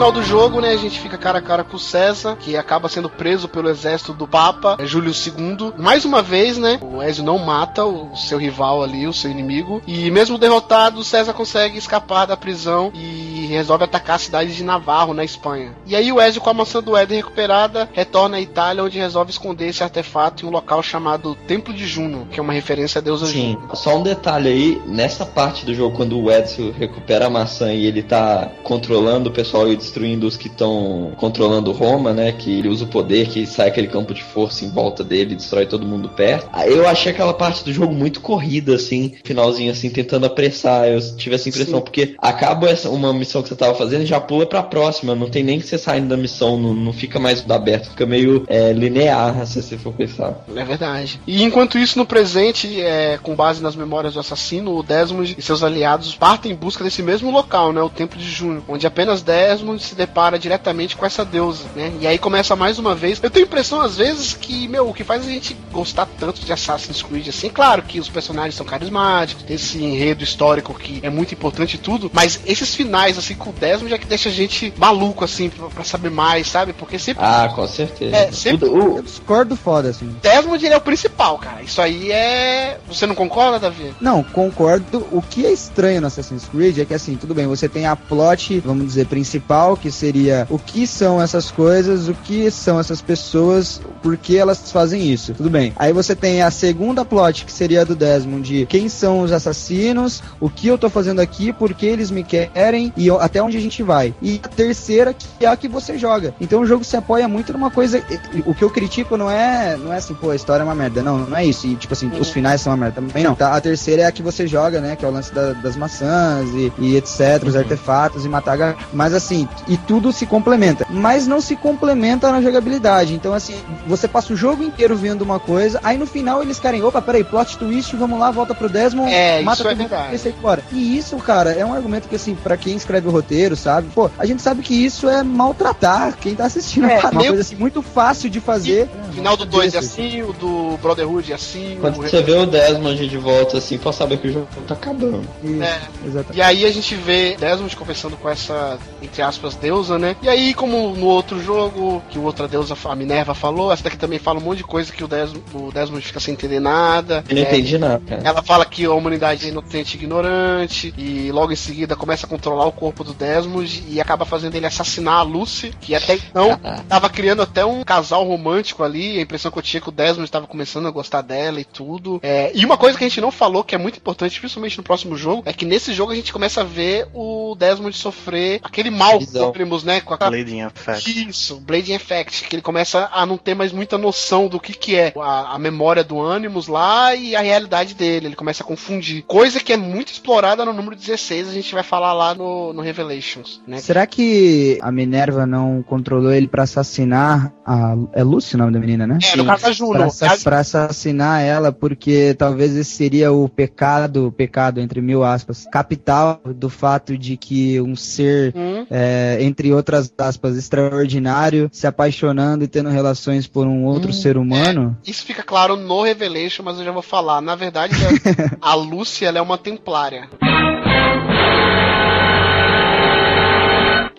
[0.01, 2.89] Final do jogo, né, a gente fica cara a cara com o César, que acaba
[2.89, 5.74] sendo preso pelo exército do Papa, é, Júlio II.
[5.77, 9.82] Mais uma vez, né, o Ezio não mata o seu rival ali, o seu inimigo.
[9.86, 15.12] E mesmo derrotado, César consegue escapar da prisão e resolve atacar a cidade de Navarro,
[15.12, 15.72] na Espanha.
[15.85, 19.31] E aí o Ezio, com a maçã do Éden recuperada, retorna à Itália, onde resolve
[19.31, 23.02] esconder esse artefato em um local chamado Templo de Juno, que é uma referência à
[23.02, 23.77] deusa Sim, Juno.
[23.77, 27.85] só um detalhe aí, nessa parte do jogo, quando o Edson recupera a maçã e
[27.85, 32.33] ele tá controlando o pessoal e destruindo os que estão controlando Roma, né?
[32.33, 35.37] Que ele usa o poder, que sai aquele campo de força em volta dele e
[35.37, 36.49] destrói todo mundo perto.
[36.53, 40.87] Aí Eu achei aquela parte do jogo muito corrida, assim, finalzinho assim, tentando apressar.
[40.87, 41.85] Eu tive essa impressão, Sim.
[41.85, 45.15] porque acaba essa, uma missão que você tava fazendo e já pula pra próxima.
[45.15, 48.45] Não tem nem que você saindo da missão, não, não fica mais aberto, fica meio
[48.47, 50.45] é, linear, se você for pensar.
[50.55, 51.21] É verdade.
[51.27, 55.43] E enquanto isso, no presente, é, com base nas memórias do assassino, o Desmond e
[55.43, 57.83] seus aliados partem em busca desse mesmo local, né?
[57.83, 61.93] O Templo de Juno, onde apenas Desmond se depara diretamente com essa deusa, né?
[62.01, 63.19] E aí começa mais uma vez.
[63.23, 66.40] Eu tenho a impressão, às vezes, que, meu, o que faz a gente gostar tanto
[66.44, 71.01] de Assassin's Creed, assim, claro que os personagens são carismáticos, tem esse enredo histórico que
[71.02, 74.28] é muito importante e tudo, mas esses finais, assim, com o Desmond é que deixa
[74.28, 76.73] a gente maluco, assim, pra, pra saber mais, sabe?
[76.73, 77.23] Porque sempre.
[77.24, 78.16] Ah, com certeza.
[78.16, 80.15] É, sempre- O- o- Eu discordo foda, assim.
[80.23, 81.62] Desmond ele é o principal, cara.
[81.62, 82.78] Isso aí é.
[82.89, 83.94] Você não concorda, Davi?
[84.01, 85.07] Não, concordo.
[85.11, 87.94] O que é estranho no Assassin's Creed é que, assim, tudo bem, você tem a
[87.97, 93.01] plot, vamos dizer, principal, que seria o que são essas coisas, o que são essas
[93.01, 95.35] pessoas, por que elas fazem isso.
[95.35, 95.73] Tudo bem.
[95.77, 99.33] Aí você tem a segunda plot, que seria a do Desmond, de quem são os
[99.33, 103.57] assassinos, o que eu tô fazendo aqui, por que eles me querem e até onde
[103.57, 104.15] a gente vai.
[104.23, 106.35] E a terceira, que é a que você joga.
[106.41, 108.03] Então o jogo se apoia muito numa coisa.
[108.47, 111.03] O que eu critico não é, não é assim, pô, a história é uma merda.
[111.03, 111.67] Não, não é isso.
[111.67, 113.35] E, tipo assim, os finais são uma merda também não.
[113.35, 114.97] Tá, a terceira é a que você joga, né?
[114.97, 118.77] Que é o lance da- das maçãs e, e etc, os artefatos e matar.
[118.93, 120.87] Mas assim, e tudo se complementa.
[120.91, 123.15] Mas não se complementa na jogabilidade.
[123.15, 123.55] Então, assim,
[123.87, 127.24] você passa o jogo inteiro vendo uma coisa, aí no final eles querem, opa, peraí,
[127.24, 130.62] plot twist, vamos lá, volta pro Desmond, É, mata isso é mundo e sai fora.
[130.73, 133.89] E isso, cara, é um argumento que, assim, pra quem escreve do roteiro, sabe?
[133.95, 136.99] Pô, a gente sabe que isso é maltratar quem tá assistindo É.
[137.01, 138.89] Uma meio- coisa assim muito fácil de fazer.
[139.09, 141.78] O final do 2 é assim, o do Brotherhood é assim.
[141.81, 144.74] Quando o você vê o Desmond de volta assim, pode saber que o jogo tá
[144.74, 145.23] acabando.
[145.45, 145.78] É.
[146.07, 146.37] Exatamente.
[146.37, 150.16] E aí a gente vê Desmond conversando com essa, entre aspas, deusa, né?
[150.22, 153.97] E aí, como no outro jogo, que o outra deusa, a Minerva, falou, essa daqui
[153.97, 157.24] também fala um monte de coisa que o Desmond, o Desmond fica sem entender nada.
[157.28, 158.22] Eu não É, entendi nada, cara.
[158.24, 162.28] Ela fala que a humanidade é inocente e ignorante, e logo em seguida começa a
[162.28, 166.59] controlar o corpo do Desmond e acaba fazendo ele assassinar a Lucy, que até então
[166.89, 169.18] tava criando até um casal romântico ali.
[169.18, 171.64] A impressão que eu tinha é que o Desmond estava começando a gostar dela e
[171.64, 172.20] tudo.
[172.22, 174.85] É, e uma coisa que a gente não falou, que é muito importante, principalmente no
[174.85, 178.90] próximo jogo, é que nesse jogo a gente começa a ver o Desmond sofrer aquele
[178.90, 179.47] mal com Visão.
[179.47, 180.01] o Optimus, né?
[180.01, 181.28] Com a Blading Effect.
[181.28, 184.97] isso, Blading Effect, que ele começa a não ter mais muita noção do que que
[184.97, 189.23] é a, a memória do Animus lá e a realidade dele, ele começa a confundir.
[189.27, 192.82] Coisa que é muito explorada no número 16, a gente vai falar lá no, no
[192.82, 193.78] Revelations, né?
[193.78, 197.94] Será que a Minerva não controlou ele pra assassinar a.
[198.12, 199.19] É Lucy o nome da menina, né?
[199.32, 200.12] É, no caso da Juno.
[200.19, 206.40] Pra, pra assassinar ela, porque talvez esse seria o pecado, pecado entre mil aspas, capital
[206.44, 208.86] do fato de que um ser, Hum.
[208.90, 214.97] é, entre outras aspas, extraordinário, se apaixonando e tendo relações por um outro ser humano.
[215.07, 217.41] Isso fica claro no Revelation, mas eu já vou falar.
[217.41, 217.95] Na verdade,
[218.61, 220.29] a, a Lucy, ela é uma templária.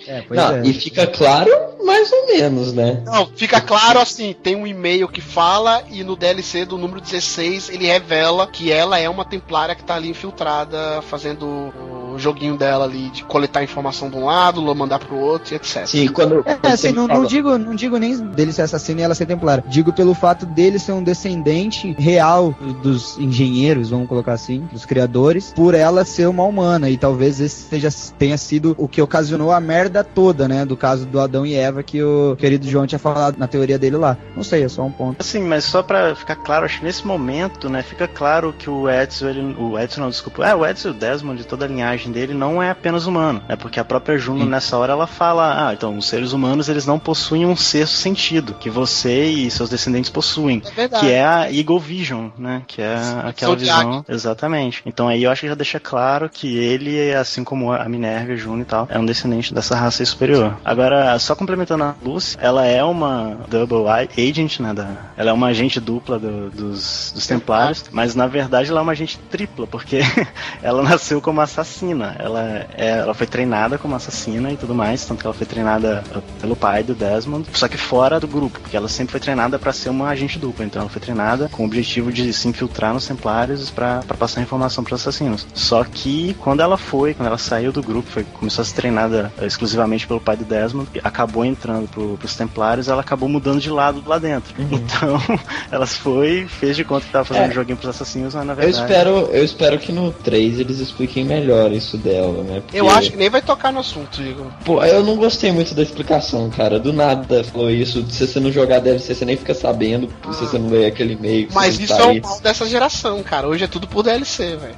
[0.07, 0.61] É, pois Não, é.
[0.63, 1.49] e fica claro,
[1.85, 3.01] mais ou menos, né?
[3.05, 7.69] Não, fica claro assim, tem um e-mail que fala e no DLC do número 16
[7.69, 11.71] ele revela que ela é uma templária que tá ali infiltrada fazendo
[12.13, 15.85] o joguinho dela ali de coletar informação de um lado, mandar pro outro e etc.
[15.85, 16.43] Sim, quando.
[16.45, 19.63] É, assim, não, não digo, não digo nem dele ser assassino e ela ser templária.
[19.67, 25.53] Digo pelo fato dele ser um descendente real dos engenheiros, vamos colocar assim, dos criadores,
[25.55, 26.89] por ela ser uma humana.
[26.89, 30.65] E talvez esse seja, tenha sido o que ocasionou a merda toda, né?
[30.65, 33.97] Do caso do Adão e Eva que o querido João tinha falado na teoria dele
[33.97, 34.17] lá.
[34.35, 35.17] Não sei, é só um ponto.
[35.19, 38.89] Assim, mas só pra ficar claro, acho que nesse momento, né, fica claro que o
[38.89, 42.10] Edson, ele, o Edson não, desculpa, é, o Edson e o Desmond, toda a linhagem
[42.11, 45.73] dele não é apenas humano, é porque a própria Juno nessa hora ela fala, ah,
[45.73, 50.09] então os seres humanos eles não possuem um sexto sentido que você e seus descendentes
[50.11, 54.81] possuem, É que é a Eagle Vision, né, que é aquela visão, exatamente.
[54.85, 58.61] Então aí eu acho que já deixa claro que ele, assim como a Minerva, Juno
[58.61, 60.57] e tal, é um descendente dessa raça superior.
[60.65, 63.85] Agora, só complementando a Lucy, ela é uma double
[64.17, 68.69] agent, né, da, ela é uma agente dupla do- dos, dos Templários, mas na verdade
[68.69, 69.99] ela é uma agente tripla, porque
[70.61, 71.90] ela nasceu como assassina.
[72.19, 76.03] Ela, é, ela foi treinada como assassina e tudo mais, tanto que ela foi treinada
[76.39, 79.71] pelo pai do Desmond, só que fora do grupo, porque ela sempre foi treinada para
[79.73, 80.65] ser uma agente dupla.
[80.65, 84.83] Então ela foi treinada com o objetivo de se infiltrar nos Templários para passar informação
[84.83, 85.45] para os assassinos.
[85.53, 89.31] Só que quando ela foi, quando ela saiu do grupo, foi, começou a ser treinada
[89.39, 93.69] eh, exclusivamente pelo pai do Desmond, acabou entrando pro, pros Templários, ela acabou mudando de
[93.69, 94.53] lado lá dentro.
[94.71, 95.19] Então
[95.71, 97.49] ela foi, fez de conta que tava fazendo É.
[97.49, 98.77] um joguinho pros assassinos, mas na Eu verdade.
[98.83, 102.61] espero, eu espero que no 3 eles expliquem melhor isso dela, né?
[102.61, 104.47] Porque, Eu acho que nem vai tocar no assunto, Igor.
[104.63, 106.79] Pô, eu não gostei muito da explicação, cara.
[106.79, 108.05] Do nada falou isso.
[108.09, 110.07] Se você não jogar DLC, você nem fica sabendo.
[110.31, 111.49] Se você não ler aquele e-mail.
[111.53, 113.47] Mas isso tá é o mal dessa geração, cara.
[113.47, 114.75] Hoje é tudo por DLC, velho.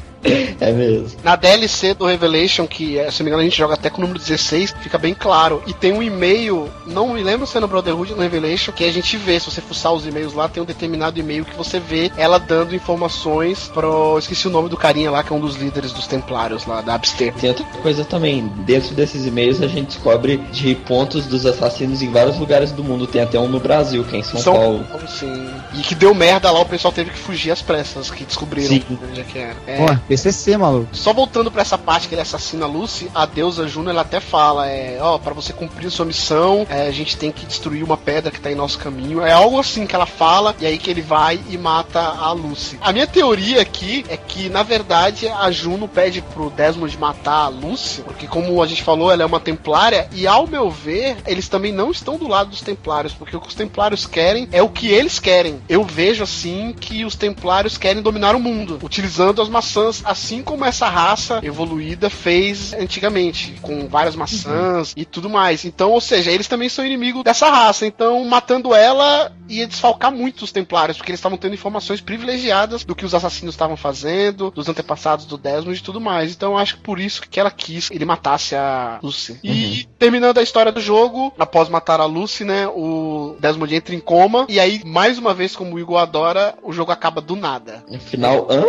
[0.60, 1.18] É mesmo.
[1.24, 3.98] Na DLC do Revelation, que é, se não me engano a gente joga até com
[3.98, 5.62] o número 16, fica bem claro.
[5.66, 8.84] E tem um e-mail, não me lembro se é no Brotherhood ou no Revelation, que
[8.84, 11.80] a gente vê, se você fuçar os e-mails lá, tem um determinado e-mail que você
[11.80, 14.18] vê ela dando informações pro.
[14.18, 16.94] Esqueci o nome do carinha lá, que é um dos líderes dos Templários lá, da
[16.94, 17.32] Abster.
[17.34, 18.46] Tem outra coisa também.
[18.66, 23.06] Dentro desses e-mails a gente descobre de pontos dos assassinos em vários lugares do mundo.
[23.06, 24.84] Tem até um no Brasil, que é em São, São Paulo.
[24.84, 25.50] Paulo, sim.
[25.74, 28.82] E que deu merda lá, o pessoal teve que fugir às pressas, que descobriram Sim.
[29.08, 29.56] onde é que era.
[29.66, 30.88] É, Ó, PCC, maluco.
[30.92, 34.18] Só voltando pra essa parte que ele assassina a Lucy, a deusa Juno ela até
[34.18, 37.96] fala, é, ó, para você cumprir sua missão, é, a gente tem que destruir uma
[37.96, 39.22] pedra que tá em nosso caminho.
[39.22, 42.76] É algo assim que ela fala, e aí que ele vai e mata a Lucy.
[42.80, 47.48] A minha teoria aqui é que, na verdade, a Juno pede pro Desmond matar a
[47.48, 51.48] Lucy, porque como a gente falou, ela é uma templária, e ao meu ver, eles
[51.48, 54.68] também não estão do lado dos templários, porque o que os templários querem é o
[54.68, 55.62] que eles querem.
[55.68, 60.64] Eu vejo assim que os templários querem dominar o mundo, utilizando as maçãs, assim como
[60.64, 65.64] essa raça evoluída fez antigamente, com várias maçãs e tudo mais.
[65.64, 67.86] Então, ou seja, eles também são inimigos dessa raça.
[67.86, 72.94] Então, matando ela, ia desfalcar muito os Templários, porque eles estavam tendo informações privilegiadas do
[72.94, 76.32] que os assassinos estavam fazendo, dos antepassados do Desmond e tudo mais.
[76.32, 79.38] Então acho que por isso que ela quis que ele matasse a Lucy.
[79.42, 84.00] E terminando a história do jogo, após matar a Lucy, né, o Desmond entra em
[84.00, 87.84] coma, e aí, mais uma vez, como o Igor adora, o jogo acaba do nada.
[87.88, 88.64] No final, hã?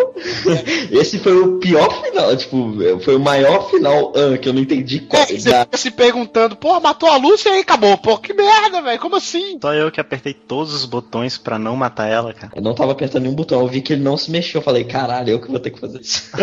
[0.92, 5.00] Esse foi o pior final, tipo, foi o maior final, hã, que eu não entendi
[5.02, 5.22] qual.
[5.22, 7.98] É, você fica se perguntando, pô, matou a Lucy e aí acabou.
[7.98, 9.58] Pô, que merda, velho, como assim?
[9.62, 12.52] Só eu que apertei todos os botões pra não matar ela, cara.
[12.56, 14.60] Eu não tava apertando nenhum botão, eu vi que ele não se mexeu.
[14.60, 16.30] Eu falei, caralho, eu que vou ter que fazer isso.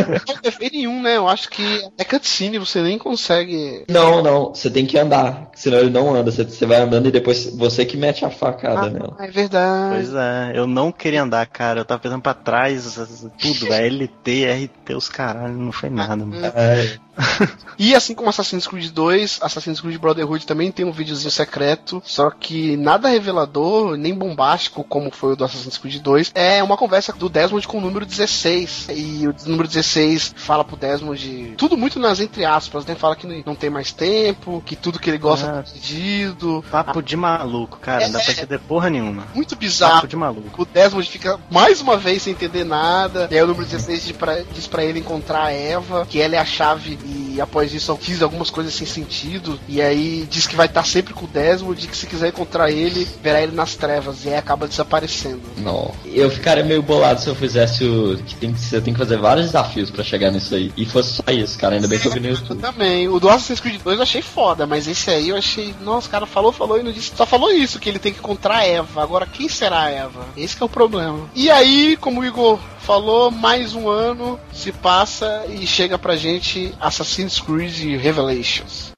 [0.45, 1.17] Não tem nenhum, né?
[1.17, 1.63] Eu acho que
[1.97, 3.85] é cutscene, você nem consegue.
[3.89, 6.31] Não, não, você tem que andar, senão ele não anda.
[6.31, 9.17] Você, você vai andando e depois você que mete a facada nela.
[9.19, 9.95] Ah, é verdade.
[9.95, 11.81] Pois é, eu não queria andar, cara.
[11.81, 12.99] Eu tava pensando pra trás,
[13.39, 13.89] tudo, velho.
[13.89, 16.47] LT, RT, os caralho, não foi nada, mano.
[16.47, 16.99] É.
[17.81, 22.29] E assim como Assassin's Creed 2, Assassin's Creed Brotherhood também tem um videozinho secreto, só
[22.29, 26.33] que nada revelador, nem bombástico como foi o do Assassin's Creed 2.
[26.35, 28.89] É uma conversa do Desmond com o número 16.
[28.91, 32.97] E o número 16 fala pro Desmond tudo muito nas entre aspas, né?
[32.97, 35.63] Fala que não tem mais tempo, que tudo que ele gosta Ah.
[35.63, 36.65] tá perdido.
[36.73, 38.07] Papo de maluco, cara.
[38.07, 39.23] Não dá pra entender porra nenhuma.
[39.33, 39.95] Muito bizarro.
[39.95, 40.63] Papo de maluco.
[40.63, 43.29] O Desmond fica mais uma vez sem entender nada.
[43.31, 46.35] E aí o número 16 diz pra, diz pra ele encontrar a Eva, que ela
[46.35, 46.99] é a chave.
[47.09, 49.59] E após isso diz algumas coisas sem sentido.
[49.69, 51.83] E aí diz que vai estar sempre com o Desmond.
[51.83, 54.25] E que se quiser encontrar ele, verá ele nas trevas.
[54.25, 55.41] E aí acaba desaparecendo.
[55.59, 55.93] Não.
[56.05, 58.19] Eu ficaria meio bolado se eu fizesse o.
[58.19, 60.73] Que tem que, você tem que fazer vários desafios pra chegar nisso aí.
[60.77, 61.77] E fosse só isso, cara.
[61.77, 62.61] Ainda bem que eu vi no YouTube.
[62.61, 63.09] Também.
[63.09, 65.75] O do Assassin's Creed 2 eu achei foda, mas esse aí eu achei.
[65.81, 67.13] Nossa, o cara falou, falou e não disse.
[67.17, 69.03] Só falou isso, que ele tem que encontrar a Eva.
[69.03, 70.27] Agora, quem será a Eva?
[70.37, 71.29] Esse que é o problema.
[71.35, 72.59] E aí, como o Igor
[72.89, 78.93] falou, mais um ano se passa e chega pra gente Assassin's Creed Revelations.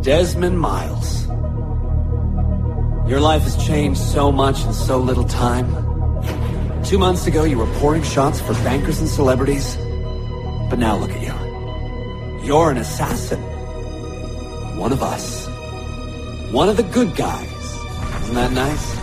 [0.00, 1.26] Desmond Miles.
[3.06, 5.68] Your life has changed so much in so little time.
[6.82, 9.76] Two months ago, you were pouring shots for bankers and celebrities.
[10.70, 12.46] But now look at you.
[12.46, 13.42] You're an assassin.
[14.78, 15.46] One of us.
[16.52, 17.64] One of the good guys.
[18.22, 18.96] Isn't that nice?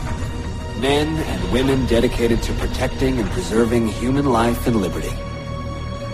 [0.79, 5.13] Men and women dedicated to protecting and preserving human life and liberty.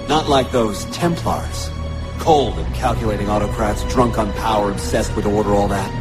[0.07, 1.72] Not like those Templars.
[2.19, 5.91] Cold and calculating autocrats, drunk on power, obsessed with order, all that.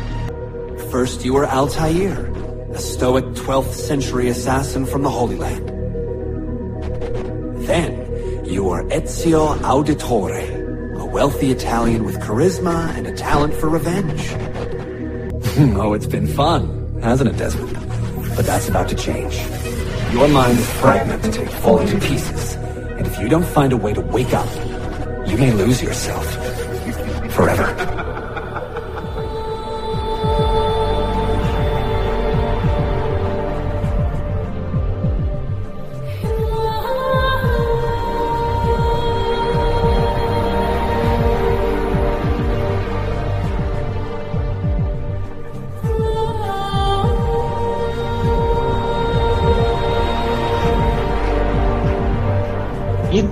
[0.91, 2.27] First, you were Altair,
[2.71, 5.69] a stoic 12th century assassin from the Holy Land.
[7.67, 14.29] Then, you were Ezio Auditore, a wealthy Italian with charisma and a talent for revenge.
[15.77, 17.73] oh, it's been fun, hasn't it, Desmond?
[18.37, 19.35] But that's about to change.
[20.13, 22.59] Your mind is fragmented, falling to pieces.
[23.15, 24.49] If you don't find a way to wake up,
[25.29, 26.27] you may lose yourself.
[27.33, 27.94] Forever.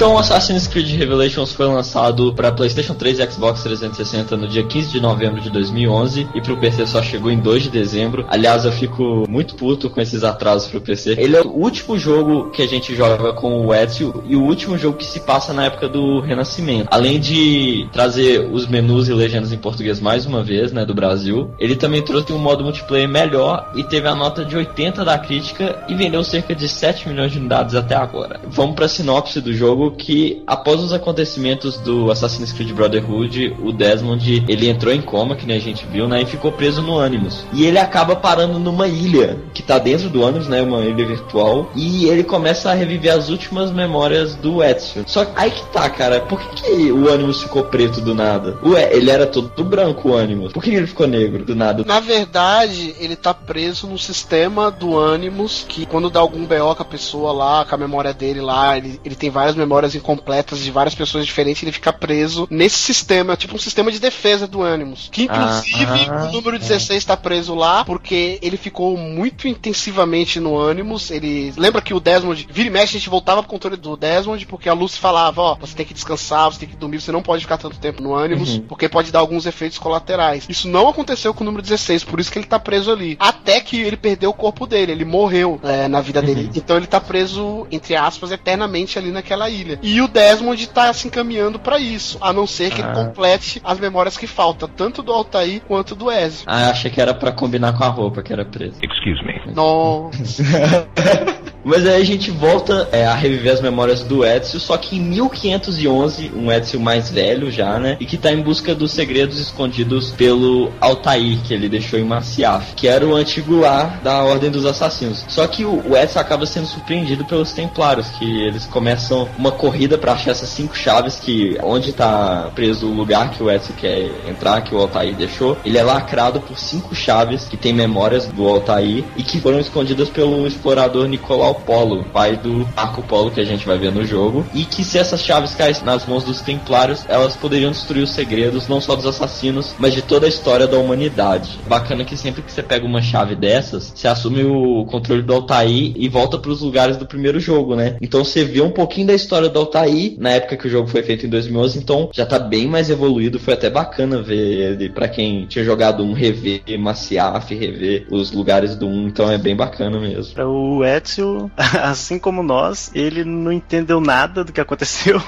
[0.03, 4.91] Então, Assassin's Creed Revelations foi lançado para PlayStation 3 e Xbox 360 no dia 15
[4.91, 8.27] de novembro de 2011 e pro PC só chegou em 2 de dezembro.
[8.29, 11.15] Aliás, eu fico muito puto com esses atrasos pro PC.
[11.17, 14.77] Ele é o último jogo que a gente joga com o Ezio e o último
[14.77, 16.89] jogo que se passa na época do Renascimento.
[16.91, 21.53] Além de trazer os menus e legendas em português mais uma vez, né, do Brasil,
[21.61, 25.85] ele também trouxe um modo multiplayer melhor e teve a nota de 80 da crítica
[25.89, 28.41] e vendeu cerca de 7 milhões de unidades até agora.
[28.49, 34.45] Vamos pra sinopse do jogo que após os acontecimentos do Assassin's Creed Brotherhood, o Desmond
[34.49, 37.45] ele entrou em coma, que nem a gente viu, né, e ficou preso no Animus.
[37.53, 41.71] E ele acaba parando numa ilha que tá dentro do Animus, né, uma ilha virtual,
[41.75, 45.05] e ele começa a reviver as últimas memórias do Ezio.
[45.07, 48.59] Só que aí que tá, cara, por que, que o Animus ficou preto do nada?
[48.65, 50.53] Ué, ele era todo branco o Animus.
[50.53, 51.85] Por que ele ficou negro do nada?
[51.87, 56.83] Na verdade, ele tá preso no sistema do Animus, que quando dá algum BO com
[56.83, 60.71] a pessoa lá, com a memória dele lá, ele, ele tem várias memórias incompletas de
[60.71, 65.09] várias pessoas diferentes, ele fica preso nesse sistema, tipo um sistema de defesa do Animus.
[65.11, 70.61] Que inclusive Ah, o número 16 tá preso lá, porque ele ficou muito intensivamente no
[70.61, 71.11] Animus.
[71.11, 71.53] Ele.
[71.57, 74.69] Lembra que o Desmond, vira e mexe, a gente voltava pro controle do Desmond, porque
[74.69, 77.43] a Lucy falava, ó, você tem que descansar, você tem que dormir, você não pode
[77.43, 78.63] ficar tanto tempo no Animus, Uhum.
[78.63, 80.45] porque pode dar alguns efeitos colaterais.
[80.49, 83.17] Isso não aconteceu com o número 16, por isso que ele tá preso ali.
[83.19, 86.51] Até que ele perdeu o corpo dele, ele morreu é, na vida dele.
[86.55, 89.62] Então ele tá preso, entre aspas, eternamente ali naquela ilha.
[89.83, 92.87] E o Desmond tá se encaminhando pra isso, a não ser que Ah.
[92.87, 96.45] ele complete as memórias que faltam, tanto do Altair quanto do Ezio.
[96.47, 98.77] Ah, achei que era pra combinar com a roupa que era presa.
[98.83, 99.55] Excuse me.
[99.55, 100.43] Nossa.
[101.65, 105.01] Mas aí a gente volta é, a reviver as memórias do Ezio, só que em
[105.01, 107.97] 1511, um Ezio mais velho já, né?
[108.01, 112.75] E que tá em busca dos segredos escondidos pelo Altair, que ele deixou em Maciaf,
[112.75, 115.25] que era o antigo lar da Ordem dos Assassinos.
[115.29, 119.99] Só que o, o Ezio acaba sendo surpreendido pelos Templários, que eles começam uma corrida
[119.99, 124.11] pra achar essas cinco chaves que onde tá preso o lugar que o Ezio quer
[124.29, 125.57] entrar, que o Altair deixou.
[125.65, 130.09] Ele é lacrado por cinco chaves que tem memórias do Altair e que foram escondidas
[130.09, 134.45] pelo explorador Nicolau Polo, pai do Marco Polo que a gente vai ver no jogo,
[134.55, 138.69] e que se essas chaves caíssem nas mãos dos Templários, elas poderiam destruir os segredos
[138.69, 141.59] não só dos assassinos, mas de toda a história da humanidade.
[141.67, 145.93] Bacana que sempre que você pega uma chave dessas, você assume o controle do Altair
[145.97, 147.97] e volta para os lugares do primeiro jogo, né?
[148.01, 151.03] Então você vê um pouquinho da história do Altair na época que o jogo foi
[151.03, 155.09] feito em 2011, então já tá bem mais evoluído, foi até bacana ver ele para
[155.09, 159.99] quem tinha jogado um rever Maciaf, rever os lugares do 1, então é bem bacana
[159.99, 160.35] mesmo.
[160.35, 161.51] Pra O Ezio,
[161.83, 165.21] assim como nós, ele não entendeu nada do que aconteceu.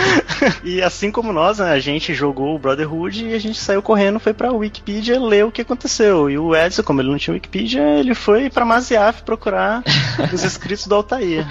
[0.64, 4.20] e assim como nós, né, a gente jogou o Brotherhood e a gente saiu correndo,
[4.20, 6.30] foi pra Wikipedia ler o que aconteceu.
[6.30, 9.82] E o Ezio, como ele não tinha Wikipedia, ele foi pra Maziaf procurar
[10.32, 11.46] os escritos do Altair.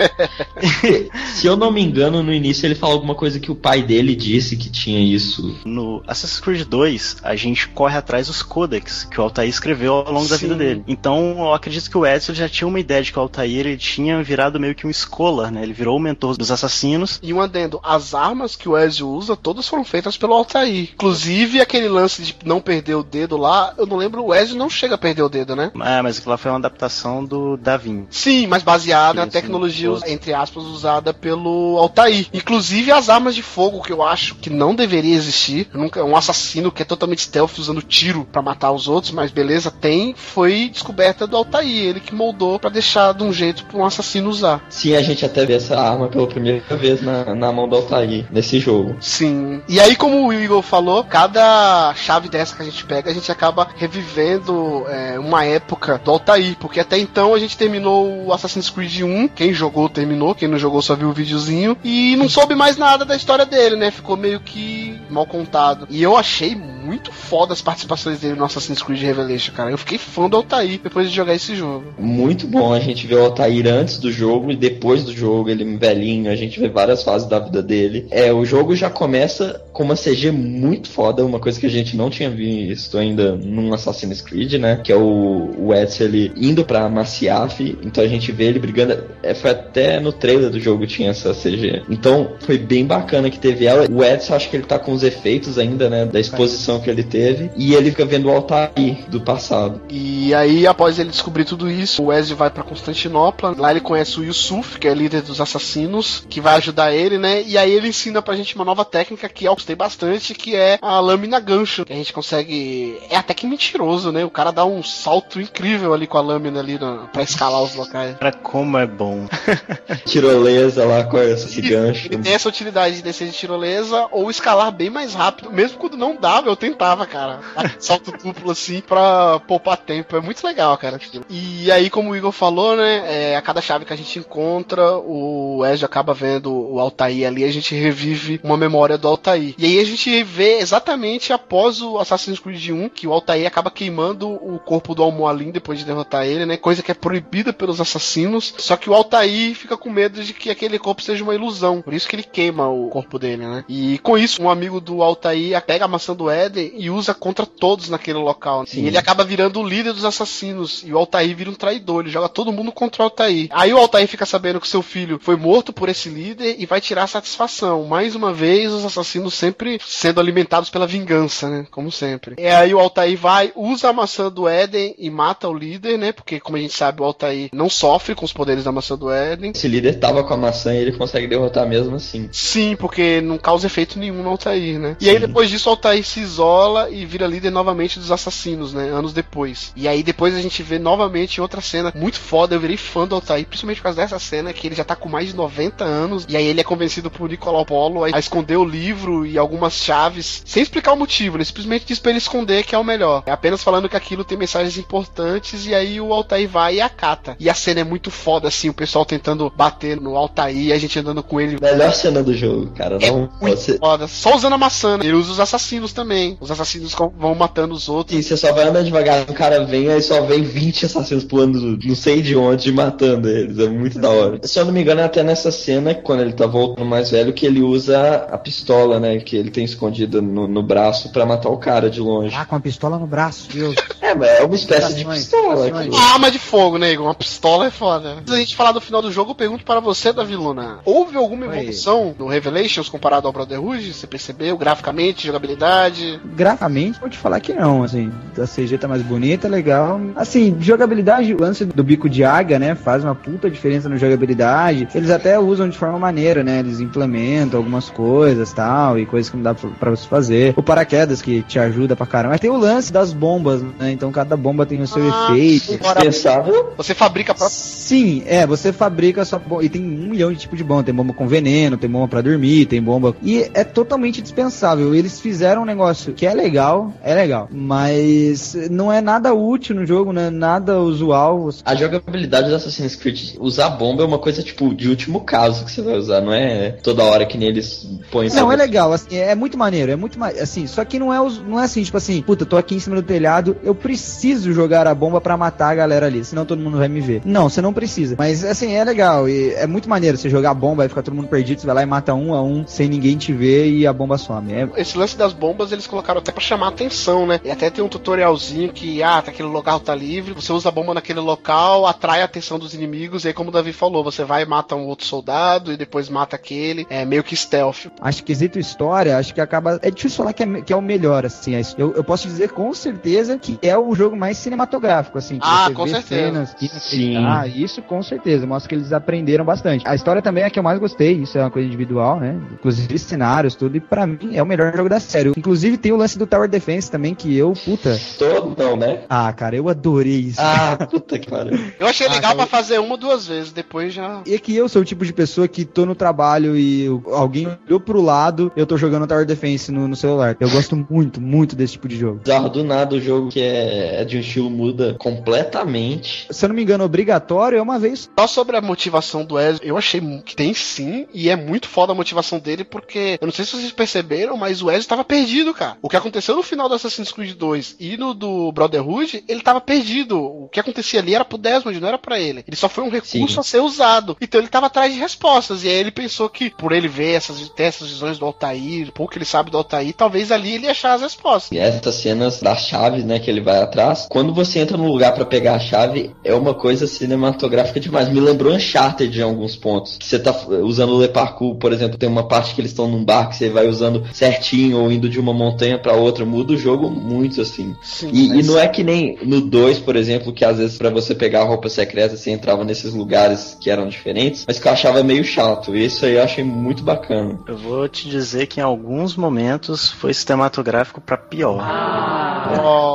[1.33, 4.15] Se eu não me engano, no início ele falou alguma coisa que o pai dele
[4.15, 5.59] disse que tinha isso.
[5.65, 10.11] No Assassin's Creed 2, a gente corre atrás dos codex que o Altair escreveu ao
[10.11, 10.47] longo da Sim.
[10.47, 10.83] vida dele.
[10.87, 13.77] Então, eu acredito que o Ezio já tinha uma ideia de que o Altair ele
[13.77, 15.63] tinha virado meio que um scholar, né?
[15.63, 17.19] Ele virou o mentor dos assassinos.
[17.21, 20.89] E um adendo, as armas que o Ezio usa, todas foram feitas pelo Altair.
[20.93, 24.69] Inclusive aquele lance de não perder o dedo lá, eu não lembro, o Ezio não
[24.69, 25.71] chega a perder o dedo, né?
[25.79, 28.07] Ah, mas aquilo lá foi uma adaptação do Davin.
[28.09, 31.88] Sim, mas baseado na tecnologia, entre aspas, usada pelo Altair.
[32.33, 35.67] Inclusive as armas de fogo, que eu acho que não deveria existir.
[35.73, 39.71] Nunca um assassino que é totalmente stealth usando tiro pra matar os outros, mas beleza,
[39.71, 41.89] tem, foi descoberta do Altair.
[41.89, 44.65] Ele que moldou pra deixar de um jeito pra um assassino usar.
[44.69, 48.25] Sim, a gente até vê essa arma pela primeira vez na, na mão do Altair
[48.31, 48.95] nesse jogo.
[48.99, 49.61] Sim.
[49.67, 53.31] E aí, como o Igor falou, cada chave dessa que a gente pega, a gente
[53.31, 56.55] acaba revivendo é, uma época do Altair.
[56.59, 59.27] Porque até então a gente terminou o Assassin's Creed 1.
[59.29, 60.35] Quem jogou, terminou.
[60.35, 61.77] Quem não jogou, só viu o videozinho.
[61.83, 63.91] E não soube mais nada da história dele, né?
[63.91, 65.87] Ficou meio que mal contado.
[65.89, 69.71] E eu achei muito foda as participações dele no Assassin's Creed Revelation, cara.
[69.71, 71.93] Eu fiquei fã do Altair depois de jogar esse jogo.
[71.97, 75.77] Muito bom a gente vê o Altair antes do jogo e depois do jogo, ele
[75.77, 78.07] velhinho, a gente vê várias fases da vida dele.
[78.11, 81.95] É, o jogo já começa com uma CG muito foda, uma coisa que a gente
[81.95, 84.81] não tinha visto ainda num Assassin's Creed, né?
[84.83, 89.03] Que é o, o Ezio ele indo pra Maciaf, então a gente vê ele brigando.
[89.21, 91.68] É, foi até no trailer do jogo tinha essa CG.
[91.89, 93.87] Então foi bem bacana que teve ela.
[93.89, 96.05] O Ezio acho que ele tá com os efeitos ainda, né?
[96.05, 97.51] Da exposição que ele teve.
[97.55, 99.81] E ele fica vendo o Altair do passado.
[99.89, 103.55] E aí, após ele descobrir tudo isso, o Ezio vai pra Constantinopla.
[103.57, 107.43] Lá ele conhece o Yusuf, que é líder dos assassinos, que vai ajudar ele, né?
[107.43, 110.77] E aí ele ensina pra gente uma nova técnica que eu gostei bastante, que é
[110.81, 111.85] a lâmina gancho.
[111.85, 112.97] Que a gente consegue.
[113.09, 114.23] É até que mentiroso, né?
[114.23, 117.07] O cara dá um salto incrível ali com a lâmina ali na...
[117.11, 118.17] pra escalar os locais.
[118.17, 119.27] Cara, como é bom.
[120.05, 121.17] Tirolesa lá com
[121.49, 122.07] esse gancho.
[122.07, 125.51] Ele tem essa utilidade de descer de tirolesa ou escalar bem mais rápido.
[125.51, 127.39] Mesmo quando não dava, eu tentava, cara.
[127.79, 130.15] Salto duplo assim pra poupar tempo.
[130.15, 130.99] É muito legal, cara.
[131.29, 132.99] E aí, como o Igor falou, né?
[133.09, 137.43] é, a cada chave que a gente encontra, o Ezio acaba vendo o Altair ali.
[137.43, 139.55] A gente revive uma memória do Altair.
[139.57, 143.71] E aí a gente vê exatamente após o Assassin's Creed 1 que o Altair acaba
[143.71, 146.57] queimando o corpo do Almoalin depois de derrotar ele, né?
[146.57, 148.53] Coisa que é proibida pelos assassinos.
[148.57, 151.81] Só que o Altair fica com medo de que aquele corpo seja uma ilusão.
[151.81, 153.63] Por isso que ele queima o corpo dele, né?
[153.67, 157.45] E com isso, um amigo do Altair pega a maçã do Éden e usa contra
[157.45, 158.65] todos naquele local.
[158.65, 158.83] Sim.
[158.83, 160.83] E ele acaba virando o líder dos assassinos.
[160.85, 162.01] E o Altair vira um traidor.
[162.01, 163.47] Ele joga todo mundo contra o Altair.
[163.51, 166.81] Aí o Altair fica sabendo que seu filho foi morto por esse líder e vai
[166.81, 167.85] tirar satisfação.
[167.85, 171.65] Mais uma vez, os assassinos sempre sendo alimentados pela vingança, né?
[171.71, 172.35] Como sempre.
[172.37, 176.11] E aí o Altair vai, usa a maçã do Éden e mata o líder, né?
[176.11, 179.11] Porque, como a gente sabe, o Altair não sofre com os poderes da maçã do
[179.11, 179.51] Éden.
[179.55, 182.29] Esse líder tava com a maçã e ele consegue derrotar mesmo assim.
[182.31, 184.97] Sim, porque não causa efeito nenhum no Altair, né?
[184.99, 188.89] E aí depois disso o Altair se isola e vira líder novamente dos assassinos, né?
[188.89, 189.71] Anos depois.
[189.75, 192.55] E aí depois a gente vê novamente outra cena muito foda.
[192.55, 195.09] Eu virei fã do Altair, principalmente por causa dessa cena, que ele já tá com
[195.09, 198.65] mais de 90 anos, e aí ele é convencido por Nicolau Polo a esconder o
[198.65, 202.75] livro e algumas chaves, sem explicar o motivo, ele simplesmente diz pra ele esconder que
[202.75, 203.23] é o melhor.
[203.25, 207.35] É apenas falando que aquilo tem mensagens importantes, e aí o Altair vai e acata.
[207.39, 210.99] E a cena é muito foda, assim, o pessoal tentando bater no Altair, a gente
[210.99, 211.57] andando com ele.
[211.61, 212.97] Melhor cena do jogo, cara.
[212.99, 213.77] Não, Muito você...
[213.77, 214.07] foda.
[214.07, 214.97] Só usando a maçã.
[214.97, 215.05] né?
[215.05, 216.37] Ele usa os assassinos também.
[216.39, 218.15] Os assassinos vão matando os outros.
[218.15, 221.77] Sim, você só vai andando devagar, o cara vem, aí só vem 20 assassinos pulando
[221.83, 223.57] não sei de onde e matando eles.
[223.59, 224.39] É muito da hora.
[224.43, 227.33] Se eu não me engano, é até nessa cena, quando ele tá voltando mais velho,
[227.33, 229.19] que ele usa a pistola, né?
[229.19, 232.35] Que ele tem escondida no, no braço pra matar o cara de longe.
[232.35, 233.75] Ah, com a pistola no braço, Deus.
[234.01, 235.67] É, mas é uma espécie de pistola.
[235.67, 235.93] aquilo.
[235.95, 237.03] Uma arma de fogo, nego.
[237.03, 238.13] Uma pistola é foda.
[238.13, 240.79] Antes da gente falar do final do jogo, eu pergunto para você, Davi Luna.
[240.85, 241.57] Houve alguma Oi.
[241.57, 243.93] evolução no Revelations comparado ao Brotherhood?
[243.93, 244.57] Você percebeu?
[244.57, 246.19] Graficamente, jogabilidade?
[246.35, 249.99] Graficamente, vou te falar que não, assim, a CG tá mais bonita, legal.
[250.15, 254.87] Assim, jogabilidade, o lance do bico de águia, né, faz uma puta diferença na jogabilidade.
[254.93, 259.35] Eles até usam de forma maneira, né, eles implementam algumas coisas, tal, e coisas que
[259.37, 260.53] não dá pra, pra você fazer.
[260.57, 262.33] O paraquedas que te ajuda pra caramba.
[262.33, 265.77] Mas tem o lance das bombas, né, então cada bomba tem o seu Ah, efeito.
[265.77, 266.73] Dispensável.
[266.77, 267.57] Você fabrica a própria.
[267.57, 269.63] Sim, é, você fabrica a sua bomba.
[269.63, 270.83] E tem um milhão de tipos de bomba.
[270.83, 273.15] Tem bomba com veneno, tem bomba pra dormir, tem bomba.
[273.23, 274.93] E é totalmente dispensável.
[274.93, 277.47] Eles fizeram um negócio que é legal, é legal.
[277.51, 281.49] Mas não é nada útil no jogo, não é nada usual.
[281.63, 285.71] A jogabilidade do Assassin's Creed, usar bomba é uma coisa, tipo, de último caso que
[285.71, 289.15] você vai usar, não é toda hora que nem eles põem Não, é legal, assim,
[289.15, 291.17] é muito maneiro, é muito assim, só que não é,
[291.47, 294.87] não é assim, tipo assim, puta, tô aqui em cima do telhado, eu preciso jogar
[294.87, 297.21] a bomba pra matar a galera ali, senão todo mundo vai me ver.
[297.23, 298.15] Não, você não precisa.
[298.17, 301.59] Mas assim, é legal e é muito maneiro você jogar bomba ficar todo mundo perdido,
[301.61, 304.17] você vai lá e mata um a um sem ninguém te ver e a bomba
[304.17, 304.51] some.
[304.53, 307.39] É, Esse lance das bombas eles colocaram até pra chamar atenção, né?
[307.43, 310.71] E até tem um tutorialzinho que, ah, tá aquele local tá livre, você usa a
[310.71, 314.23] bomba naquele local, atrai a atenção dos inimigos, e aí, como o Davi falou, você
[314.23, 316.85] vai e mata um outro soldado e depois mata aquele.
[316.89, 317.87] É meio que stealth.
[318.01, 319.79] Acho que quesito história, acho que acaba.
[319.81, 321.55] É difícil falar que é, me- que é o melhor, assim.
[321.55, 325.39] é- Eu, eu posso dizer com certeza que é o jogo mais cinematográfico, assim.
[325.39, 326.05] que Ah, você com vê certeza.
[326.31, 328.45] cenas que- Ah, isso com certeza.
[328.47, 329.87] Mostra que eles aprenderam bastante.
[329.87, 332.39] A história também é que eu mais gostei, isso é uma coisa individual, né?
[332.53, 333.77] Inclusive cenários, tudo.
[333.77, 335.29] E pra mim é o melhor jogo da série.
[335.35, 337.99] Inclusive tem o lance do Tower Defense também, que eu, puta.
[338.17, 339.01] Todo não, né?
[339.09, 340.41] Ah, cara, eu adorei isso.
[340.41, 341.59] Ah, puta que pariu.
[341.79, 344.21] Eu achei Ah, legal cara, pra fazer uma duas vezes, depois já.
[344.25, 347.47] E é que eu sou o tipo de pessoa que tô no trabalho e alguém
[347.67, 350.35] olhou pro lado, eu tô jogando Tower Defense no, no celular.
[350.39, 352.21] Eu gosto muito, muito desse tipo de jogo.
[352.23, 356.27] Bizarro, do nada o jogo que é, é de um estilo muda completamente.
[356.29, 358.09] Se eu não me engano, obrigatório é uma vez.
[358.17, 361.91] Só sobre a motivação do Ezio, eu achei que tem sim, e é muito foda
[361.91, 365.53] a motivação dele, porque eu não sei se vocês perceberam, mas o Ezio tava perdido,
[365.53, 365.77] cara.
[365.81, 369.61] O que aconteceu no final do Assassin's Creed 2 e no do Brotherhood, ele tava
[369.61, 370.19] perdido.
[370.19, 372.43] O que acontecia ali era pro Desmond, não era pra ele.
[372.47, 373.39] Ele só foi um recurso Sim.
[373.39, 374.17] a ser usado.
[374.21, 377.49] Então ele tava atrás de respostas, e aí ele pensou que, por ele ver essas,
[377.49, 380.93] ter essas visões do Altair, pouco que ele sabe do Altair, talvez ali ele achar
[380.93, 381.51] as respostas.
[381.51, 385.13] E essas cenas das chaves, né, que ele vai atrás, quando você entra num lugar
[385.13, 388.09] pra pegar a chave, é uma coisa cinematográfica demais.
[388.09, 389.97] Me lembrou Uncharted em alguns pontos.
[389.97, 390.33] Que você tá
[390.63, 393.35] usando o Le Parkour, por exemplo, tem uma parte que eles estão num bar que
[393.35, 397.41] você vai usando certinho ou indo de uma montanha pra outra, muda o jogo muito
[397.41, 397.75] assim.
[398.11, 401.13] e, e não é que nem no 2, por exemplo, que às vezes pra você
[401.15, 405.03] pegar a roupa secreta você entrava nesses lugares que eram diferentes, mas que eu achava
[405.03, 405.75] meio chato.
[405.75, 407.39] E isso aí eu achei muito bacana.
[407.47, 411.59] Eu vou te dizer que em alguns momentos foi cinematográfico pra pior.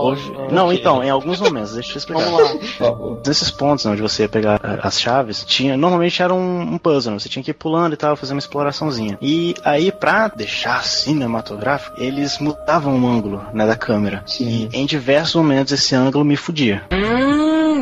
[0.03, 2.25] Hoje- Não, então, em alguns momentos, deixa eu explicar.
[2.25, 3.21] Vamos lá.
[3.27, 7.19] Nesses pontos onde você ia pegar as chaves, tinha normalmente era um, um puzzle, né?
[7.19, 9.19] você tinha que ir pulando e tal, fazer uma exploraçãozinha.
[9.21, 14.23] E aí, pra deixar cinematográfico, eles mudavam o ângulo né, da câmera.
[14.27, 14.69] Sim.
[14.73, 16.85] E em diversos momentos esse ângulo me fudia.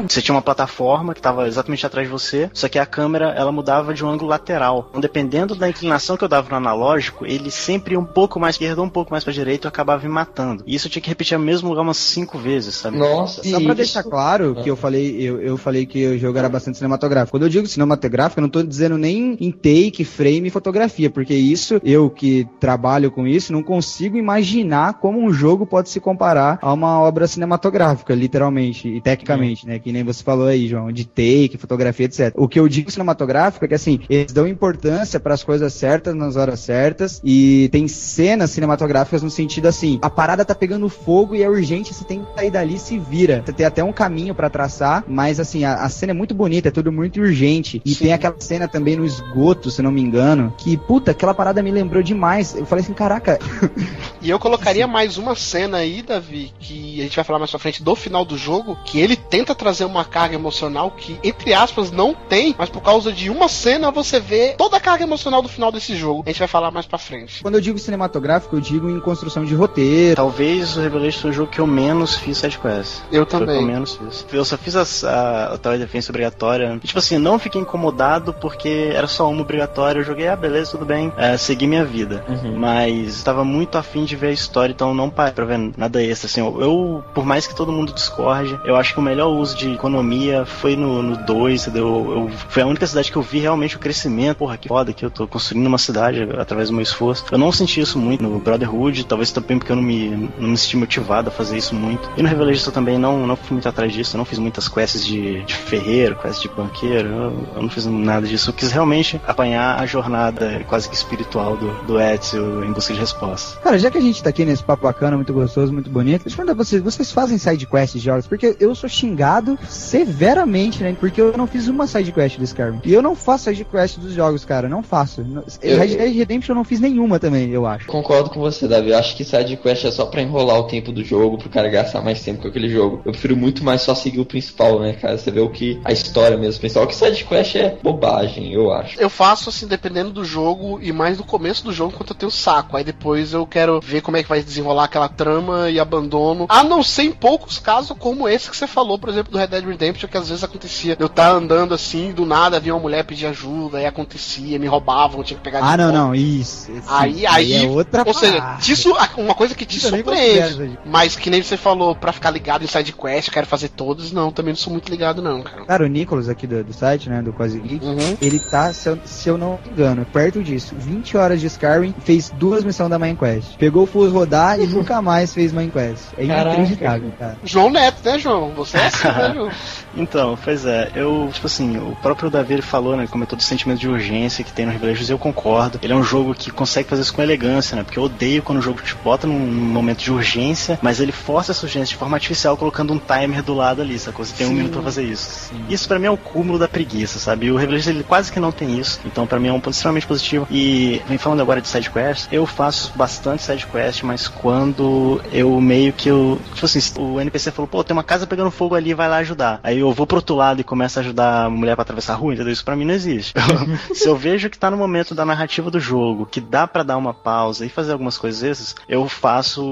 [0.08, 3.52] Você tinha uma plataforma que estava exatamente atrás de você, só que a câmera ela
[3.52, 4.86] mudava de um ângulo lateral.
[4.90, 8.56] Então, dependendo da inclinação que eu dava no analógico, ele sempre ia um pouco mais
[8.56, 10.62] pra esquerda, um pouco mais pra direita, e eu acabava me matando.
[10.66, 12.96] E isso eu tinha que repetir no mesmo lugar umas cinco vezes, sabe?
[12.96, 16.48] Nossa, Só pra deixar claro que eu falei, eu, eu falei que o jogo era
[16.48, 17.32] bastante cinematográfico.
[17.32, 21.34] Quando eu digo cinematográfico, eu não tô dizendo nem em take, frame e fotografia, porque
[21.34, 26.58] isso, eu que trabalho com isso, não consigo imaginar como um jogo pode se comparar
[26.60, 29.78] a uma obra cinematográfica, literalmente e tecnicamente, né?
[29.78, 32.32] Que nem você falou aí, João, de take, fotografia, etc.
[32.36, 36.14] O que eu digo cinematográfico é que assim, eles dão importância para as coisas certas
[36.14, 41.34] nas horas certas e tem cenas cinematográficas no sentido assim, a parada tá pegando fogo
[41.34, 43.42] e é urgente, você tem que sair dali e se vira.
[43.44, 46.68] Você tem até um caminho pra traçar, mas assim, a, a cena é muito bonita,
[46.68, 47.80] é tudo muito urgente.
[47.84, 51.62] E tem aquela cena também no esgoto, se não me engano, que puta, aquela parada
[51.62, 52.54] me lembrou demais.
[52.54, 53.38] Eu falei assim, caraca,
[54.22, 57.58] E eu colocaria mais uma cena aí, Davi, que a gente vai falar mais pra
[57.58, 61.90] frente do final do jogo, que ele tenta trazer uma carga emocional que, entre aspas,
[61.90, 65.48] não tem, mas por causa de uma cena você vê toda a carga emocional do
[65.48, 66.22] final desse jogo.
[66.24, 67.42] A gente vai falar mais pra frente.
[67.42, 70.14] Quando eu digo cinematográfico, eu digo em construção de roteiro.
[70.14, 73.00] Talvez o Revelation foi o jogo que eu menos fiz sidequest.
[73.10, 73.56] Eu Foi também.
[73.56, 74.24] eu menos fiz.
[74.32, 76.78] Eu só fiz a, a Tower Defense obrigatória.
[76.82, 80.00] E, tipo assim, não fiquei incomodado porque era só uma obrigatória.
[80.00, 81.12] Eu joguei, ah, beleza, tudo bem.
[81.16, 82.24] É, segui minha vida.
[82.56, 86.26] Mas estava muito afim de ver a história, então não parei pra ver nada extra.
[86.26, 89.56] Assim, eu, eu, por mais que todo mundo discorde, eu acho que o melhor uso
[89.56, 91.86] de economia foi no 2, entendeu?
[91.86, 94.38] Eu, foi a única cidade que eu vi realmente o crescimento.
[94.38, 97.24] Porra, que foda que eu tô construindo uma cidade através do meu esforço.
[97.30, 100.56] Eu não senti isso muito no Brotherhood, talvez também porque eu não me, não me
[100.56, 102.10] senti motivado a fazer isso muito.
[102.16, 104.68] E no Revelation eu também não, não fui muito atrás disso, eu não fiz muitas
[104.68, 108.50] quests de, de ferreiro, quests de banqueiro, eu, eu não fiz nada disso.
[108.50, 113.00] Eu quis realmente apanhar a jornada quase que espiritual do, do Ezio em busca de
[113.00, 113.58] respostas.
[113.62, 116.34] Cara, já que a gente tá aqui nesse papo bacana, muito gostoso, muito bonito, deixa
[116.34, 118.26] eu perguntar pra vocês, vocês fazem sidequests de jogos?
[118.26, 120.96] Porque eu sou xingado severamente, né?
[120.98, 122.80] Porque eu não fiz uma sidequest do Skyrim.
[122.84, 125.24] E eu não faço sidequest dos jogos, cara, não faço.
[125.62, 127.86] Eu- Red Dead Redemption eu não fiz nenhuma também, eu acho.
[127.86, 128.90] Concordo com você, Davi.
[128.90, 131.68] Eu acho que side quest é só pra enrolar o tempo do jogo, pro cara
[131.68, 133.02] gastar mais tempo com aquele jogo.
[133.04, 135.16] Eu prefiro muito mais só seguir o principal, né, cara?
[135.18, 136.86] Você vê o que a história mesmo principal.
[136.86, 139.00] Que side quest é bobagem, eu acho.
[139.00, 142.30] Eu faço assim, dependendo do jogo, e mais no começo do jogo, enquanto eu tenho
[142.32, 142.76] saco.
[142.76, 146.46] Aí depois eu quero ver como é que vai desenrolar aquela trama e abandono.
[146.48, 149.48] A não ser em poucos casos, como esse que você falou, por exemplo, do Red
[149.48, 150.96] Dead Redemption, que às vezes acontecia.
[150.98, 155.22] Eu tá andando assim, do nada vinha uma mulher pedir ajuda, aí acontecia, me roubavam,
[155.22, 156.70] tinha que pegar Ah, não, não, isso.
[156.72, 160.48] esse- Aí, aí, é outra ou seja, disso, uma coisa que te Isso nem considero,
[160.48, 160.78] surpreende.
[160.84, 164.30] Mas que nem você falou, pra ficar ligado em side quest, quero fazer todos, não,
[164.30, 165.64] também não sou muito ligado, não, cara.
[165.64, 168.16] Cara, o Nicolas aqui do, do site, né, do Quase Geek, Uhum.
[168.20, 171.94] ele tá, se eu, se eu não me engano, perto disso, 20 horas de Skyrim,
[172.04, 173.56] fez duas missões da Main Quest.
[173.56, 176.04] Pegou o Fus rodar e nunca mais fez Main Quest.
[176.16, 177.36] É inacreditável, cara.
[177.44, 178.50] João Neto, né, João?
[178.54, 179.50] Você é assim, né, João?
[179.94, 183.78] Então, pois é, eu, tipo assim, o próprio Davi ele falou, né, comentou do sentimento
[183.78, 185.78] de urgência que tem no Revelations e eu concordo.
[185.82, 188.58] Ele é um jogo que consegue fazer isso com elegância, né, porque eu odeio quando
[188.58, 192.16] o jogo te bota num, momento de urgência, mas ele força essa urgência de forma
[192.16, 194.24] artificial colocando um timer do lado ali, sacou?
[194.24, 194.56] Você tem um Sim.
[194.56, 195.52] minuto pra fazer isso.
[195.68, 197.46] Isso pra mim é o cúmulo da preguiça, sabe?
[197.46, 199.74] E o Revelations ele quase que não tem isso, então pra mim é um ponto
[199.74, 200.46] extremamente positivo.
[200.50, 205.60] E, vem falando agora de side quest, eu faço bastante side quest, mas quando eu
[205.60, 208.94] meio que eu, tipo assim, o NPC falou, pô, tem uma casa pegando fogo ali,
[208.94, 209.60] vai lá ajudar.
[209.62, 212.16] Aí eu vou pro outro lado e começo a ajudar a mulher pra atravessar a
[212.16, 212.52] rua, entendeu?
[212.52, 213.34] Isso pra mim não existe.
[213.94, 216.96] Se eu vejo que tá no momento da narrativa do jogo, que dá pra dar
[216.96, 219.62] uma pausa e fazer algumas coisas essas, eu faço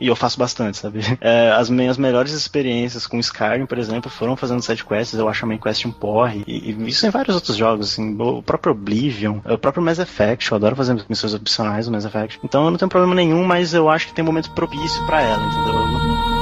[0.00, 1.00] e eu faço bastante, sabe?
[1.20, 5.44] É, as minhas melhores experiências com Skyrim, por exemplo, foram fazendo side quests, eu acho
[5.44, 6.42] a main quest um porre.
[6.46, 10.50] E, e isso em vários outros jogos, assim, o próprio Oblivion, o próprio Mass Effect,
[10.50, 12.38] eu adoro fazer missões opcionais no Mass Effect.
[12.42, 15.42] Então eu não tenho problema nenhum, mas eu acho que tem momento propício pra ela,
[15.42, 16.39] entendeu?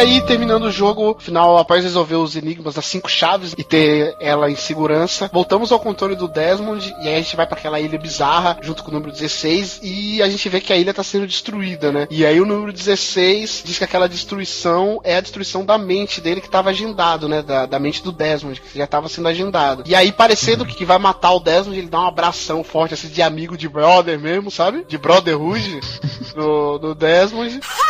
[0.00, 4.50] Aí, terminando o jogo, final, após resolver os enigmas das cinco chaves e ter ela
[4.50, 7.98] em segurança, voltamos ao controle do Desmond e aí a gente vai pra aquela ilha
[7.98, 11.26] bizarra junto com o número 16 e a gente vê que a ilha tá sendo
[11.26, 12.08] destruída, né?
[12.10, 16.40] E aí o número 16 diz que aquela destruição é a destruição da mente dele
[16.40, 17.42] que tava agendado, né?
[17.42, 19.82] Da, da mente do Desmond, que já tava sendo agendado.
[19.86, 23.20] E aí, parecendo que vai matar o Desmond, ele dá um abração forte, assim, de
[23.20, 24.84] amigo de brother mesmo, sabe?
[24.88, 25.80] De brotherhood
[26.34, 27.60] do, do Desmond.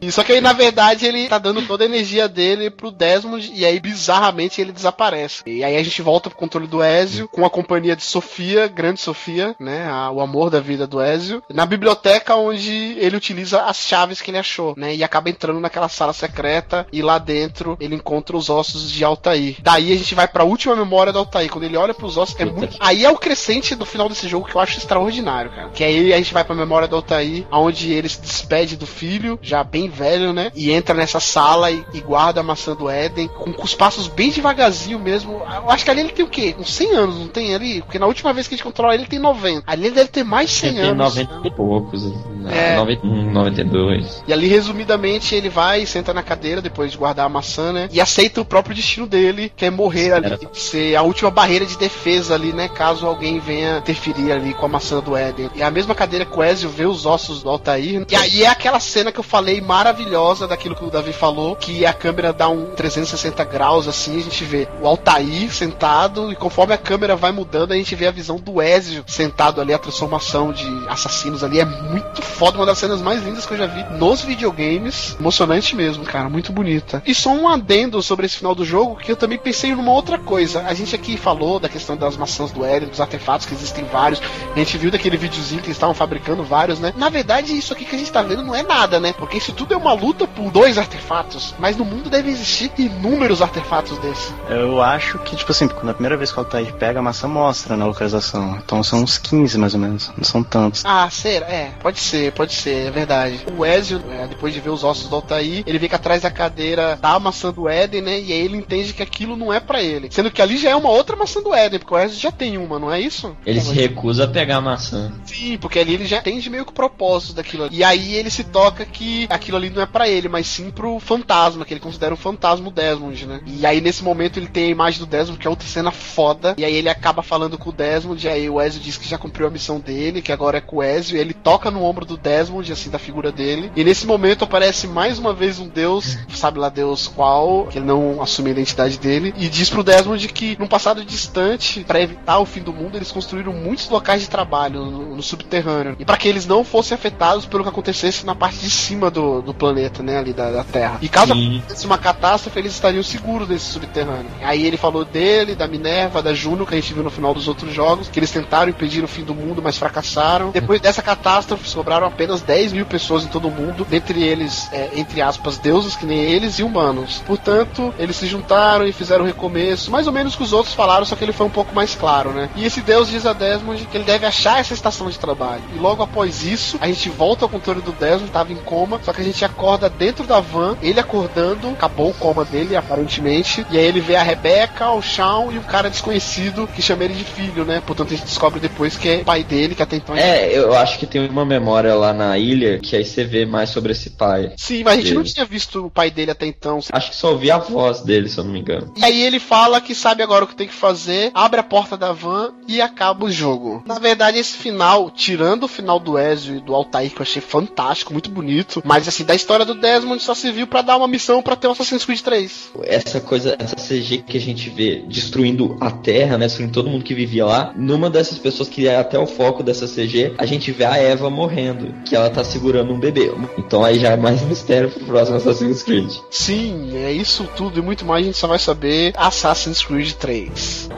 [0.00, 3.50] E só que aí, na verdade, ele tá dando toda a energia dele pro Desmond
[3.54, 5.42] e aí, bizarramente, ele desaparece.
[5.46, 9.00] E aí a gente volta pro controle do Ezio com a companhia de Sofia, grande
[9.00, 9.86] Sofia, né?
[9.88, 14.30] a- o amor da vida do Ezio, na biblioteca onde ele utiliza as chaves que
[14.30, 14.94] ele achou, né?
[14.94, 19.56] E acaba entrando naquela sala secreta e lá dentro ele encontra os ossos de Altair.
[19.60, 21.50] Daí a gente vai pra última memória do Altair.
[21.50, 22.76] Quando ele olha pros ossos, é muito.
[22.80, 25.68] Aí é o crescente do final desse jogo que eu acho extraordinário, cara.
[25.70, 29.38] Que aí a gente vai pra memória do Altair, onde ele se despede do filho,
[29.42, 30.52] já bem velho, né?
[30.54, 34.06] E entra nessa sala e, e guarda a maçã do Éden, com, com os passos
[34.06, 35.32] bem devagarzinho mesmo.
[35.32, 36.54] Eu acho que ali ele tem o quê?
[36.58, 37.82] Uns 100 anos, não tem ali?
[37.82, 39.64] Porque na última vez que a gente controla ele, ele tem 90.
[39.66, 41.16] Ali ele deve ter mais de 100 Ele tem anos.
[41.16, 42.04] 90 e poucos.
[42.48, 42.74] É.
[42.74, 42.76] É.
[42.76, 44.22] 91, 92.
[44.26, 47.88] E ali, resumidamente, ele vai, senta na cadeira depois de guardar a maçã, né?
[47.92, 51.76] E aceita o próprio destino dele, que é morrer ali, ser a última barreira de
[51.76, 52.68] defesa ali, né?
[52.68, 55.50] Caso alguém venha interferir ali com a maçã do Éden.
[55.54, 58.06] E a mesma cadeira que o Ezio vê os ossos do Altair.
[58.08, 61.86] E aí é aquela cena que eu falei maravilhosa daquilo que o Davi falou, que
[61.86, 66.74] a câmera dá um 360 graus assim, a gente vê o Altair sentado e conforme
[66.74, 70.52] a câmera vai mudando, a gente vê a visão do Ezio sentado ali, a transformação
[70.52, 73.84] de assassinos ali é muito foda, uma das cenas mais lindas que eu já vi
[73.96, 75.16] nos videogames.
[75.18, 77.02] Emocionante mesmo, cara, muito bonita.
[77.06, 80.18] E só um adendo sobre esse final do jogo, que eu também pensei numa outra
[80.18, 80.62] coisa.
[80.62, 84.20] A gente aqui falou da questão das maçãs do Eren, dos artefatos, que existem vários.
[84.54, 86.92] A gente viu daquele videozinho que eles estavam fabricando vários, né?
[86.96, 89.12] Na verdade, isso aqui que a gente tá vendo não é nada, né?
[89.12, 91.54] Porque isso tudo é uma luta por dois artefatos.
[91.58, 94.34] Mas no mundo devem existir inúmeros artefatos desses.
[94.48, 97.28] Eu acho que, tipo assim, quando a primeira vez que o Altair pega a maçã,
[97.28, 98.58] mostra na localização.
[98.64, 100.12] Então são uns 15 mais ou menos.
[100.16, 100.84] Não são tantos.
[100.84, 101.46] Ah, será?
[101.46, 103.44] É, pode ser, pode ser, é verdade.
[103.56, 106.30] O Ezio, é, depois de ver os ossos do Altair, ele vê que atrás da
[106.30, 108.20] cadeira tá a maçã do Éden, né?
[108.20, 110.08] E aí ele entende que aquilo não é para ele.
[110.10, 112.58] Sendo que ali já é uma outra maçã do Éden, porque o Ezio já tem
[112.58, 113.36] uma, não é isso?
[113.44, 115.12] Ele se recusa a pegar a maçã.
[115.24, 117.76] Sim, porque ali ele já entende meio que o propósito daquilo ali.
[117.76, 120.98] E aí ele se toca que aquilo ali não é para ele, mas sim pro
[120.98, 123.40] fantasma, que ele considera o fantasma o Desmond, né?
[123.46, 126.54] E aí nesse momento ele tem a imagem do Desmond, que é outra cena foda.
[126.56, 129.18] E aí ele acaba falando com o Desmond, e aí o Ezio diz que já
[129.18, 131.16] cumpriu a missão dele, que agora é com o Ezio.
[131.16, 133.70] E ele toca no ombro do Desmond, assim, da figura dele.
[133.76, 137.86] E nesse momento aparece mais uma vez um deus, sabe lá Deus qual, que ele
[137.86, 142.38] não assume a identidade dele, e diz pro Desmond que num passado distante, para evitar
[142.38, 145.96] o fim do mundo, eles construíram muitos locais de trabalho no, no subterrâneo.
[145.98, 149.40] E para que eles não fossem afetados pelo que acontecesse na parte de cima do,
[149.40, 150.98] do planeta, né, ali da, da Terra.
[151.00, 151.58] E caso Sim.
[151.58, 154.26] acontecesse uma catástrofe, eles estariam seguros desse subterrâneo.
[154.42, 157.48] Aí ele falou dele, da Minerva, da Juno, que a gente viu no final dos
[157.48, 160.50] outros jogos, que eles tentaram impedir o fim do mundo, mas fracassaram.
[160.50, 164.90] Depois dessa catástrofe, sobraram apenas 10 mil pessoas em todo o mundo, dentre eles, é,
[164.96, 167.22] entre aspas, deuses que nem eles e humanos.
[167.26, 171.04] Portanto, eles se juntaram e fizeram um recomeço, mais ou menos que os outros falaram,
[171.04, 172.50] só que ele foi um pouco mais claro, né?
[172.56, 175.62] E esse deus diz a Desmond que ele deve achar essa estação de trabalho.
[175.74, 179.12] E logo após isso, a gente volta ao controle do Desmond, tava em coma, só
[179.12, 183.78] que a gente acorda dentro da van, ele acordando, acabou o coma dele, aparentemente, e
[183.78, 187.24] aí ele vê a Rebeca, o Shawn e um cara desconhecido que chama ele de
[187.24, 187.82] filho, né?
[187.86, 190.98] Portanto, a gente descobre depois que é pai dele, que até então É, eu acho
[190.98, 194.52] que tem uma memória lá na ilha que aí você vê mais sobre esse pai.
[194.56, 195.16] Sim, mas a gente dele.
[195.16, 196.80] não tinha visto o pai dele até então.
[196.92, 198.92] Acho que só ouvi a voz dele, se eu não me engano.
[198.96, 201.96] E aí ele fala que sabe agora o que tem que fazer, abre a porta
[201.96, 203.82] da van e acaba o jogo.
[203.86, 207.42] Na verdade, esse final, tirando o final do Ezio e do Altair, que eu achei
[207.42, 207.75] fantástico,
[208.12, 211.56] muito bonito, mas assim, da história do Desmond só serviu pra dar uma missão pra
[211.56, 212.70] ter o Assassin's Creed 3.
[212.82, 216.46] Essa coisa, essa CG que a gente vê destruindo a Terra, né?
[216.46, 217.72] Destruindo todo mundo que vivia lá.
[217.76, 221.28] Numa dessas pessoas que é até o foco dessa CG, a gente vê a Eva
[221.30, 223.32] morrendo, que ela tá segurando um bebê.
[223.58, 226.10] Então aí já é mais mistério pro próximo Assassin's Creed.
[226.30, 230.88] Sim, é isso tudo e muito mais a gente só vai saber Assassin's Creed 3.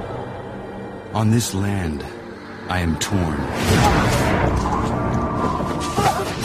[1.15, 2.05] On this land,
[2.71, 4.78] I am torn.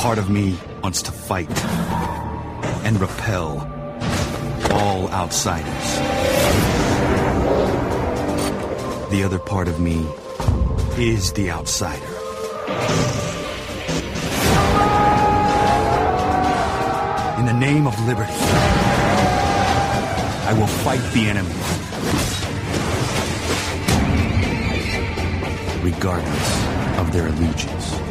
[0.04, 1.50] Part of me wants to fight
[2.84, 3.62] and repel
[4.70, 5.86] all outsiders.
[9.12, 10.06] The other part of me
[10.98, 12.06] is the outsider.
[17.40, 18.34] In the name of liberty,
[20.50, 21.56] I will fight the enemy.
[25.82, 28.03] Regardless of their allegiance.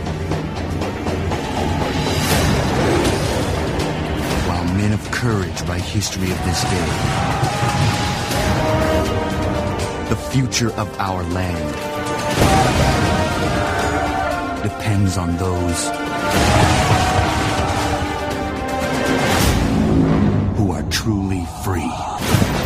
[4.74, 6.88] Men of courage write history of this day,
[10.08, 11.74] the future of our land
[14.62, 15.88] depends on those
[20.56, 22.61] who are truly free.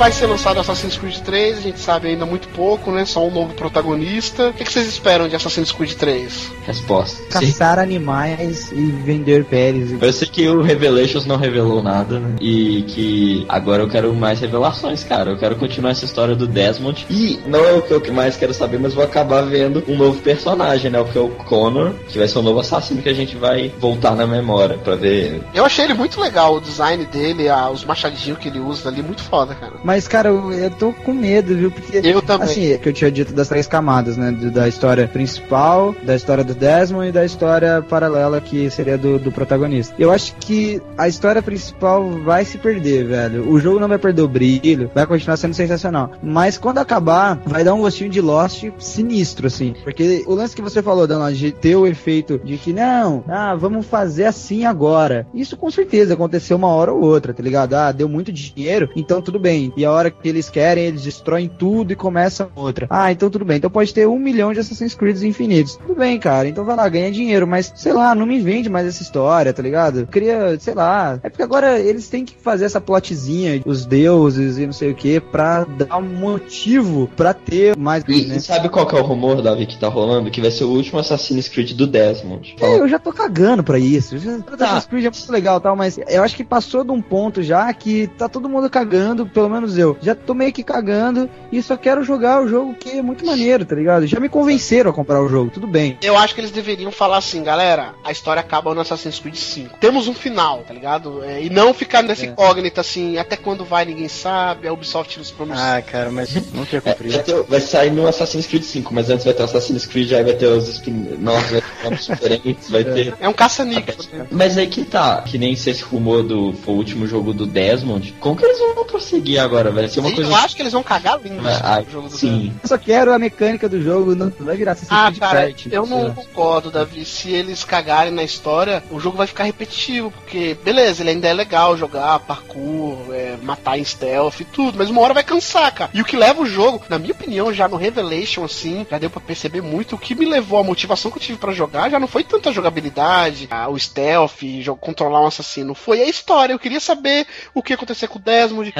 [0.00, 3.04] Vai ser lançado Assassin's Creed 3, a gente sabe ainda muito pouco, né?
[3.04, 4.48] Só um novo protagonista.
[4.48, 6.50] O que, que vocês esperam de Assassin's Creed 3?
[6.66, 7.22] Resposta.
[7.30, 10.00] Caçar animais e vender peles.
[10.00, 12.36] Eu sei que o Revelations não revelou nada, né?
[12.40, 15.32] E que agora eu quero mais revelações, cara.
[15.32, 17.04] Eu quero continuar essa história do Desmond.
[17.10, 20.18] E não é o que eu mais quero saber, mas vou acabar vendo um novo
[20.22, 20.98] personagem, né?
[20.98, 23.70] O que é o Connor, que vai ser o novo assassino que a gente vai
[23.78, 25.42] voltar na memória pra ver.
[25.52, 29.02] Eu achei ele muito legal, o design dele, a- os machadinhos que ele usa ali,
[29.02, 29.74] muito foda, cara.
[29.90, 31.68] Mas, cara, eu, eu tô com medo, viu?
[31.68, 32.00] Porque.
[32.04, 32.46] Eu também.
[32.46, 34.30] Assim, é que eu tinha dito das três camadas, né?
[34.30, 39.32] Da história principal, da história do Desmond e da história paralela que seria do, do
[39.32, 39.92] protagonista.
[39.98, 43.50] Eu acho que a história principal vai se perder, velho.
[43.50, 46.12] O jogo não vai perder o brilho, vai continuar sendo sensacional.
[46.22, 49.74] Mas quando acabar, vai dar um gostinho de Lost sinistro, assim.
[49.82, 53.56] Porque o lance que você falou, Dana, de ter o efeito de que não, ah,
[53.56, 55.26] vamos fazer assim agora.
[55.34, 57.74] Isso com certeza aconteceu uma hora ou outra, tá ligado?
[57.74, 59.72] Ah, deu muito dinheiro, então tudo bem.
[59.80, 62.86] E a hora que eles querem, eles destroem tudo e começam outra.
[62.90, 63.56] Ah, então tudo bem.
[63.56, 65.76] Então pode ter um milhão de Assassin's Creed infinitos.
[65.76, 66.46] Tudo bem, cara.
[66.46, 67.46] Então vai lá, ganha dinheiro.
[67.46, 70.00] Mas, sei lá, não me vende mais essa história, tá ligado?
[70.00, 71.18] Eu queria, sei lá.
[71.22, 74.94] É porque agora eles têm que fazer essa plotzinha, os deuses e não sei o
[74.94, 78.04] que, pra dar um motivo pra ter mais.
[78.06, 78.38] E, né?
[78.38, 80.30] sabe qual que é o rumor, Davi, que tá rolando?
[80.30, 82.54] Que vai ser o último Assassin's Creed do Desmond.
[82.60, 84.18] É, eu já tô cagando pra isso.
[84.18, 87.00] Já, Assassin's Creed é muito legal e tal, mas eu acho que passou de um
[87.00, 89.96] ponto já que tá todo mundo cagando, pelo menos eu.
[90.00, 93.64] Já tô meio que cagando e só quero jogar o jogo que é muito maneiro,
[93.64, 94.06] tá ligado?
[94.06, 95.98] Já me convenceram a comprar o jogo, tudo bem.
[96.02, 99.76] Eu acho que eles deveriam falar assim, galera, a história acaba no Assassin's Creed 5.
[99.78, 101.22] Temos um final, tá ligado?
[101.24, 102.28] É, e não ficar nessa É.
[102.28, 105.76] incógnita assim, até quando vai ninguém sabe, a Ubisoft nos pronuncia.
[105.76, 107.12] Ah, cara, mas não quer É, cumprir.
[107.12, 110.12] vai, ter- vai sair no Assassin's Creed 5, mas antes vai ter o Assassin's Creed,
[110.12, 113.14] aí vai ter os spin-offs, vai ter diferentes, vai ter...
[113.20, 113.94] É um caça-níquel.
[114.30, 117.46] Mas aí que tá, que nem se esse rumor do foi o último jogo do
[117.46, 119.88] Desmond, como que eles vão prosseguir agora, velho?
[119.90, 120.30] Ser uma Sim, coisa...
[120.30, 122.52] Eu acho que eles vão cagar lindo Ah, no jogo do sim.
[122.62, 125.86] Eu só quero a mecânica do jogo, não vai virar Assassin's Ah, Creed cara, eu
[125.86, 127.04] não concordo, Davi.
[127.04, 131.32] Se eles cagarem na história, o jogo vai ficar repetitivo, porque, beleza, ele ainda é
[131.32, 135.90] legal jogar parkour, é, matar em stealth e tudo, mas uma hora vai cansar, cara.
[135.92, 139.10] E o que leva o jogo, na minha opinião, já no Revelation, assim, já deu
[139.10, 141.98] pra perceber muito, o que me levou, a motivação que eu tive pra jogar, já
[141.98, 146.52] não foi tanta jogabilidade, ah, o stealth, jo- controlar um assassino, foi a história.
[146.52, 148.72] Eu queria saber o que ia acontecer com o Desmond.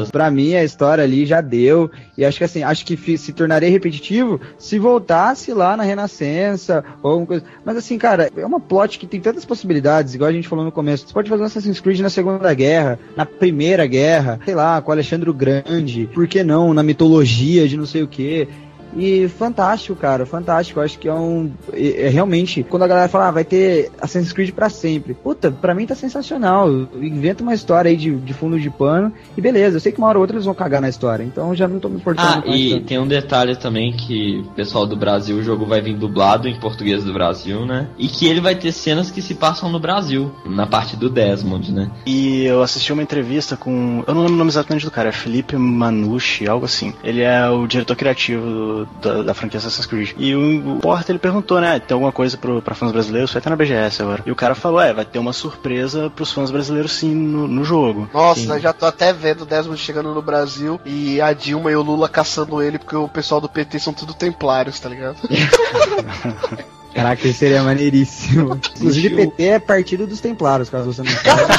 [0.00, 0.10] Respostas.
[0.10, 1.90] Pra mim, a história ali já deu.
[2.16, 7.10] E acho que assim, acho que se tornaria repetitivo se voltasse lá na Renascença ou
[7.10, 7.44] alguma coisa.
[7.64, 10.72] Mas assim, cara, é uma plot que tem tantas possibilidades, igual a gente falou no
[10.72, 11.06] começo.
[11.06, 14.92] Você pode fazer um Assassin's Creed na Segunda Guerra, na Primeira Guerra, sei lá, com
[14.92, 16.72] Alexandre o Grande, por que não?
[16.72, 18.48] Na mitologia de não sei o que.
[18.96, 20.80] E fantástico, cara, fantástico.
[20.80, 21.50] Eu acho que é um.
[21.72, 25.12] É, é realmente, quando a galera fala, ah, vai ter Assassin's Creed pra sempre.
[25.14, 26.68] Puta, pra mim tá sensacional.
[26.94, 29.76] Inventa uma história aí de, de fundo de pano e beleza.
[29.76, 31.78] Eu sei que uma hora ou outra eles vão cagar na história, então já não
[31.78, 32.80] tô me importando Ah, e isso.
[32.80, 36.58] tem um detalhe também que o pessoal do Brasil, o jogo vai vir dublado em
[36.58, 37.88] português do Brasil, né?
[37.98, 41.72] E que ele vai ter cenas que se passam no Brasil, na parte do Desmond,
[41.72, 41.90] né?
[42.06, 44.02] E eu assisti uma entrevista com.
[44.06, 46.92] Eu não lembro o nome exatamente do cara, é Felipe Manucci, algo assim.
[47.04, 50.12] Ele é o diretor criativo do- da, da franquia Assassin's Creed.
[50.16, 51.78] E o, o Porta ele perguntou, né?
[51.78, 53.32] Tem alguma coisa pro, pra fãs brasileiros?
[53.32, 54.22] Vai ter na BGS agora.
[54.26, 57.64] E o cara falou: é, vai ter uma surpresa pros fãs brasileiros sim no, no
[57.64, 58.08] jogo.
[58.12, 61.82] Nossa, já tô até vendo o Desmond chegando no Brasil e a Dilma e o
[61.82, 65.16] Lula caçando ele porque o pessoal do PT são tudo templários, tá ligado?
[66.96, 68.58] Caraca, isso seria maneiríssimo.
[68.76, 71.54] Inclusive, PT é partido dos Templários, caso você não saiba.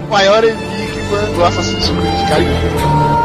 [0.00, 3.17] O maior enigma do Assassin's Creed, cara.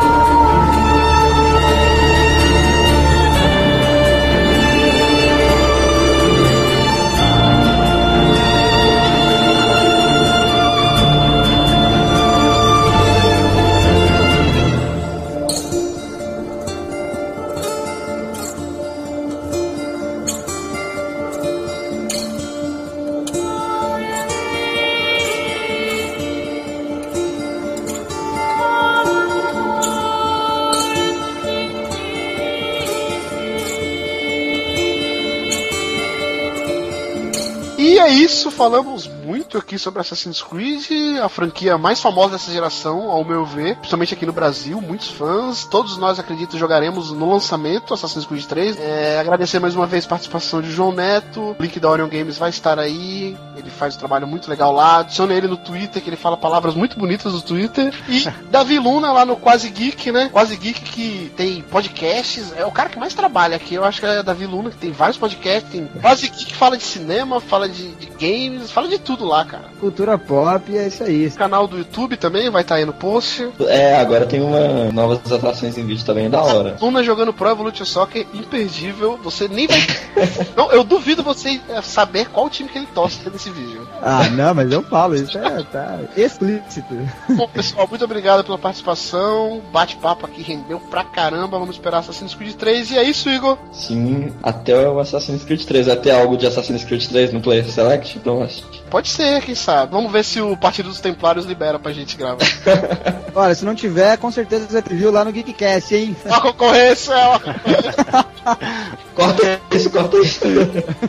[38.64, 39.13] Falamos
[39.54, 44.14] muito aqui sobre Assassin's Creed, a franquia mais famosa dessa geração, ao meu ver, principalmente
[44.14, 48.80] aqui no Brasil, muitos fãs, todos nós acredito jogaremos no lançamento Assassin's Creed 3.
[48.80, 52.38] É, agradecer mais uma vez a participação de João Neto, o link da Orion Games
[52.38, 56.10] vai estar aí, ele faz um trabalho muito legal lá, adicione ele no Twitter, que
[56.10, 60.30] ele fala palavras muito bonitas no Twitter, e Davi Luna lá no Quase Geek, né?
[60.32, 64.08] Quase Geek que tem podcasts, é o cara que mais trabalha aqui, eu acho que
[64.08, 67.70] é Davi Luna, que tem vários podcasts, tem Quase Geek que fala de cinema, fala
[67.70, 69.66] de, de games, fala de tudo lá, cara.
[69.80, 71.28] Cultura pop, é isso aí.
[71.28, 73.50] O canal do YouTube também vai estar aí no post.
[73.68, 76.78] É, agora tem uma novas atrações em vídeo também da hora.
[76.82, 79.20] Luna jogando Pro Evolution Soccer imperdível.
[79.24, 79.78] Você nem vai.
[80.56, 83.88] não, eu duvido você eh, saber qual time que ele torce nesse vídeo.
[84.02, 86.94] Ah, não, mas eu falo, isso é tá explícito.
[87.30, 89.62] Bom, pessoal, muito obrigado pela participação.
[89.72, 91.60] Bate-papo aqui rendeu pra caramba.
[91.60, 92.92] Vamos esperar Assassin's Creed 3.
[92.92, 93.58] E é isso, Igor.
[93.72, 95.90] Sim, até o Assassin's Creed 3.
[95.90, 98.18] Até algo de Assassin's Creed 3 no Player Select?
[98.18, 99.33] Então acho Pode ser.
[99.42, 99.92] Quem sabe.
[99.92, 102.46] Vamos ver se o Partido dos Templários libera pra gente gravar.
[103.36, 106.16] Olha, se não tiver, com certeza você viu lá no Geekcast, hein?
[106.26, 107.40] Uma concorrência, é uma
[109.16, 110.40] Corta isso, corta isso.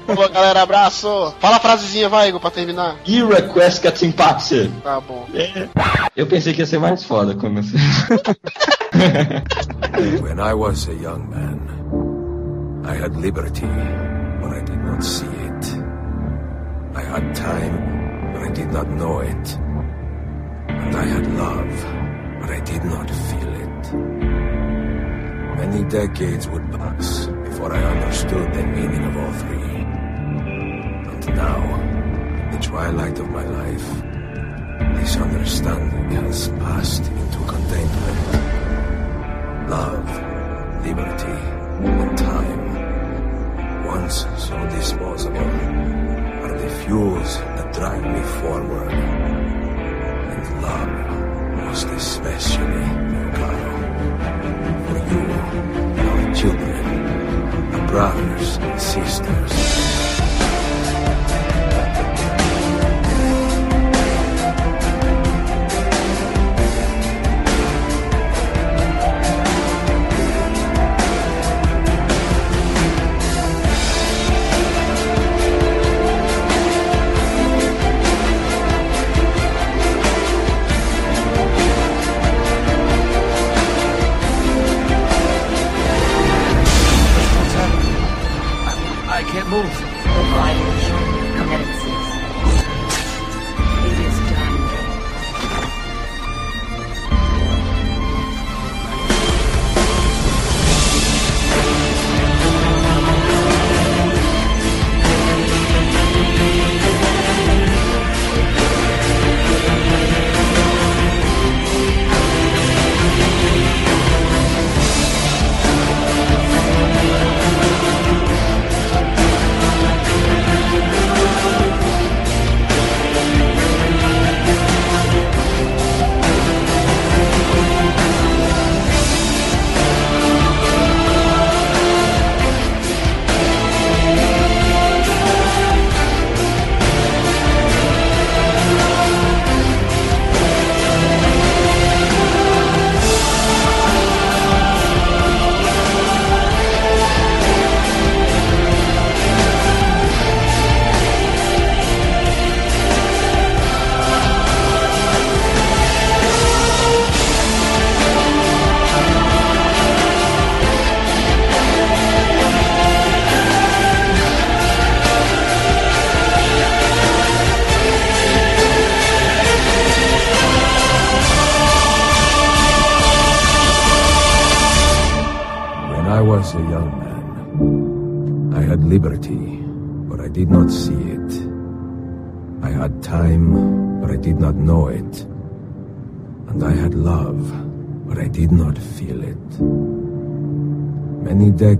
[0.07, 1.35] Falou, galera, abraço.
[1.41, 2.97] Fala a frasezinha, vai, Igor, pra terminar.
[3.07, 4.71] E request que simpática.
[4.83, 5.27] Tá bom.
[6.15, 7.77] Eu pensei que ia ser mais foda quando você.
[10.23, 11.59] When I was a young man,
[12.85, 13.67] I had liberty,
[14.41, 15.77] but I did not see it.
[16.95, 17.94] I had time,
[18.55, 19.57] did not know it.
[20.69, 21.73] And I had love,
[22.41, 23.95] but I did not feel it.
[25.59, 29.77] Many decades would pass before I understood the meaning of all three.
[31.11, 31.61] And now,
[32.45, 33.89] in the twilight of my life,
[35.01, 38.21] this understanding has passed into contentment.
[39.69, 40.07] Love,
[40.87, 41.39] liberty,
[41.91, 46.04] and time, once so disposable,
[46.65, 48.91] the fuels that drive me forward.
[50.33, 52.85] And love, most especially,
[53.39, 53.75] caro,
[54.87, 55.25] for you,
[56.09, 56.85] our children,
[57.75, 59.94] our brothers and sisters.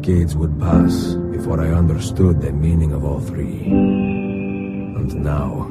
[0.05, 3.65] Decades would pass before I understood the meaning of all three.
[3.65, 5.65] And now,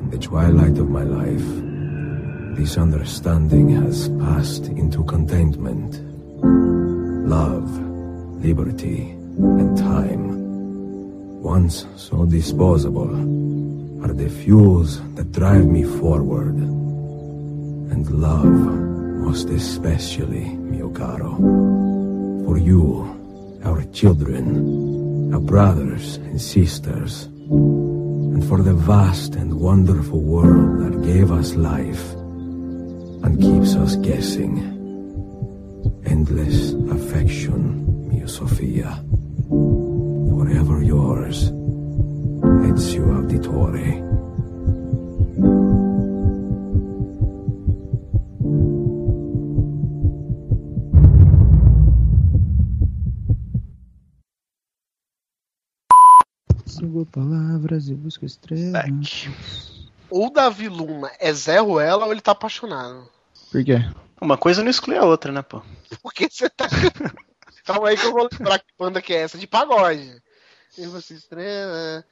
[0.00, 1.46] in the twilight of my life,
[2.56, 6.00] this understanding has passed into contentment
[7.28, 7.68] love,
[8.42, 9.10] liberty,
[9.60, 10.24] and time,
[11.42, 13.12] once so disposable,
[14.02, 16.56] are the fuels that drive me forward.
[17.92, 18.56] And love,
[19.26, 21.36] most especially, mio caro,
[22.46, 23.15] for you,
[23.64, 31.32] our children, our brothers and sisters, and for the vast and wonderful world that gave
[31.32, 32.12] us life
[33.24, 34.58] and keeps us guessing
[36.06, 39.02] endless affection, mio Sofia.
[39.48, 41.50] Forever yours,
[42.70, 44.15] Ezio Auditore.
[57.16, 59.30] Palavras e busco estrelas.
[60.10, 63.08] O Davi Luna é Zé Ruela ou ele tá apaixonado?
[63.50, 63.78] Por quê?
[64.20, 65.62] Uma coisa não exclui a outra, né, pô?
[66.02, 66.68] Por que você tá.
[67.64, 70.22] Calma aí que eu vou lembrar que banda que é essa, de pagode.
[70.76, 72.04] E você estrela.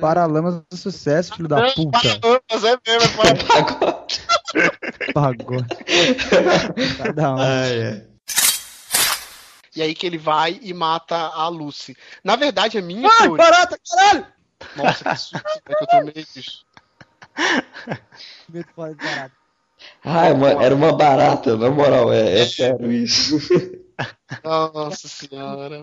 [0.00, 1.98] Paralamas do sucesso, filho da puta.
[1.98, 5.66] Paralamas é mesmo, é Pagode.
[7.02, 8.09] Cada um.
[9.80, 11.96] E aí que ele vai e mata a Lucy.
[12.22, 13.36] Na verdade, é minha Ai, teoria.
[13.38, 14.26] barata, caralho!
[14.76, 16.66] Nossa, que susto é que eu tomei, bicho.
[18.50, 19.32] Medo fora de barata.
[20.04, 23.38] Ah, uma- era uma barata, na moral, é, é sério isso.
[24.44, 25.82] Nossa senhora.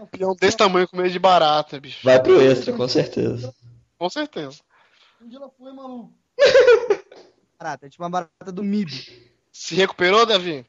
[0.00, 1.98] Um peão desse tamanho com medo de barata, bicho.
[2.04, 3.52] Vai pro extra, com certeza.
[3.98, 4.60] Com certeza.
[5.20, 6.14] Onde ela foi, maluco?
[7.58, 9.32] Barata, é tipo uma barata do MIB.
[9.50, 10.64] Se recuperou, Davi?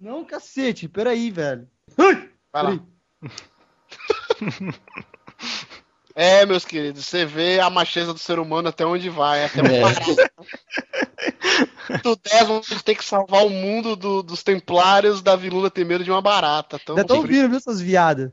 [0.00, 1.68] Não, cacete, peraí, velho.
[2.52, 2.78] Vai lá.
[6.20, 9.62] É, meus queridos, você vê a macheza do ser humano até onde vai, até É.
[9.62, 10.30] uma barata.
[12.02, 16.20] Do Desmond tem que salvar o mundo do- dos templários, da Vilula medo de uma
[16.20, 16.76] barata.
[16.82, 18.32] Então, Ainda tô ouvindo, viu, seus viados?